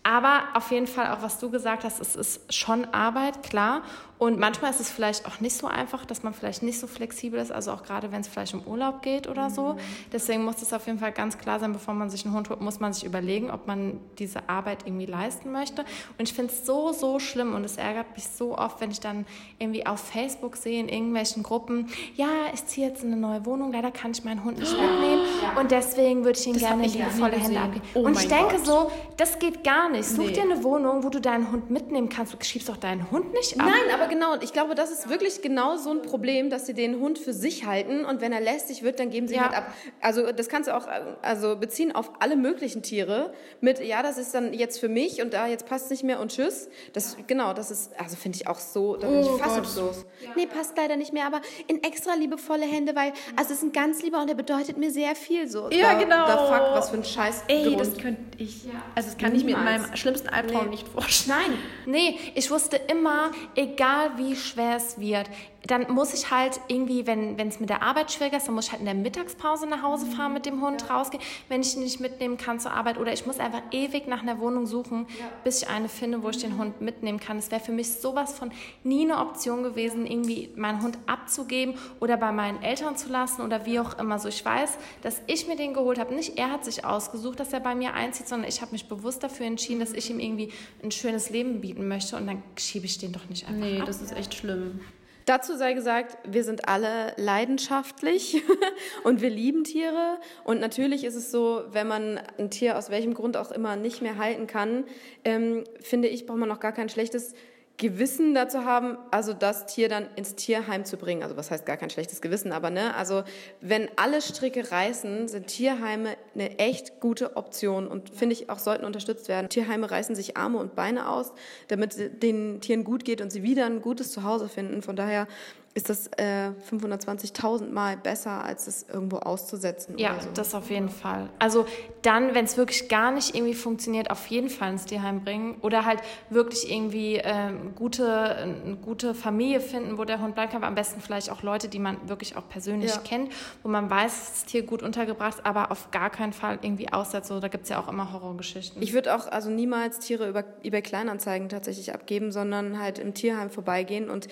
aber 0.06 0.44
auf 0.54 0.70
jeden 0.70 0.86
Fall 0.86 1.12
auch, 1.12 1.24
was 1.24 1.40
du 1.40 1.50
gesagt 1.50 1.84
hast, 1.84 2.00
es 2.00 2.16
ist 2.16 2.54
schon 2.54 2.86
Arbeit, 2.94 3.42
klar. 3.42 3.82
Und 4.18 4.40
manchmal 4.40 4.72
ist 4.72 4.80
es 4.80 4.90
vielleicht 4.90 5.26
auch 5.26 5.42
nicht 5.42 5.58
so 5.58 5.68
einfach, 5.68 6.06
dass 6.06 6.24
man 6.24 6.34
vielleicht 6.34 6.64
nicht 6.64 6.80
so 6.80 6.88
flexibel 6.88 7.38
ist, 7.38 7.52
also 7.52 7.72
auch 7.72 7.84
gerade 7.84 8.14
wenn 8.14 8.22
es 8.22 8.30
vielleicht 8.30 8.54
um 8.54 8.62
Urlaub 8.66 9.02
geht 9.02 9.28
oder 9.28 9.50
so. 9.50 9.76
Deswegen 10.14 10.46
muss 10.46 10.62
es 10.62 10.72
auf 10.72 10.86
jeden 10.88 11.00
Fall 11.00 11.12
ganz 11.12 11.38
klar 11.38 11.60
sein, 11.60 11.74
bevor 11.74 11.94
man 11.94 12.10
sich 12.10 12.24
einen 12.24 12.34
Hund 12.34 12.50
holt, 12.50 12.62
muss 12.62 12.80
man 12.80 12.94
sich 12.94 13.04
überlegen, 13.04 13.52
ob 13.52 13.68
man 13.68 14.00
diese 14.18 14.48
Arbeit 14.48 14.84
irgendwie 14.86 15.06
leisten 15.06 15.52
möchte. 15.52 15.84
Und 16.18 16.30
ich 16.30 16.34
finde 16.34 16.54
es 16.54 16.66
so, 16.66 16.94
so 16.94 17.20
schlimm 17.20 17.56
und 17.56 17.66
es 17.66 17.76
ärgert 17.76 18.16
mich 18.16 18.26
so 18.28 18.58
oft, 18.58 18.80
wenn 18.80 18.90
ich 18.90 19.02
dann 19.02 19.26
irgendwie 19.60 19.86
auf 19.86 20.00
Facebook 20.00 20.56
sehe, 20.56 20.80
in 20.80 20.88
irgendwelchen 20.88 21.44
Gruppen, 21.44 21.90
ja, 22.16 22.30
ich 22.54 22.66
ziehe 22.68 22.88
jetzt 22.88 23.04
in 23.04 23.12
eine 23.12 23.20
neue 23.20 23.46
Wohnung, 23.46 23.74
leider 23.74 23.92
kann 23.92 24.12
ich 24.12 24.24
meinen 24.24 24.46
Hund 24.46 24.60
nicht 24.60 24.72
mitnehmen 24.72 25.26
und 25.60 25.72
deswegen 25.72 26.24
würde 26.24 26.40
ich 26.40 26.48
ihn 26.48 26.58
gerne 26.58 26.84
noch 26.84 26.94
nie 26.94 27.00
liebevolle 27.00 27.36
Hände 27.36 27.60
abgeben. 27.60 27.86
Oh 27.96 28.06
und 28.06 28.18
ich 28.18 28.30
denke 28.30 28.56
Gott. 28.56 28.66
so, 28.66 28.92
das 29.18 29.40
geht 29.40 29.66
gar 29.66 29.90
nicht. 29.90 29.95
Such 30.04 30.26
Nee. 30.26 30.32
dir 30.34 30.42
eine 30.44 30.64
Wohnung, 30.64 31.04
wo 31.04 31.10
du 31.10 31.20
deinen 31.22 31.52
Hund 31.52 31.70
mitnehmen 31.70 32.10
kannst. 32.10 32.34
Du 32.34 32.38
schiebst 32.44 32.70
doch 32.70 32.78
deinen 32.78 33.10
Hund 33.12 33.32
nicht 33.34 33.60
ab. 33.60 33.68
Nein, 33.68 33.94
aber 33.94 34.08
genau, 34.08 34.36
ich 34.42 34.54
glaube, 34.54 34.76
das 34.76 34.92
ist 34.92 35.10
wirklich 35.10 35.42
genau 35.42 35.78
so 35.78 35.92
ein 35.92 36.02
Problem, 36.02 36.50
dass 36.50 36.66
sie 36.66 36.74
den 36.74 37.00
Hund 37.00 37.20
für 37.20 37.34
sich 37.34 37.66
halten 37.66 38.06
und 38.06 38.22
wenn 38.22 38.32
er 38.34 38.42
lästig 38.42 38.84
wird, 38.84 39.00
dann 39.00 39.10
geben 39.10 39.28
sie 39.28 39.36
ihn 39.36 39.40
Ja. 39.42 39.46
halt 39.50 39.58
ab. 39.58 39.74
Also 40.02 40.32
das 40.32 40.50
kannst 40.50 40.68
du 40.70 40.76
auch 40.76 40.88
äh, 40.88 41.02
also 41.22 41.56
beziehen 41.56 41.94
auf 41.94 42.12
alle 42.20 42.36
möglichen 42.36 42.82
Tiere 42.84 43.34
mit, 43.62 43.80
ja, 43.80 44.04
das 44.04 44.18
ist 44.18 44.34
dann 44.34 44.54
jetzt 44.54 44.80
für 44.80 44.90
mich 44.90 45.22
und 45.22 45.34
da 45.34 45.48
jetzt 45.48 45.68
passt 45.68 45.90
nicht 45.92 46.04
mehr 46.04 46.20
und 46.20 46.32
tschüss. 46.32 46.70
Das, 46.94 47.18
genau, 47.28 47.54
das 47.54 47.72
ist, 47.72 47.92
also 48.00 48.16
finde 48.16 48.38
ich 48.38 48.48
auch 48.48 48.60
so, 48.60 48.96
da 48.96 49.08
bin 49.08 49.22
ich 49.22 49.28
Oh 49.28 49.38
fassungslos. 49.38 50.06
Nee, 50.36 50.46
passt 50.48 50.76
leider 50.78 50.96
nicht 50.96 51.14
mehr, 51.14 51.26
aber 51.28 51.42
in 51.68 51.84
extra 51.84 52.14
liebevolle 52.16 52.66
Hände, 52.66 52.96
weil, 52.96 53.14
also 53.36 53.52
es 53.54 53.58
ist 53.60 53.64
ein 53.64 53.72
ganz 53.72 54.02
lieber 54.02 54.20
und 54.22 54.30
der 54.30 54.36
bedeutet 54.36 54.78
mir 54.78 54.92
sehr 54.92 55.16
viel 55.16 55.48
so. 55.48 55.70
Ja, 55.72 55.94
da, 55.94 56.00
genau. 56.00 56.26
Da 56.28 56.38
fuck, 56.48 56.76
was 56.76 56.90
für 56.90 56.98
ein 56.98 57.04
Scheiß 57.04 57.44
Ey, 57.48 57.76
das 57.78 57.96
könnte 57.98 58.22
ich. 58.38 58.66
Also 58.96 59.10
das 59.10 59.18
kann 59.18 59.36
ich 59.36 59.44
mir 59.44 59.52
in 59.52 59.60
Niemals. 59.60 59.84
Meinem 59.90 59.98
schlimmsten 59.98 60.30
Albtraum 60.30 60.66
Nee. 60.66 60.70
nicht 60.72 60.88
vorstellen. 60.88 61.38
Nein, 61.40 61.58
nee, 61.86 62.20
ich 62.36 62.50
wusste 62.52 62.76
immer, 62.78 63.32
egal 63.56 64.12
wie 64.18 64.36
schwer 64.36 64.78
es 64.78 65.00
wird, 65.00 65.28
dann 65.68 65.92
muss 65.94 66.14
ich 66.14 66.32
halt 66.32 66.60
irgendwie, 66.68 67.08
wenn 67.08 67.40
es 67.40 67.60
mit 67.60 67.70
der 67.70 67.82
Arbeit 67.82 68.12
schwieriger 68.12 68.38
ist, 68.38 68.48
dann 68.48 68.56
muss 68.56 68.66
ich 68.66 68.72
halt 68.72 68.82
in 68.82 68.86
der 68.86 68.94
Mittagspause 68.96 69.68
nach 69.68 69.82
Hause 69.82 70.06
fahren 70.06 70.34
mit 70.34 70.46
dem 70.46 70.62
Hund 70.62 70.90
rausgehen, 70.90 71.24
wenn 71.50 71.62
ich 71.62 71.76
ihn 71.76 71.82
nicht 71.84 72.00
mitnehmen 72.00 72.38
kann 72.38 72.60
zur 72.60 72.72
Arbeit. 72.72 72.98
Oder 72.98 73.14
ich 73.14 73.26
muss 73.26 73.40
einfach 73.40 73.62
ewig 73.72 74.08
nach 74.08 74.22
einer 74.22 74.40
Wohnung 74.40 74.66
suchen, 74.68 75.08
bis 75.44 75.64
ich 75.64 75.70
eine 75.70 75.90
finde, 75.90 76.22
wo 76.24 76.30
ich 76.30 76.38
den 76.38 76.58
Hund 76.58 76.82
mitnehmen 76.82 77.20
kann. 77.20 77.38
Es 77.38 77.52
wäre 77.52 77.62
für 77.62 77.72
mich 77.72 77.92
sowas 77.94 78.38
von 78.38 78.52
nie 78.84 79.04
eine 79.04 79.20
Option 79.20 79.64
gewesen, 79.64 80.06
irgendwie 80.06 80.50
meinen 80.56 80.82
Hund 80.82 80.98
abzugeben 81.08 81.76
oder 82.00 82.18
bei 82.18 82.32
meinen 82.32 82.62
Eltern 82.62 82.96
zu 82.96 83.10
lassen 83.10 83.42
oder 83.42 83.66
wie 83.66 83.80
auch 83.80 83.98
immer. 83.98 84.20
So, 84.20 84.30
ich 84.30 84.44
weiß, 84.44 84.78
dass 85.02 85.22
ich 85.28 85.48
mir 85.48 85.56
den 85.56 85.74
geholt 85.74 86.00
habe. 86.00 86.14
Nicht 86.14 86.38
er 86.38 86.52
hat 86.52 86.64
sich 86.66 86.86
ausgesucht, 86.86 87.40
dass 87.40 87.54
er 87.54 87.60
bei 87.60 87.76
mir 87.76 87.94
einzieht, 87.94 88.28
sondern 88.28 88.48
ich 88.50 88.62
habe 88.62 88.72
mich 88.72 88.88
bewusst 88.88 89.24
dafür 89.24 89.46
entschieden, 89.46 89.80
dass 89.80 89.94
ich 89.94 90.10
ihm 90.10 90.20
irgendwie 90.20 90.52
ein 90.84 90.92
schönes 90.92 91.30
Leben 91.30 91.62
bieten 91.62 91.88
möchte 91.88 92.16
und 92.18 92.28
dann 92.28 92.44
schiebe 92.58 92.86
ich 92.86 92.98
den 92.98 93.12
doch 93.12 93.28
nicht 93.30 93.48
einfach 93.48 93.60
Nee, 93.66 93.80
ab. 93.80 93.86
das 93.88 94.02
ist 94.02 94.12
echt 94.12 94.34
schlimm. 94.34 94.80
Dazu 95.26 95.58
sei 95.58 95.74
gesagt, 95.74 96.18
wir 96.24 96.44
sind 96.44 96.70
alle 96.70 97.14
leidenschaftlich 97.18 98.44
und 99.04 99.22
wir 99.22 99.32
lieben 99.32 99.64
Tiere. 99.64 100.20
Und 100.44 100.60
natürlich 100.60 101.04
ist 101.04 101.16
es 101.16 101.32
so, 101.32 101.64
wenn 101.72 101.88
man 101.88 102.20
ein 102.38 102.52
Tier 102.52 102.78
aus 102.78 102.92
welchem 102.92 103.16
Grund 103.16 103.36
auch 103.36 103.52
immer 103.52 103.76
nicht 103.76 104.04
mehr 104.04 104.18
halten 104.18 104.46
kann, 104.46 104.84
ähm, 105.24 105.64
finde 105.82 106.10
ich, 106.10 106.28
braucht 106.28 106.38
man 106.38 106.50
noch 106.50 106.60
gar 106.60 106.74
kein 106.74 106.90
schlechtes 106.90 107.34
Gewissen 107.78 108.34
dazu 108.34 108.64
haben, 108.64 108.98
also 109.12 109.34
das 109.34 109.66
Tier 109.66 109.90
dann 109.90 110.08
ins 110.16 110.36
Tierheim 110.36 110.86
zu 110.86 110.96
bringen. 110.96 111.24
Also 111.24 111.36
was 111.36 111.52
heißt 111.52 111.66
gar 111.66 111.76
kein 111.76 111.90
schlechtes 111.90 112.22
Gewissen, 112.22 112.54
aber 112.54 112.70
ne, 112.70 112.96
also 112.96 113.24
wenn 113.60 113.90
alle 113.98 114.22
Stricke 114.22 114.72
reißen, 114.72 115.28
sind 115.28 115.48
Tierheime 115.48 116.16
eine 116.34 116.58
echt 116.58 117.02
gute 117.02 117.36
Option 117.36 117.88
und 117.88 118.10
finde 118.10 118.34
ich 118.34 118.50
auch 118.50 118.60
sollten 118.60 118.86
unterstützt 118.86 119.28
werden. 119.28 119.50
Tierheime 119.50 119.92
reißen 119.92 120.16
sich 120.16 120.38
Arme 120.38 120.58
und 120.58 120.76
Beine 120.76 121.10
aus, 121.10 121.34
damit 121.68 122.24
den 122.24 122.62
Tieren 122.62 122.86
gut 122.86 123.04
geht 123.04 123.20
und 123.20 123.32
sie 123.32 123.44
wieder 123.44 123.66
ein 123.66 123.82
gutes 123.82 124.12
Zuhause 124.12 124.48
finden. 124.48 124.82
Von 124.82 124.96
daher 124.96 125.28
ist 125.76 125.90
das 125.90 126.08
äh, 126.16 126.52
520.000 126.72 127.70
Mal 127.70 127.98
besser, 127.98 128.44
als 128.46 128.66
es 128.66 128.86
irgendwo 128.88 129.18
auszusetzen. 129.18 129.98
Ja, 129.98 130.16
so. 130.22 130.30
das 130.34 130.56
auf 130.56 130.70
jeden 130.70 130.88
Fall. 130.88 131.30
Also 131.38 131.66
dann, 132.02 132.34
wenn 132.34 132.46
es 132.46 132.56
wirklich 132.56 132.88
gar 132.88 133.12
nicht 133.12 133.36
irgendwie 133.36 133.54
funktioniert, 133.54 134.10
auf 134.10 134.26
jeden 134.28 134.50
Fall 134.50 134.72
ins 134.72 134.86
Tierheim 134.86 135.26
bringen 135.26 135.58
oder 135.62 135.84
halt 135.84 136.00
wirklich 136.30 136.72
irgendwie 136.72 137.16
ähm, 137.22 137.76
gute, 137.76 138.08
eine 138.38 138.78
gute 138.78 139.14
Familie 139.14 139.60
finden, 139.60 139.98
wo 139.98 140.06
der 140.06 140.22
Hund 140.22 140.34
bleiben 140.34 140.50
kann. 140.50 140.62
Aber 140.62 140.68
am 140.68 140.76
besten 140.76 141.02
vielleicht 141.02 141.30
auch 141.30 141.44
Leute, 141.44 141.68
die 141.68 141.80
man 141.80 142.08
wirklich 142.08 142.38
auch 142.38 142.48
persönlich 142.48 142.92
Ja. 142.92 143.02
kennt, 143.04 143.34
wo 143.62 143.68
man 143.68 143.90
weiß, 143.90 144.12
dass 144.14 144.32
das 144.32 144.46
Tier 144.46 144.64
gut 144.64 144.82
untergebracht 144.82 145.40
ist, 145.40 145.46
aber 145.46 145.72
auf 145.72 145.92
gar 145.92 146.10
keinen 146.10 146.32
Fall 146.32 146.58
irgendwie 146.62 146.94
aussetzt. 146.94 147.28
So, 147.28 147.42
da 147.42 147.50
gibt 147.50 147.66
es 147.66 147.70
ja 147.70 147.82
auch 147.82 147.90
immer 147.90 148.14
Horrorgeschichten. 148.14 148.82
Ich 148.82 148.94
würde 148.94 149.14
auch 149.14 149.28
also 149.28 149.50
niemals 149.50 150.00
Tiere 150.00 150.30
über 150.30 150.46
eBay 150.64 150.82
Kleinanzeigen 150.82 151.50
tatsächlich 151.50 151.94
abgeben, 151.94 152.32
sondern 152.32 152.80
halt 152.80 152.98
im 152.98 153.14
Tierheim 153.14 153.50
vorbeigehen 153.50 154.10
und 154.10 154.30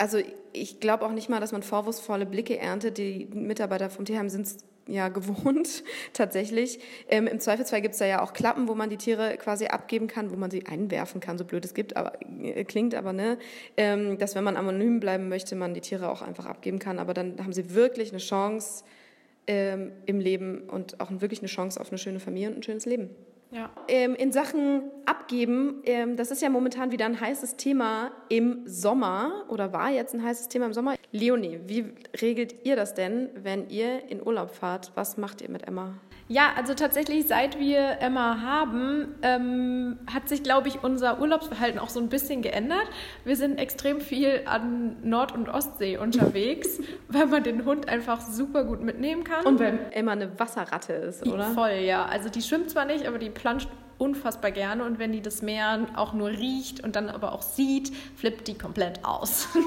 also 0.00 0.18
ich 0.52 0.80
glaube 0.80 1.04
auch 1.04 1.12
nicht 1.12 1.28
mal, 1.28 1.40
dass 1.40 1.52
man 1.52 1.62
vorwurfsvolle 1.62 2.24
Blicke 2.24 2.58
erntet. 2.58 2.96
Die 2.96 3.28
Mitarbeiter 3.34 3.90
vom 3.90 4.06
Tierheim 4.06 4.30
sind 4.30 4.46
es 4.46 4.58
ja 4.86 5.08
gewohnt, 5.08 5.84
tatsächlich. 6.14 6.80
Ähm, 7.08 7.26
Im 7.26 7.38
Zweifelsfall 7.38 7.82
gibt 7.82 7.92
es 7.92 7.98
da 7.98 8.06
ja 8.06 8.22
auch 8.22 8.32
Klappen, 8.32 8.66
wo 8.66 8.74
man 8.74 8.88
die 8.88 8.96
Tiere 8.96 9.36
quasi 9.36 9.66
abgeben 9.66 10.06
kann, 10.06 10.30
wo 10.32 10.36
man 10.36 10.50
sie 10.50 10.66
einwerfen 10.66 11.20
kann, 11.20 11.36
so 11.36 11.44
blöd 11.44 11.66
es 11.66 11.74
gibt, 11.74 11.96
aber 11.96 12.14
äh, 12.42 12.64
klingt 12.64 12.94
aber, 12.94 13.12
ne? 13.12 13.38
Ähm, 13.76 14.16
dass 14.16 14.34
wenn 14.34 14.42
man 14.42 14.56
anonym 14.56 15.00
bleiben 15.00 15.28
möchte, 15.28 15.54
man 15.54 15.74
die 15.74 15.82
Tiere 15.82 16.10
auch 16.10 16.22
einfach 16.22 16.46
abgeben 16.46 16.78
kann. 16.78 16.98
Aber 16.98 17.12
dann 17.12 17.38
haben 17.38 17.52
sie 17.52 17.74
wirklich 17.74 18.10
eine 18.10 18.20
Chance 18.20 18.84
ähm, 19.46 19.92
im 20.06 20.18
Leben 20.18 20.62
und 20.62 20.98
auch 20.98 21.10
wirklich 21.10 21.40
eine 21.40 21.48
Chance 21.48 21.78
auf 21.78 21.90
eine 21.90 21.98
schöne 21.98 22.20
Familie 22.20 22.48
und 22.48 22.56
ein 22.56 22.62
schönes 22.62 22.86
Leben. 22.86 23.10
Ja. 23.50 23.70
Ähm, 23.88 24.14
in 24.14 24.32
Sachen 24.32 24.82
Abgeben, 25.06 25.82
ähm, 25.84 26.16
das 26.16 26.30
ist 26.30 26.42
ja 26.42 26.48
momentan 26.50 26.92
wieder 26.92 27.06
ein 27.06 27.20
heißes 27.20 27.56
Thema 27.56 28.12
im 28.28 28.62
Sommer 28.64 29.44
oder 29.48 29.72
war 29.72 29.90
jetzt 29.90 30.14
ein 30.14 30.22
heißes 30.22 30.48
Thema 30.48 30.66
im 30.66 30.72
Sommer. 30.72 30.94
Leonie, 31.12 31.60
wie 31.66 31.92
regelt 32.20 32.64
ihr 32.64 32.76
das 32.76 32.94
denn, 32.94 33.30
wenn 33.34 33.68
ihr 33.68 34.08
in 34.08 34.24
Urlaub 34.24 34.50
fahrt? 34.50 34.92
Was 34.94 35.16
macht 35.16 35.42
ihr 35.42 35.50
mit 35.50 35.66
Emma? 35.66 35.94
Ja, 36.30 36.52
also 36.56 36.74
tatsächlich, 36.74 37.26
seit 37.26 37.58
wir 37.58 37.98
Emma 38.00 38.40
haben, 38.40 39.16
ähm, 39.22 39.98
hat 40.14 40.28
sich, 40.28 40.44
glaube 40.44 40.68
ich, 40.68 40.84
unser 40.84 41.20
Urlaubsverhalten 41.20 41.80
auch 41.80 41.88
so 41.88 41.98
ein 41.98 42.08
bisschen 42.08 42.40
geändert. 42.40 42.88
Wir 43.24 43.34
sind 43.34 43.58
extrem 43.58 44.00
viel 44.00 44.42
an 44.44 44.94
Nord- 45.02 45.34
und 45.34 45.48
Ostsee 45.48 45.96
unterwegs, 45.96 46.78
weil 47.08 47.26
man 47.26 47.42
den 47.42 47.64
Hund 47.64 47.88
einfach 47.88 48.20
super 48.20 48.62
gut 48.62 48.80
mitnehmen 48.80 49.24
kann. 49.24 49.44
Und 49.44 49.58
weil 49.58 49.80
Emma 49.90 50.12
eine 50.12 50.38
Wasserratte 50.38 50.92
ist, 50.92 51.26
oder? 51.26 51.46
Voll, 51.46 51.80
ja. 51.82 52.06
Also 52.06 52.28
die 52.28 52.42
schwimmt 52.42 52.70
zwar 52.70 52.84
nicht, 52.84 53.08
aber 53.08 53.18
die 53.18 53.30
planscht 53.30 53.68
unfassbar 53.98 54.52
gerne 54.52 54.84
und 54.84 55.00
wenn 55.00 55.10
die 55.10 55.22
das 55.22 55.42
Meer 55.42 55.88
auch 55.96 56.12
nur 56.12 56.28
riecht 56.28 56.82
und 56.84 56.94
dann 56.94 57.08
aber 57.08 57.32
auch 57.32 57.42
sieht, 57.42 57.92
flippt 58.14 58.46
die 58.46 58.56
komplett 58.56 59.04
aus. 59.04 59.48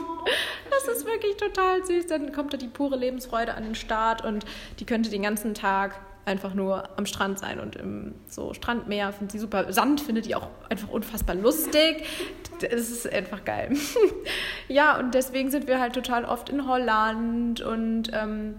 Das 0.86 0.98
ist 0.98 1.06
wirklich 1.06 1.38
total 1.38 1.86
süß. 1.86 2.08
Dann 2.08 2.34
kommt 2.34 2.52
da 2.54 2.58
die 2.58 2.68
pure 2.68 2.98
Lebensfreude 2.98 3.54
an 3.54 3.64
den 3.64 3.76
Start 3.76 4.26
und 4.26 4.44
die 4.80 4.86
könnte 4.86 5.10
den 5.10 5.22
ganzen 5.22 5.54
Tag 5.54 5.96
einfach 6.26 6.54
nur 6.54 6.98
am 6.98 7.06
Strand 7.06 7.40
sein 7.40 7.60
und 7.60 7.76
im 7.76 8.16
so 8.28 8.54
Strandmeer 8.54 9.12
findet 9.12 9.32
sie 9.32 9.40
super. 9.40 9.72
Sand 9.74 10.02
findet 10.02 10.26
die 10.26 10.36
auch 10.36 10.48
einfach 10.70 10.90
unfassbar 10.90 11.36
lustig. 11.36 12.06
Das 12.62 12.90
ist 12.90 13.12
einfach 13.12 13.44
geil. 13.44 13.72
ja, 14.68 14.98
und 14.98 15.14
deswegen 15.14 15.52
sind 15.52 15.68
wir 15.68 15.80
halt 15.80 15.94
total 15.94 16.26
oft 16.26 16.50
in 16.50 16.68
Holland 16.68 17.62
und 17.62 18.12
ähm, 18.14 18.56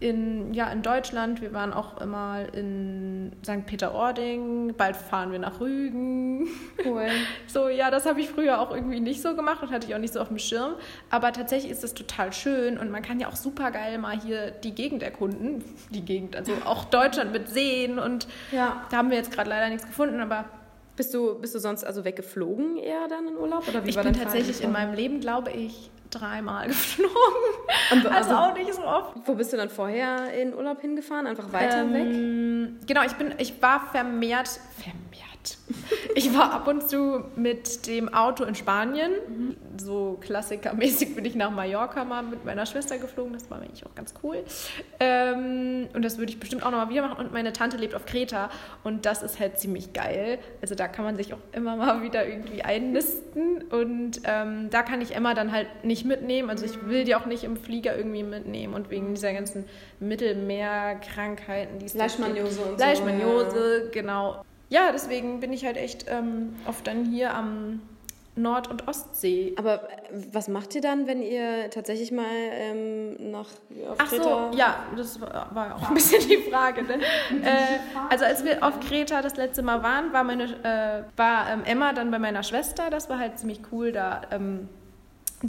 in, 0.00 0.52
ja, 0.52 0.70
in 0.70 0.82
Deutschland. 0.82 1.40
Wir 1.40 1.52
waren 1.52 1.72
auch 1.72 2.00
immer 2.00 2.46
in 2.52 3.32
St. 3.44 3.64
Peter-Ording. 3.64 4.74
Bald 4.76 4.96
fahren 4.96 5.30
wir 5.30 5.38
nach 5.38 5.60
Rügen. 5.60 6.48
Cool. 6.84 7.06
So, 7.46 7.68
ja, 7.68 7.90
das 7.90 8.04
habe 8.04 8.20
ich 8.20 8.28
früher 8.28 8.60
auch 8.60 8.72
irgendwie 8.72 8.98
nicht 8.98 9.22
so 9.22 9.36
gemacht 9.36 9.62
und 9.62 9.70
hatte 9.70 9.86
ich 9.86 9.94
auch 9.94 10.00
nicht 10.00 10.12
so 10.12 10.20
auf 10.20 10.28
dem 10.28 10.38
Schirm. 10.38 10.74
Aber 11.08 11.32
tatsächlich 11.32 11.70
ist 11.70 11.84
es 11.84 11.94
total 11.94 12.32
schön 12.32 12.78
und 12.78 12.90
man 12.90 13.02
kann 13.02 13.20
ja 13.20 13.28
auch 13.28 13.36
super 13.36 13.70
geil 13.70 13.98
mal 13.98 14.20
hier 14.20 14.50
die 14.50 14.74
Gegend 14.74 15.04
erkunden. 15.04 15.62
Die 15.90 16.04
Gegend, 16.04 16.34
also 16.34 16.52
auch 16.64 16.84
Deutschland 16.84 17.32
mit 17.32 17.48
Seen 17.48 18.00
und 18.00 18.26
ja. 18.50 18.84
da 18.90 18.96
haben 18.96 19.10
wir 19.10 19.16
jetzt 19.16 19.30
gerade 19.30 19.48
leider 19.48 19.68
nichts 19.68 19.86
gefunden, 19.86 20.20
aber 20.20 20.46
bist 20.96 21.14
du, 21.14 21.38
bist 21.40 21.54
du 21.54 21.58
sonst 21.58 21.84
also 21.84 22.04
weggeflogen 22.04 22.76
eher 22.76 23.06
dann 23.08 23.28
in 23.28 23.36
Urlaub? 23.36 23.68
Oder 23.68 23.84
wie 23.84 23.90
ich 23.90 24.00
bin 24.00 24.12
tatsächlich 24.12 24.62
in 24.62 24.72
meinem 24.72 24.94
Leben, 24.94 25.20
glaube 25.20 25.50
ich, 25.52 25.90
dreimal 26.18 26.66
geflogen. 26.68 27.12
Und, 27.92 28.06
also, 28.06 28.34
also, 28.34 28.34
auch 28.34 28.54
nicht 28.54 28.74
so 28.74 28.84
oft. 28.84 29.14
Wo 29.24 29.34
bist 29.34 29.52
du 29.52 29.56
dann 29.56 29.68
vorher 29.68 30.32
in 30.32 30.54
Urlaub 30.54 30.80
hingefahren? 30.80 31.26
Einfach 31.26 31.52
weiter 31.52 31.82
ähm, 31.82 31.92
weg? 31.92 32.86
Genau, 32.86 33.02
ich, 33.04 33.12
bin, 33.14 33.34
ich 33.38 33.60
war 33.60 33.86
vermehrt, 33.90 34.48
vermehrt 34.78 35.33
ich 36.14 36.32
war 36.34 36.52
ab 36.52 36.68
und 36.68 36.88
zu 36.88 37.24
mit 37.36 37.86
dem 37.86 38.12
Auto 38.12 38.44
in 38.44 38.54
Spanien. 38.54 39.12
Mhm. 39.28 39.56
So 39.76 40.18
klassikermäßig 40.20 41.14
bin 41.14 41.24
ich 41.24 41.34
nach 41.34 41.50
Mallorca 41.50 42.04
mal 42.04 42.22
mit 42.22 42.44
meiner 42.44 42.66
Schwester 42.66 42.98
geflogen. 42.98 43.32
Das 43.32 43.50
war 43.50 43.60
eigentlich 43.60 43.84
auch 43.84 43.94
ganz 43.94 44.14
cool. 44.22 44.44
Ähm, 45.00 45.88
und 45.92 46.02
das 46.02 46.18
würde 46.18 46.32
ich 46.32 46.40
bestimmt 46.40 46.64
auch 46.64 46.70
nochmal 46.70 46.88
wieder 46.90 47.02
machen. 47.02 47.24
Und 47.24 47.32
meine 47.32 47.52
Tante 47.52 47.76
lebt 47.76 47.94
auf 47.94 48.06
Kreta. 48.06 48.50
Und 48.82 49.06
das 49.06 49.22
ist 49.22 49.40
halt 49.40 49.58
ziemlich 49.58 49.92
geil. 49.92 50.38
Also 50.62 50.74
da 50.74 50.88
kann 50.88 51.04
man 51.04 51.16
sich 51.16 51.34
auch 51.34 51.38
immer 51.52 51.76
mal 51.76 52.02
wieder 52.02 52.26
irgendwie 52.26 52.62
einnisten. 52.62 53.62
Und 53.62 54.20
ähm, 54.24 54.70
da 54.70 54.82
kann 54.82 55.00
ich 55.00 55.14
Emma 55.14 55.34
dann 55.34 55.52
halt 55.52 55.84
nicht 55.84 56.04
mitnehmen. 56.04 56.50
Also 56.50 56.64
ich 56.64 56.86
will 56.86 57.04
die 57.04 57.14
auch 57.14 57.26
nicht 57.26 57.44
im 57.44 57.56
Flieger 57.56 57.96
irgendwie 57.96 58.22
mitnehmen. 58.22 58.74
Und 58.74 58.90
wegen 58.90 59.14
dieser 59.14 59.32
ganzen 59.32 59.64
Mittelmeerkrankheiten, 60.00 61.78
die 61.78 61.86
es 61.86 61.94
Leishmaniose 61.94 62.60
und 62.60 62.78
so. 62.78 62.84
Leishmaniose, 62.84 63.90
genau 63.92 64.44
ja, 64.68 64.90
deswegen 64.92 65.40
bin 65.40 65.52
ich 65.52 65.64
halt 65.64 65.76
echt 65.76 66.06
ähm, 66.08 66.54
oft 66.66 66.86
dann 66.86 67.04
hier 67.04 67.34
am 67.34 67.80
Nord- 68.36 68.68
und 68.68 68.88
Ostsee. 68.88 69.54
Aber 69.56 69.84
äh, 69.84 69.96
was 70.32 70.48
macht 70.48 70.74
ihr 70.74 70.80
dann, 70.80 71.06
wenn 71.06 71.22
ihr 71.22 71.70
tatsächlich 71.70 72.10
mal 72.10 72.24
ähm, 72.30 73.30
nach 73.30 73.48
auf 73.88 73.96
Ach 73.98 74.08
Kreta 74.08 74.50
so, 74.52 74.56
ja, 74.56 74.84
das 74.96 75.20
war 75.20 75.76
auch 75.76 75.88
ein 75.88 75.94
bisschen 75.94 76.28
die 76.28 76.38
Frage. 76.38 76.82
Ne? 76.82 76.94
äh, 77.44 77.78
also 78.10 78.24
als 78.24 78.44
wir 78.44 78.62
auf 78.64 78.80
Kreta 78.80 79.22
das 79.22 79.36
letzte 79.36 79.62
Mal 79.62 79.82
waren, 79.82 80.12
war 80.12 80.24
meine 80.24 80.44
äh, 80.44 81.18
war 81.18 81.50
ähm, 81.50 81.62
Emma 81.64 81.92
dann 81.92 82.10
bei 82.10 82.18
meiner 82.18 82.42
Schwester. 82.42 82.90
Das 82.90 83.08
war 83.08 83.18
halt 83.18 83.38
ziemlich 83.38 83.60
cool. 83.70 83.92
Da 83.92 84.22
ähm, 84.32 84.68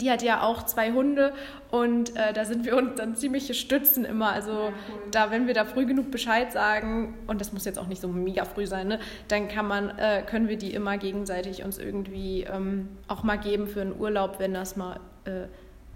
die 0.00 0.10
hat 0.10 0.22
ja 0.22 0.42
auch 0.42 0.64
zwei 0.64 0.92
Hunde 0.92 1.32
und 1.70 2.14
äh, 2.16 2.32
da 2.32 2.44
sind 2.44 2.64
wir 2.64 2.76
uns 2.76 2.96
dann 2.96 3.16
ziemliche 3.16 3.54
Stützen 3.54 4.04
immer. 4.04 4.30
Also 4.30 4.50
ja, 4.50 4.66
cool. 4.66 4.98
da, 5.10 5.30
wenn 5.30 5.46
wir 5.46 5.54
da 5.54 5.64
früh 5.64 5.86
genug 5.86 6.10
Bescheid 6.10 6.52
sagen, 6.52 7.14
und 7.26 7.40
das 7.40 7.52
muss 7.52 7.64
jetzt 7.64 7.78
auch 7.78 7.86
nicht 7.86 8.00
so 8.00 8.08
mega 8.08 8.44
früh 8.44 8.66
sein, 8.66 8.88
ne, 8.88 8.98
dann 9.28 9.48
kann 9.48 9.66
man, 9.66 9.90
äh, 9.98 10.22
können 10.22 10.48
wir 10.48 10.56
die 10.56 10.74
immer 10.74 10.98
gegenseitig 10.98 11.64
uns 11.64 11.78
irgendwie 11.78 12.42
ähm, 12.42 12.88
auch 13.08 13.22
mal 13.22 13.36
geben 13.36 13.66
für 13.66 13.80
einen 13.80 13.98
Urlaub, 13.98 14.38
wenn 14.38 14.54
das 14.54 14.76
mal 14.76 15.00
äh, 15.24 15.46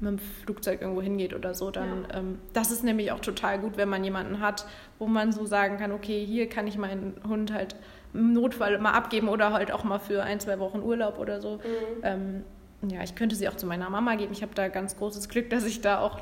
mit 0.01 0.13
dem 0.13 0.19
Flugzeug 0.19 0.81
irgendwo 0.81 1.03
hingeht 1.03 1.35
oder 1.35 1.55
so. 1.55 1.71
Dann, 1.71 2.07
ja. 2.11 2.19
ähm, 2.19 2.39
das 2.53 2.71
ist 2.71 2.83
nämlich 2.83 3.13
auch 3.13 3.21
total 3.21 3.59
gut, 3.59 3.77
wenn 3.77 3.89
man 3.89 4.03
jemanden 4.03 4.41
hat, 4.41 4.67
wo 4.99 5.07
man 5.07 5.33
so 5.33 5.45
sagen 5.45 5.77
kann, 5.77 5.93
okay, 5.93 6.25
hier 6.25 6.49
kann 6.49 6.67
ich 6.67 6.79
meinen 6.79 7.21
Hund 7.29 7.53
halt 7.53 7.77
im 8.15 8.33
Notfall 8.33 8.79
mal 8.79 8.93
abgeben 8.93 9.29
oder 9.29 9.53
halt 9.53 9.71
auch 9.71 9.85
mal 9.85 9.99
für 9.99 10.23
ein, 10.23 10.41
zwei 10.41 10.59
Wochen 10.59 10.81
Urlaub 10.81 11.19
oder 11.19 11.41
so. 11.41 11.57
Mhm. 11.57 11.61
Ähm, 12.03 12.45
ja, 12.89 13.03
ich 13.03 13.15
könnte 13.15 13.37
sie 13.37 13.49
auch 13.49 13.57
zu 13.57 13.67
meiner 13.67 13.91
Mama 13.91 14.15
geben. 14.15 14.33
Ich 14.33 14.43
habe 14.43 14.55
da 14.55 14.69
ganz 14.69 14.97
großes 14.97 15.29
Glück, 15.29 15.51
dass 15.51 15.65
ich 15.65 15.81
da 15.81 16.01
auch 16.01 16.21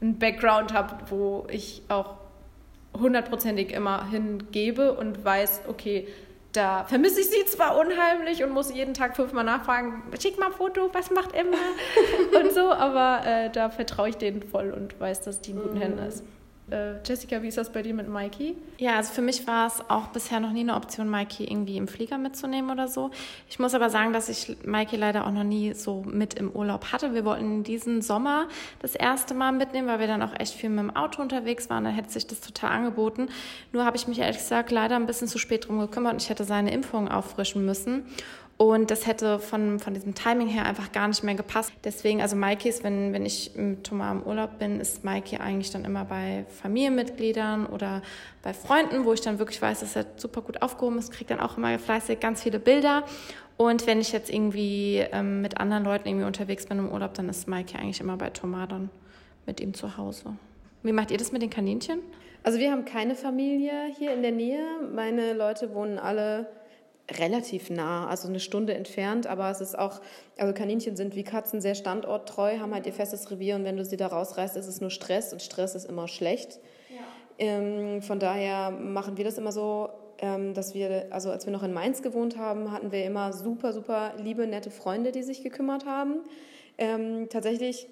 einen 0.00 0.18
Background 0.18 0.72
habe, 0.72 0.96
wo 1.10 1.46
ich 1.50 1.82
auch 1.88 2.16
hundertprozentig 2.98 3.72
immer 3.72 4.08
hingebe 4.10 4.94
und 4.94 5.24
weiß, 5.24 5.62
okay, 5.68 6.08
da 6.52 6.84
vermisse 6.84 7.20
ich 7.20 7.30
sie 7.30 7.44
zwar 7.46 7.76
unheimlich 7.76 8.44
und 8.44 8.50
muss 8.50 8.72
jeden 8.72 8.94
Tag 8.94 9.16
fünfmal 9.16 9.44
nachfragen, 9.44 10.04
schick 10.20 10.38
mal 10.38 10.46
ein 10.46 10.52
Foto, 10.52 10.88
was 10.92 11.10
macht 11.10 11.34
Emma 11.34 11.56
und 12.40 12.52
so, 12.52 12.70
aber 12.70 13.26
äh, 13.26 13.50
da 13.50 13.70
vertraue 13.70 14.10
ich 14.10 14.16
denen 14.16 14.42
voll 14.42 14.70
und 14.70 14.98
weiß, 15.00 15.22
dass 15.22 15.40
die 15.40 15.50
in 15.50 15.60
guten 15.60 15.76
Händen 15.76 15.98
ist. 15.98 16.22
Äh, 16.70 16.94
Jessica, 17.04 17.42
wie 17.42 17.48
ist 17.48 17.58
das 17.58 17.70
bei 17.70 17.82
dir 17.82 17.92
mit 17.92 18.08
Mikey? 18.08 18.56
Ja, 18.78 18.96
also 18.96 19.12
für 19.12 19.20
mich 19.20 19.46
war 19.46 19.66
es 19.66 19.82
auch 19.88 20.08
bisher 20.08 20.40
noch 20.40 20.52
nie 20.52 20.60
eine 20.60 20.76
Option, 20.76 21.10
Mikey 21.10 21.44
irgendwie 21.44 21.76
im 21.76 21.88
Flieger 21.88 22.16
mitzunehmen 22.16 22.70
oder 22.70 22.88
so. 22.88 23.10
Ich 23.50 23.58
muss 23.58 23.74
aber 23.74 23.90
sagen, 23.90 24.14
dass 24.14 24.30
ich 24.30 24.56
Mikey 24.64 24.96
leider 24.96 25.26
auch 25.26 25.30
noch 25.30 25.44
nie 25.44 25.74
so 25.74 26.02
mit 26.06 26.34
im 26.34 26.50
Urlaub 26.50 26.86
hatte. 26.92 27.12
Wir 27.12 27.26
wollten 27.26 27.64
diesen 27.64 28.00
Sommer 28.00 28.48
das 28.80 28.94
erste 28.94 29.34
Mal 29.34 29.52
mitnehmen, 29.52 29.88
weil 29.88 30.00
wir 30.00 30.06
dann 30.06 30.22
auch 30.22 30.32
echt 30.38 30.54
viel 30.54 30.70
mit 30.70 30.78
dem 30.78 30.96
Auto 30.96 31.20
unterwegs 31.20 31.68
waren. 31.68 31.84
Da 31.84 31.90
hätte 31.90 32.10
sich 32.10 32.26
das 32.26 32.40
total 32.40 32.70
angeboten. 32.70 33.28
Nur 33.72 33.84
habe 33.84 33.98
ich 33.98 34.08
mich 34.08 34.18
ehrlich 34.18 34.38
gesagt 34.38 34.70
leider 34.70 34.96
ein 34.96 35.06
bisschen 35.06 35.28
zu 35.28 35.38
spät 35.38 35.68
drum 35.68 35.78
gekümmert 35.80 36.14
und 36.14 36.22
ich 36.22 36.30
hätte 36.30 36.44
seine 36.44 36.72
Impfung 36.72 37.08
auffrischen 37.08 37.66
müssen. 37.66 38.06
Und 38.56 38.92
das 38.92 39.06
hätte 39.06 39.40
von, 39.40 39.80
von 39.80 39.94
diesem 39.94 40.14
Timing 40.14 40.46
her 40.46 40.64
einfach 40.64 40.92
gar 40.92 41.08
nicht 41.08 41.24
mehr 41.24 41.34
gepasst. 41.34 41.72
Deswegen, 41.82 42.22
also 42.22 42.36
Maiki 42.36 42.68
ist, 42.68 42.84
wenn, 42.84 43.12
wenn 43.12 43.26
ich 43.26 43.50
mit 43.56 43.84
Thomas 43.84 44.12
im 44.12 44.22
Urlaub 44.22 44.60
bin, 44.60 44.78
ist 44.78 45.04
Maiki 45.04 45.38
eigentlich 45.38 45.72
dann 45.72 45.84
immer 45.84 46.04
bei 46.04 46.44
Familienmitgliedern 46.62 47.66
oder 47.66 48.00
bei 48.42 48.54
Freunden, 48.54 49.04
wo 49.04 49.12
ich 49.12 49.20
dann 49.20 49.40
wirklich 49.40 49.60
weiß, 49.60 49.80
dass 49.80 49.96
er 49.96 50.06
super 50.16 50.40
gut 50.40 50.62
aufgehoben 50.62 50.98
ist, 50.98 51.10
kriegt 51.10 51.30
dann 51.30 51.40
auch 51.40 51.56
immer 51.56 51.76
fleißig 51.80 52.20
ganz 52.20 52.44
viele 52.44 52.60
Bilder. 52.60 53.02
Und 53.56 53.88
wenn 53.88 54.00
ich 54.00 54.12
jetzt 54.12 54.30
irgendwie 54.30 55.04
ähm, 55.12 55.42
mit 55.42 55.58
anderen 55.58 55.84
Leuten 55.84 56.08
irgendwie 56.08 56.26
unterwegs 56.26 56.66
bin 56.66 56.78
im 56.78 56.92
Urlaub, 56.92 57.14
dann 57.14 57.28
ist 57.28 57.48
Maiki 57.48 57.76
eigentlich 57.76 58.00
immer 58.00 58.16
bei 58.16 58.30
Thomas 58.30 58.68
dann 58.68 58.88
mit 59.46 59.60
ihm 59.60 59.74
zu 59.74 59.96
Hause. 59.96 60.36
Wie 60.84 60.92
macht 60.92 61.10
ihr 61.10 61.18
das 61.18 61.32
mit 61.32 61.42
den 61.42 61.50
Kaninchen? 61.50 62.00
Also 62.44 62.58
wir 62.58 62.70
haben 62.70 62.84
keine 62.84 63.16
Familie 63.16 63.72
hier 63.98 64.12
in 64.12 64.22
der 64.22 64.32
Nähe. 64.32 64.64
Meine 64.94 65.32
Leute 65.32 65.74
wohnen 65.74 65.98
alle 65.98 66.46
relativ 67.10 67.70
nah, 67.70 68.08
also 68.08 68.28
eine 68.28 68.40
Stunde 68.40 68.74
entfernt, 68.74 69.26
aber 69.26 69.50
es 69.50 69.60
ist 69.60 69.78
auch, 69.78 70.00
also 70.38 70.54
Kaninchen 70.54 70.96
sind 70.96 71.14
wie 71.14 71.24
Katzen 71.24 71.60
sehr 71.60 71.74
standorttreu, 71.74 72.58
haben 72.58 72.72
halt 72.72 72.86
ihr 72.86 72.92
festes 72.92 73.30
Revier 73.30 73.56
und 73.56 73.64
wenn 73.64 73.76
du 73.76 73.84
sie 73.84 73.96
da 73.96 74.06
rausreißt, 74.06 74.56
ist 74.56 74.66
es 74.66 74.80
nur 74.80 74.90
Stress 74.90 75.32
und 75.32 75.42
Stress 75.42 75.74
ist 75.74 75.84
immer 75.84 76.08
schlecht. 76.08 76.60
Ja. 76.90 77.02
Ähm, 77.38 78.00
von 78.00 78.18
daher 78.18 78.70
machen 78.70 79.18
wir 79.18 79.24
das 79.24 79.36
immer 79.36 79.52
so, 79.52 79.90
ähm, 80.18 80.54
dass 80.54 80.74
wir, 80.74 81.06
also 81.10 81.30
als 81.30 81.44
wir 81.44 81.52
noch 81.52 81.62
in 81.62 81.74
Mainz 81.74 82.00
gewohnt 82.00 82.38
haben, 82.38 82.72
hatten 82.72 82.90
wir 82.90 83.04
immer 83.04 83.32
super, 83.32 83.72
super 83.74 84.14
liebe, 84.16 84.46
nette 84.46 84.70
Freunde, 84.70 85.12
die 85.12 85.22
sich 85.22 85.42
gekümmert 85.42 85.84
haben. 85.84 86.20
Ähm, 86.78 87.28
tatsächlich 87.28 87.88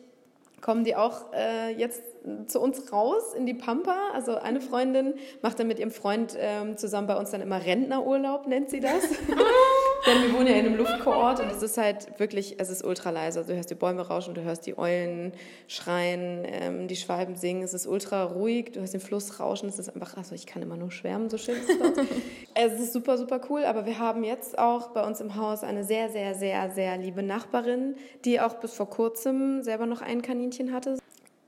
kommen 0.62 0.84
die 0.84 0.96
auch 0.96 1.32
äh, 1.34 1.70
jetzt 1.74 2.02
zu 2.46 2.60
uns 2.60 2.92
raus 2.92 3.34
in 3.36 3.46
die 3.46 3.54
Pampa. 3.54 3.96
Also 4.12 4.36
eine 4.36 4.60
Freundin 4.60 5.14
macht 5.42 5.58
dann 5.58 5.66
mit 5.66 5.78
ihrem 5.78 5.90
Freund 5.90 6.36
ähm, 6.38 6.76
zusammen 6.76 7.06
bei 7.06 7.16
uns 7.16 7.30
dann 7.30 7.40
immer 7.40 7.64
Rentnerurlaub, 7.64 8.46
nennt 8.46 8.70
sie 8.70 8.80
das. 8.80 9.02
Denn 10.06 10.22
wir 10.22 10.34
wohnen 10.34 10.48
ja 10.48 10.54
in 10.54 10.66
einem 10.66 10.76
Luftkurort 10.76 11.40
und 11.40 11.50
es 11.50 11.62
ist 11.62 11.78
halt 11.78 12.18
wirklich, 12.18 12.56
es 12.58 12.70
ist 12.70 12.84
ultra 12.84 13.10
leise. 13.10 13.40
Also 13.40 13.52
du 13.52 13.56
hörst 13.56 13.70
die 13.70 13.76
Bäume 13.76 14.02
rauschen, 14.02 14.34
du 14.34 14.42
hörst 14.42 14.66
die 14.66 14.76
Eulen 14.76 15.32
schreien, 15.68 16.44
ähm, 16.44 16.88
die 16.88 16.96
Schwalben 16.96 17.36
singen. 17.36 17.62
Es 17.62 17.72
ist 17.72 17.86
ultra 17.86 18.24
ruhig, 18.24 18.72
du 18.72 18.80
hörst 18.80 18.94
den 18.94 19.00
Fluss 19.00 19.38
rauschen. 19.38 19.68
Es 19.68 19.78
ist 19.78 19.90
einfach, 19.90 20.16
also 20.16 20.34
ich 20.34 20.46
kann 20.46 20.60
immer 20.62 20.76
nur 20.76 20.90
schwärmen, 20.90 21.30
so 21.30 21.38
schön 21.38 21.56
ist 21.56 21.70
es 21.70 21.78
dort. 21.78 22.06
es 22.54 22.80
ist 22.80 22.92
super, 22.92 23.16
super 23.16 23.40
cool. 23.48 23.64
Aber 23.64 23.86
wir 23.86 23.98
haben 23.98 24.24
jetzt 24.24 24.58
auch 24.58 24.88
bei 24.88 25.06
uns 25.06 25.20
im 25.20 25.36
Haus 25.36 25.62
eine 25.62 25.84
sehr, 25.84 26.10
sehr, 26.10 26.34
sehr, 26.34 26.70
sehr 26.70 26.96
liebe 26.98 27.22
Nachbarin, 27.22 27.94
die 28.24 28.40
auch 28.40 28.54
bis 28.54 28.72
vor 28.72 28.90
kurzem 28.90 29.62
selber 29.62 29.86
noch 29.86 30.02
ein 30.02 30.20
Kaninchen 30.20 30.72
hatte. 30.72 30.98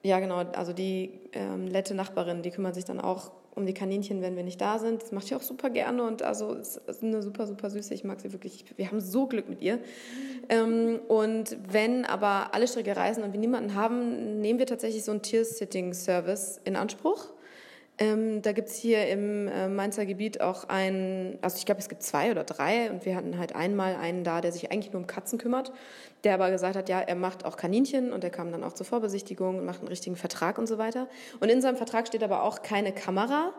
Ja, 0.05 0.20
genau. 0.20 0.36
Also 0.36 0.74
die 0.74 1.18
ähm, 1.32 1.64
nette 1.64 1.94
Nachbarin, 1.94 2.42
die 2.42 2.50
kümmert 2.50 2.74
sich 2.74 2.84
dann 2.84 3.00
auch 3.00 3.32
um 3.55 3.64
die 3.64 3.72
Kaninchen, 3.72 4.20
wenn 4.20 4.36
wir 4.36 4.42
nicht 4.42 4.61
da 4.61 4.78
sind. 4.78 5.02
Das 5.02 5.12
macht 5.12 5.28
sie 5.28 5.34
auch 5.34 5.40
super 5.40 5.70
gerne 5.70 6.02
und 6.02 6.22
also 6.22 6.55
es 6.55 6.76
ist 6.76 7.02
eine 7.02 7.22
super, 7.22 7.46
super 7.46 7.70
süße. 7.70 7.94
Ich 7.94 8.05
mag 8.05 8.20
sie 8.20 8.32
wirklich. 8.32 8.66
Wir 8.76 8.88
haben 8.88 9.00
so 9.00 9.26
Glück 9.26 9.48
mit 9.48 9.62
ihr. 9.62 9.78
Ähm, 10.50 11.00
und 11.09 11.57
wenn 11.70 12.05
aber 12.05 12.52
alle 12.52 12.68
Stricke 12.68 12.94
reisen 12.94 13.24
und 13.24 13.32
wir 13.32 13.40
niemanden 13.40 13.74
haben, 13.74 14.40
nehmen 14.42 14.59
wir 14.59 14.66
tatsächlich 14.66 15.05
so 15.05 15.12
einen 15.12 15.22
Tier-Sitting-Service 15.22 16.61
in 16.64 16.76
Anspruch. 16.76 17.30
Ähm, 17.97 18.42
da 18.42 18.51
gibt 18.51 18.70
es 18.70 18.74
hier 18.74 19.07
im 19.09 19.47
äh, 19.47 19.68
Mainzer 19.68 20.05
Gebiet 20.05 20.40
auch 20.40 20.68
einen, 20.68 21.38
also 21.42 21.59
ich 21.59 21.64
glaube, 21.64 21.80
es 21.80 21.88
gibt 21.88 22.03
zwei 22.03 22.32
oder 22.32 22.42
drei 22.42 22.90
und 22.90 23.07
wir 23.07 23.14
hatten 23.14 23.38
halt 23.38 23.55
einmal 23.55 23.95
einen 23.95 24.24
da, 24.24 24.40
der 24.40 24.51
sich 24.51 24.72
eigentlich 24.72 24.92
nur 24.92 25.01
um 25.01 25.07
Katzen 25.07 25.38
kümmert, 25.38 25.72
der 26.24 26.34
aber 26.34 26.51
gesagt 26.51 26.74
hat, 26.74 26.88
ja, 26.88 27.01
er 27.01 27.14
macht 27.14 27.45
auch 27.45 27.57
Kaninchen 27.57 28.12
und 28.12 28.24
er 28.24 28.30
kam 28.30 28.51
dann 28.51 28.64
auch 28.64 28.72
zur 28.72 28.84
Vorbesichtigung 28.84 29.59
und 29.59 29.64
macht 29.64 29.78
einen 29.78 29.88
richtigen 29.88 30.16
Vertrag 30.16 30.59
und 30.59 30.66
so 30.66 30.76
weiter. 30.76 31.09
Und 31.38 31.51
in 31.51 31.62
seinem 31.62 31.76
Vertrag 31.76 32.09
steht 32.09 32.24
aber 32.24 32.42
auch 32.42 32.62
keine 32.62 32.90
Kamera, 32.92 33.53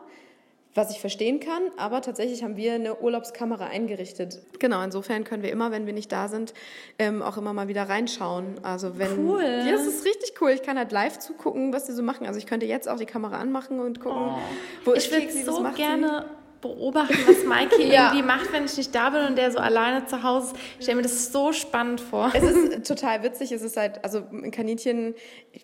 was 0.76 0.92
ich 0.92 1.00
verstehen 1.00 1.40
kann, 1.40 1.64
aber 1.78 2.02
tatsächlich 2.02 2.44
haben 2.44 2.58
wir 2.58 2.74
eine 2.74 3.00
Urlaubskamera 3.00 3.68
eingerichtet. 3.68 4.42
Genau, 4.60 4.84
insofern 4.84 5.24
können 5.24 5.42
wir 5.42 5.52
immer, 5.52 5.72
wenn 5.72 5.86
wir 5.86 5.94
nicht 5.94 6.12
da 6.12 6.28
sind, 6.28 6.54
ähm, 7.00 7.22
auch 7.22 7.38
immer 7.38 7.54
mal 7.54 7.70
wieder 7.70 7.88
reinschauen. 7.88 8.60
Also 8.62 9.00
wenn 9.00 9.26
Cool. 9.26 9.42
ja, 9.42 9.72
das 9.72 9.88
ist 9.88 10.04
richtig 10.06 10.34
cool. 10.42 10.52
Ich 10.52 10.64
kann 10.64 10.78
halt 10.78 10.92
live 10.92 11.18
zugucken, 11.18 11.72
was 11.72 11.86
die 11.86 11.94
so 11.94 12.04
machen. 12.04 12.28
Also 12.28 12.38
ich 12.40 12.46
könnte 12.46 12.66
jetzt 12.66 12.90
auch 12.90 12.98
die 12.98 13.06
Kamera 13.06 13.40
anmachen 13.40 13.80
und 13.80 14.02
gucken, 14.02 14.36
wo 14.84 14.92
ist 14.92 15.06
Ich 15.06 15.12
Keksi, 15.18 15.48
was 15.48 15.56
so 15.56 15.64
gerne 15.76 16.26
beobachten, 16.74 17.16
was 17.28 17.44
Maike 17.46 17.82
Ja. 17.84 18.08
irgendwie 18.14 18.26
macht, 18.26 18.52
wenn 18.54 18.66
ich 18.66 18.76
nicht 18.78 18.94
da 18.96 19.10
bin 19.10 19.22
und 19.26 19.38
der 19.38 19.52
so 19.52 19.60
alleine 19.60 20.06
zu 20.06 20.24
Hause 20.24 20.54
ist. 20.54 20.56
Ich 20.78 20.84
stelle 20.84 20.98
mir 20.98 21.04
das 21.04 21.32
so 21.32 21.52
spannend 21.54 22.02
vor. 22.02 22.32
Es 22.34 22.44
ist 22.44 22.88
total 22.88 23.24
witzig. 23.24 23.52
Es 23.52 23.62
ist 23.62 23.78
halt, 23.78 24.04
also 24.04 24.24
Kaninchen 24.52 25.14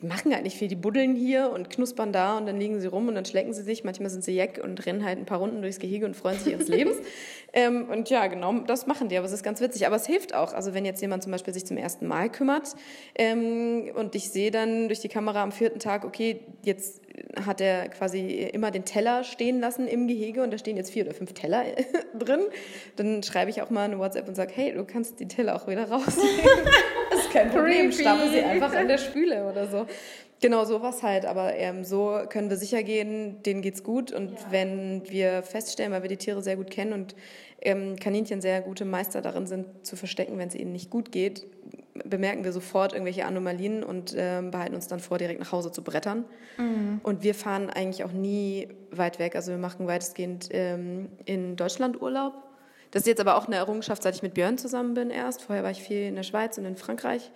machen 0.01 0.33
halt 0.33 0.43
nicht 0.43 0.57
viel. 0.57 0.67
Die 0.67 0.75
buddeln 0.75 1.15
hier 1.15 1.51
und 1.51 1.69
knuspern 1.69 2.11
da 2.13 2.37
und 2.37 2.45
dann 2.45 2.59
liegen 2.59 2.79
sie 2.79 2.87
rum 2.87 3.07
und 3.07 3.15
dann 3.15 3.25
schlecken 3.25 3.53
sie 3.53 3.63
sich. 3.63 3.83
Manchmal 3.83 4.09
sind 4.09 4.23
sie 4.23 4.33
jeck 4.33 4.61
und 4.63 4.85
rennen 4.85 5.05
halt 5.05 5.17
ein 5.17 5.25
paar 5.25 5.39
Runden 5.39 5.61
durchs 5.61 5.79
Gehege 5.79 6.05
und 6.05 6.15
freuen 6.15 6.37
sich 6.39 6.53
ihres 6.53 6.67
Lebens. 6.67 6.97
Ähm, 7.53 7.89
und 7.89 8.09
ja, 8.09 8.27
genau, 8.27 8.59
das 8.59 8.87
machen 8.87 9.09
die. 9.09 9.17
Aber 9.17 9.25
es 9.25 9.33
ist 9.33 9.43
ganz 9.43 9.59
witzig. 9.59 9.85
Aber 9.85 9.97
es 9.97 10.07
hilft 10.07 10.33
auch. 10.33 10.53
Also 10.53 10.73
wenn 10.73 10.85
jetzt 10.85 11.01
jemand 11.01 11.21
zum 11.23 11.33
Beispiel 11.33 11.53
sich 11.53 11.65
zum 11.65 11.75
ersten 11.75 12.07
Mal 12.07 12.29
kümmert 12.29 12.69
ähm, 13.13 13.91
und 13.93 14.15
ich 14.15 14.29
sehe 14.29 14.51
dann 14.51 14.87
durch 14.87 15.01
die 15.01 15.09
Kamera 15.09 15.43
am 15.43 15.51
vierten 15.51 15.79
Tag, 15.79 16.05
okay, 16.05 16.39
jetzt 16.63 17.00
hat 17.45 17.61
er 17.61 17.89
quasi 17.89 18.49
immer 18.53 18.71
den 18.71 18.85
Teller 18.85 19.23
stehen 19.23 19.59
lassen 19.59 19.87
im 19.87 20.07
Gehege 20.07 20.43
und 20.43 20.51
da 20.51 20.57
stehen 20.57 20.77
jetzt 20.77 20.91
vier 20.91 21.05
oder 21.05 21.13
fünf 21.13 21.33
Teller 21.33 21.63
drin. 22.17 22.41
Dann 22.95 23.23
schreibe 23.23 23.49
ich 23.49 23.61
auch 23.61 23.69
mal 23.69 23.85
eine 23.85 23.99
WhatsApp 23.99 24.27
und 24.27 24.35
sage, 24.35 24.51
hey, 24.55 24.73
du 24.73 24.85
kannst 24.85 25.19
die 25.19 25.27
Teller 25.27 25.55
auch 25.55 25.67
wieder 25.67 25.89
rausnehmen. 25.89 26.39
das 27.11 27.21
ist 27.21 27.31
kein 27.31 27.49
Problem, 27.49 27.91
stapel 27.91 28.29
sie 28.29 28.41
einfach 28.41 28.73
an 28.73 28.87
der 28.87 28.97
Spüle 28.97 29.49
oder 29.49 29.67
so. 29.67 29.85
Genau, 30.41 30.65
sowas 30.65 31.03
halt. 31.03 31.25
Aber 31.25 31.53
ähm, 31.55 31.83
so 31.83 32.19
können 32.29 32.49
wir 32.49 32.57
sicher 32.57 32.81
gehen, 32.81 33.43
denen 33.43 33.61
geht's 33.61 33.83
gut. 33.83 34.11
Und 34.11 34.35
wenn 34.49 35.03
wir 35.09 35.43
feststellen, 35.43 35.91
weil 35.91 36.01
wir 36.01 36.09
die 36.09 36.17
Tiere 36.17 36.41
sehr 36.41 36.55
gut 36.55 36.71
kennen 36.71 36.93
und 36.93 37.15
ähm, 37.61 37.95
Kaninchen 37.97 38.41
sehr 38.41 38.61
gute 38.61 38.85
Meister 38.85 39.21
darin 39.21 39.45
sind, 39.45 39.67
zu 39.85 39.95
verstecken, 39.95 40.39
wenn 40.39 40.47
es 40.47 40.55
ihnen 40.55 40.71
nicht 40.71 40.89
gut 40.89 41.11
geht, 41.11 41.45
bemerken 42.05 42.43
wir 42.43 42.51
sofort 42.51 42.93
irgendwelche 42.93 43.25
Anomalien 43.25 43.83
und 43.83 44.13
ähm, 44.17 44.51
behalten 44.51 44.75
uns 44.75 44.87
dann 44.87 44.99
vor, 44.99 45.17
direkt 45.17 45.39
nach 45.39 45.51
Hause 45.51 45.71
zu 45.71 45.83
brettern. 45.83 46.25
Und 47.03 47.23
wir 47.23 47.35
fahren 47.35 47.69
eigentlich 47.69 48.03
auch 48.03 48.11
nie 48.11 48.69
weit 48.91 49.19
weg. 49.19 49.35
Also 49.35 49.51
wir 49.51 49.57
machen 49.57 49.87
weitestgehend 49.87 50.49
ähm, 50.51 51.09
in 51.25 51.55
Deutschland 51.55 52.01
Urlaub. 52.01 52.33
Das 52.91 53.03
ist 53.03 53.07
jetzt 53.07 53.21
aber 53.21 53.37
auch 53.37 53.47
eine 53.47 53.55
Errungenschaft, 53.55 54.03
seit 54.03 54.15
ich 54.15 54.21
mit 54.21 54.33
Björn 54.33 54.57
zusammen 54.57 54.93
bin 54.93 55.09
erst. 55.09 55.41
Vorher 55.41 55.63
war 55.63 55.71
ich 55.71 55.81
viel 55.81 56.07
in 56.07 56.15
der 56.15 56.23
Schweiz 56.23 56.57
und 56.57 56.65
in 56.65 56.75
Frankreich. 56.75 57.31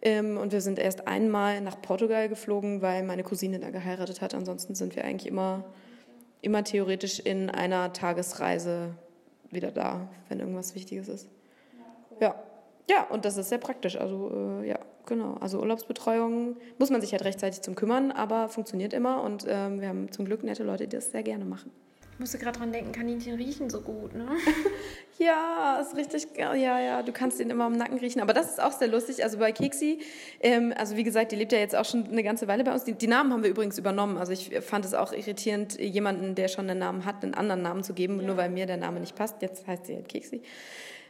Ähm, 0.00 0.36
und 0.36 0.52
wir 0.52 0.60
sind 0.60 0.78
erst 0.78 1.06
einmal 1.06 1.60
nach 1.60 1.80
Portugal 1.80 2.28
geflogen, 2.28 2.82
weil 2.82 3.02
meine 3.04 3.22
Cousine 3.22 3.60
da 3.60 3.70
geheiratet 3.70 4.20
hat. 4.20 4.34
Ansonsten 4.34 4.74
sind 4.74 4.96
wir 4.96 5.04
eigentlich 5.04 5.28
immer, 5.28 5.64
immer 6.40 6.64
theoretisch 6.64 7.20
in 7.20 7.50
einer 7.50 7.92
Tagesreise 7.92 8.94
wieder 9.50 9.70
da, 9.70 10.08
wenn 10.28 10.40
irgendwas 10.40 10.74
Wichtiges 10.74 11.08
ist. 11.08 11.28
Ja, 12.20 12.28
ja, 12.28 12.42
und 13.10 13.24
das 13.24 13.36
ist 13.36 13.48
sehr 13.48 13.58
praktisch. 13.58 13.96
Also 13.96 14.60
äh, 14.62 14.68
ja, 14.68 14.78
genau. 15.06 15.34
Also 15.40 15.60
Urlaubsbetreuung 15.60 16.56
muss 16.78 16.90
man 16.90 17.00
sich 17.00 17.12
halt 17.12 17.24
rechtzeitig 17.24 17.62
zum 17.62 17.74
kümmern, 17.74 18.10
aber 18.10 18.48
funktioniert 18.48 18.92
immer. 18.92 19.22
Und 19.22 19.46
ähm, 19.48 19.80
wir 19.80 19.88
haben 19.88 20.10
zum 20.10 20.24
Glück 20.24 20.42
nette 20.42 20.64
Leute, 20.64 20.86
die 20.86 20.96
das 20.96 21.10
sehr 21.10 21.22
gerne 21.22 21.44
machen. 21.44 21.70
Ich 22.14 22.20
musste 22.20 22.38
gerade 22.38 22.58
dran 22.58 22.72
denken, 22.72 22.92
Kaninchen 22.92 23.34
riechen 23.34 23.70
so 23.70 23.80
gut, 23.80 24.14
ne? 24.14 24.26
Ja, 25.18 25.78
ist 25.80 25.94
richtig, 25.96 26.26
ja, 26.36 26.54
ja, 26.54 27.02
du 27.02 27.12
kannst 27.12 27.38
ihn 27.38 27.50
immer 27.50 27.64
am 27.64 27.76
Nacken 27.76 27.98
riechen. 27.98 28.20
Aber 28.20 28.32
das 28.32 28.50
ist 28.50 28.62
auch 28.62 28.72
sehr 28.72 28.88
lustig. 28.88 29.22
Also 29.22 29.38
bei 29.38 29.52
Keksi, 29.52 30.00
ähm, 30.40 30.74
also 30.76 30.96
wie 30.96 31.04
gesagt, 31.04 31.32
die 31.32 31.36
lebt 31.36 31.52
ja 31.52 31.58
jetzt 31.58 31.76
auch 31.76 31.84
schon 31.84 32.06
eine 32.06 32.22
ganze 32.22 32.48
Weile 32.48 32.64
bei 32.64 32.72
uns. 32.72 32.84
Die, 32.84 32.94
die 32.94 33.06
Namen 33.06 33.32
haben 33.32 33.42
wir 33.42 33.50
übrigens 33.50 33.78
übernommen. 33.78 34.18
Also 34.18 34.32
ich 34.32 34.50
fand 34.60 34.84
es 34.84 34.94
auch 34.94 35.12
irritierend, 35.12 35.78
jemanden, 35.78 36.34
der 36.34 36.48
schon 36.48 36.68
einen 36.68 36.80
Namen 36.80 37.04
hat, 37.04 37.22
einen 37.22 37.34
anderen 37.34 37.62
Namen 37.62 37.84
zu 37.84 37.92
geben, 37.92 38.24
nur 38.24 38.36
weil 38.36 38.50
mir 38.50 38.66
der 38.66 38.78
Name 38.78 38.98
nicht 39.00 39.14
passt. 39.14 39.42
Jetzt 39.42 39.66
heißt 39.66 39.86
sie 39.86 39.94
halt 39.94 40.08
Keksi. 40.08 40.42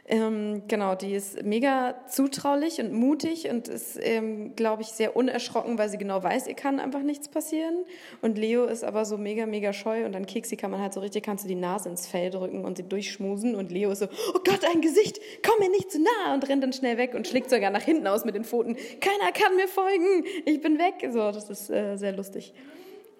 Ähm, 0.05 0.63
genau, 0.67 0.95
die 0.95 1.13
ist 1.13 1.43
mega 1.43 1.95
zutraulich 2.09 2.81
und 2.81 2.91
mutig 2.91 3.49
und 3.49 3.69
ist, 3.69 3.97
ähm, 4.01 4.53
glaube 4.53 4.81
ich, 4.81 4.89
sehr 4.89 5.15
unerschrocken, 5.15 5.77
weil 5.77 5.87
sie 5.87 5.97
genau 5.97 6.21
weiß, 6.21 6.47
ihr 6.47 6.55
kann 6.55 6.81
einfach 6.81 7.01
nichts 7.01 7.29
passieren. 7.29 7.85
Und 8.21 8.37
Leo 8.37 8.65
ist 8.65 8.83
aber 8.83 9.05
so 9.05 9.17
mega, 9.17 9.45
mega 9.45 9.71
scheu 9.71 10.05
und 10.05 10.13
an 10.13 10.25
Keksi 10.25 10.57
kann 10.57 10.71
man 10.71 10.81
halt 10.81 10.93
so 10.93 10.99
richtig, 10.99 11.23
kannst 11.23 11.45
du 11.45 11.47
die 11.47 11.55
Nase 11.55 11.87
ins 11.87 12.05
Fell 12.05 12.31
drücken 12.31 12.65
und 12.65 12.75
sie 12.75 12.83
durchschmusen 12.83 13.55
und 13.55 13.71
Leo 13.71 13.91
ist 13.91 13.99
so, 13.99 14.07
oh 14.33 14.39
Gott, 14.43 14.65
ein 14.73 14.81
Gesicht, 14.81 15.21
komm 15.41 15.59
mir 15.59 15.71
nicht 15.71 15.89
zu 15.89 16.01
nah 16.01 16.33
und 16.33 16.49
rennt 16.49 16.63
dann 16.63 16.73
schnell 16.73 16.97
weg 16.97 17.13
und 17.13 17.25
schlägt 17.25 17.49
sogar 17.49 17.69
nach 17.69 17.83
hinten 17.83 18.05
aus 18.05 18.25
mit 18.25 18.35
den 18.35 18.43
Pfoten. 18.43 18.75
Keiner 18.99 19.31
kann 19.31 19.55
mir 19.55 19.69
folgen, 19.69 20.25
ich 20.45 20.59
bin 20.59 20.79
weg. 20.79 20.95
So, 21.13 21.31
das 21.31 21.49
ist 21.49 21.69
äh, 21.69 21.95
sehr 21.95 22.11
lustig. 22.11 22.53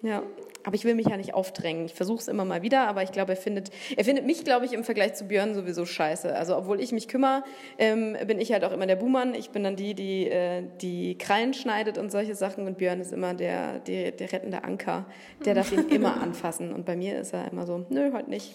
Ja, 0.04 0.22
aber 0.64 0.74
ich 0.74 0.84
will 0.84 0.94
mich 0.94 1.06
ja 1.06 1.16
nicht 1.16 1.32
aufdrängen. 1.32 1.86
Ich 1.86 1.94
versuche 1.94 2.18
es 2.18 2.28
immer 2.28 2.44
mal 2.44 2.60
wieder, 2.60 2.86
aber 2.88 3.02
ich 3.02 3.10
glaube, 3.10 3.32
er 3.32 3.36
findet, 3.38 3.70
er 3.96 4.04
findet 4.04 4.26
mich, 4.26 4.44
glaube 4.44 4.66
ich, 4.66 4.74
im 4.74 4.84
Vergleich 4.84 5.14
zu 5.14 5.24
Björn 5.24 5.54
sowieso 5.54 5.86
scheiße. 5.86 6.36
Also 6.36 6.58
obwohl 6.58 6.78
ich 6.78 6.92
mich 6.92 7.08
kümmere, 7.08 7.42
ähm, 7.78 8.14
bin 8.26 8.38
ich 8.38 8.52
halt 8.52 8.64
auch 8.64 8.72
immer 8.72 8.86
der 8.86 8.96
Buhmann. 8.96 9.34
Ich 9.34 9.48
bin 9.48 9.64
dann 9.64 9.76
die, 9.76 9.94
die 9.94 10.28
äh, 10.28 10.62
die 10.82 11.16
Krallen 11.16 11.54
schneidet 11.54 11.96
und 11.96 12.12
solche 12.12 12.34
Sachen. 12.34 12.66
Und 12.66 12.76
Björn 12.76 13.00
ist 13.00 13.14
immer 13.14 13.32
der, 13.32 13.78
der, 13.78 14.10
der 14.10 14.30
rettende 14.30 14.62
Anker. 14.62 15.06
Der 15.46 15.54
darf 15.54 15.72
ihn 15.72 15.88
immer 15.90 16.20
anfassen. 16.20 16.74
Und 16.74 16.84
bei 16.84 16.96
mir 16.96 17.18
ist 17.18 17.32
er 17.32 17.50
immer 17.50 17.64
so, 17.64 17.86
nö, 17.88 18.12
heute 18.12 18.28
nicht. 18.28 18.54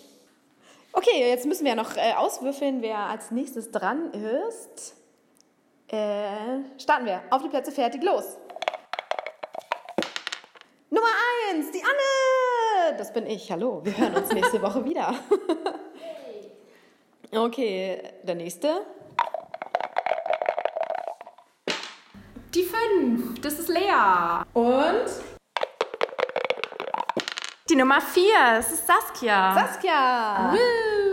Okay, 0.94 1.28
jetzt 1.30 1.48
müssen 1.48 1.64
wir 1.64 1.72
ja 1.72 1.76
noch 1.76 1.98
äh, 1.98 2.14
auswürfeln, 2.16 2.84
wer 2.84 2.98
als 2.98 3.32
nächstes 3.32 3.72
dran 3.72 4.12
ist. 4.14 4.96
Äh, 5.88 6.62
starten 6.78 7.08
wir. 7.08 7.24
Auf 7.32 7.42
die 7.42 7.50
Plätze, 7.50 7.72
fertig, 7.72 8.04
los. 8.04 8.38
Das 13.00 13.14
bin 13.14 13.26
ich. 13.28 13.50
Hallo, 13.50 13.80
wir 13.86 13.98
hören 13.98 14.14
uns 14.14 14.30
nächste 14.34 14.62
Woche 14.62 14.84
wieder. 14.84 15.14
Okay, 17.34 18.02
der 18.24 18.36
nächste. 18.36 18.82
Die 22.54 22.64
fünf, 22.64 23.40
das 23.40 23.54
ist 23.58 23.70
Lea. 23.70 24.44
Und 24.54 25.06
Die 27.70 27.76
Nummer 27.78 28.02
vier, 28.02 28.36
das 28.58 28.74
ist 28.74 28.86
Saskia. 28.86 29.54
Saskia. 29.54 30.54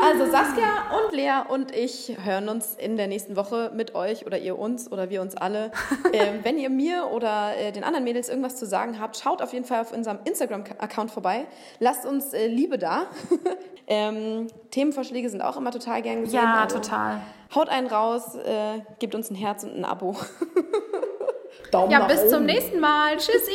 Also 0.03 0.31
Saskia 0.31 0.67
und 0.99 1.15
Lea 1.15 1.43
und 1.49 1.75
ich 1.75 2.17
hören 2.23 2.49
uns 2.49 2.75
in 2.75 2.97
der 2.97 3.07
nächsten 3.07 3.37
Woche 3.37 3.71
mit 3.75 3.95
euch 3.95 4.27
oder 4.27 4.39
ihr 4.39 4.59
uns 4.59 4.91
oder 4.91 5.11
wir 5.11 5.23
uns 5.23 5.37
alle. 5.37 5.71
ähm, 6.13 6.41
wenn 6.43 6.59
ihr 6.59 6.71
mir 6.71 7.09
oder 7.13 7.57
äh, 7.57 7.73
den 7.73 7.85
anderen 7.85 8.05
Mädels 8.05 8.29
irgendwas 8.29 8.57
zu 8.57 8.67
sagen 8.67 9.01
habt, 9.01 9.17
schaut 9.17 9.43
auf 9.43 9.53
jeden 9.53 9.65
Fall 9.65 9.81
auf 9.81 9.93
unserem 9.93 10.19
Instagram-Account 10.25 11.11
vorbei. 11.11 11.47
Lasst 11.79 12.07
uns 12.07 12.33
äh, 12.33 12.47
Liebe 12.47 12.79
da. 12.79 13.07
ähm, 13.87 14.49
Themenvorschläge 14.71 15.29
sind 15.29 15.43
auch 15.43 15.57
immer 15.57 15.71
total 15.71 16.03
gern 16.03 16.23
gesehen. 16.25 16.41
ja, 16.41 16.63
also 16.63 16.79
total. 16.79 17.21
Haut 17.55 17.69
einen 17.69 17.87
raus, 17.87 18.35
äh, 18.35 18.81
gebt 18.99 19.15
uns 19.15 19.31
ein 19.31 19.37
Herz 19.37 19.65
und 19.65 19.77
ein 19.77 19.85
Abo. 19.85 20.17
Daumen 21.71 21.91
Ja, 21.91 22.01
nach 22.01 22.09
bis 22.09 22.29
zum 22.29 22.39
oben. 22.39 22.47
nächsten 22.47 22.81
Mal. 22.81 23.17
Tschüssi. 23.17 23.53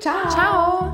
Ciao. 0.00 0.28
Ciao. 0.28 0.91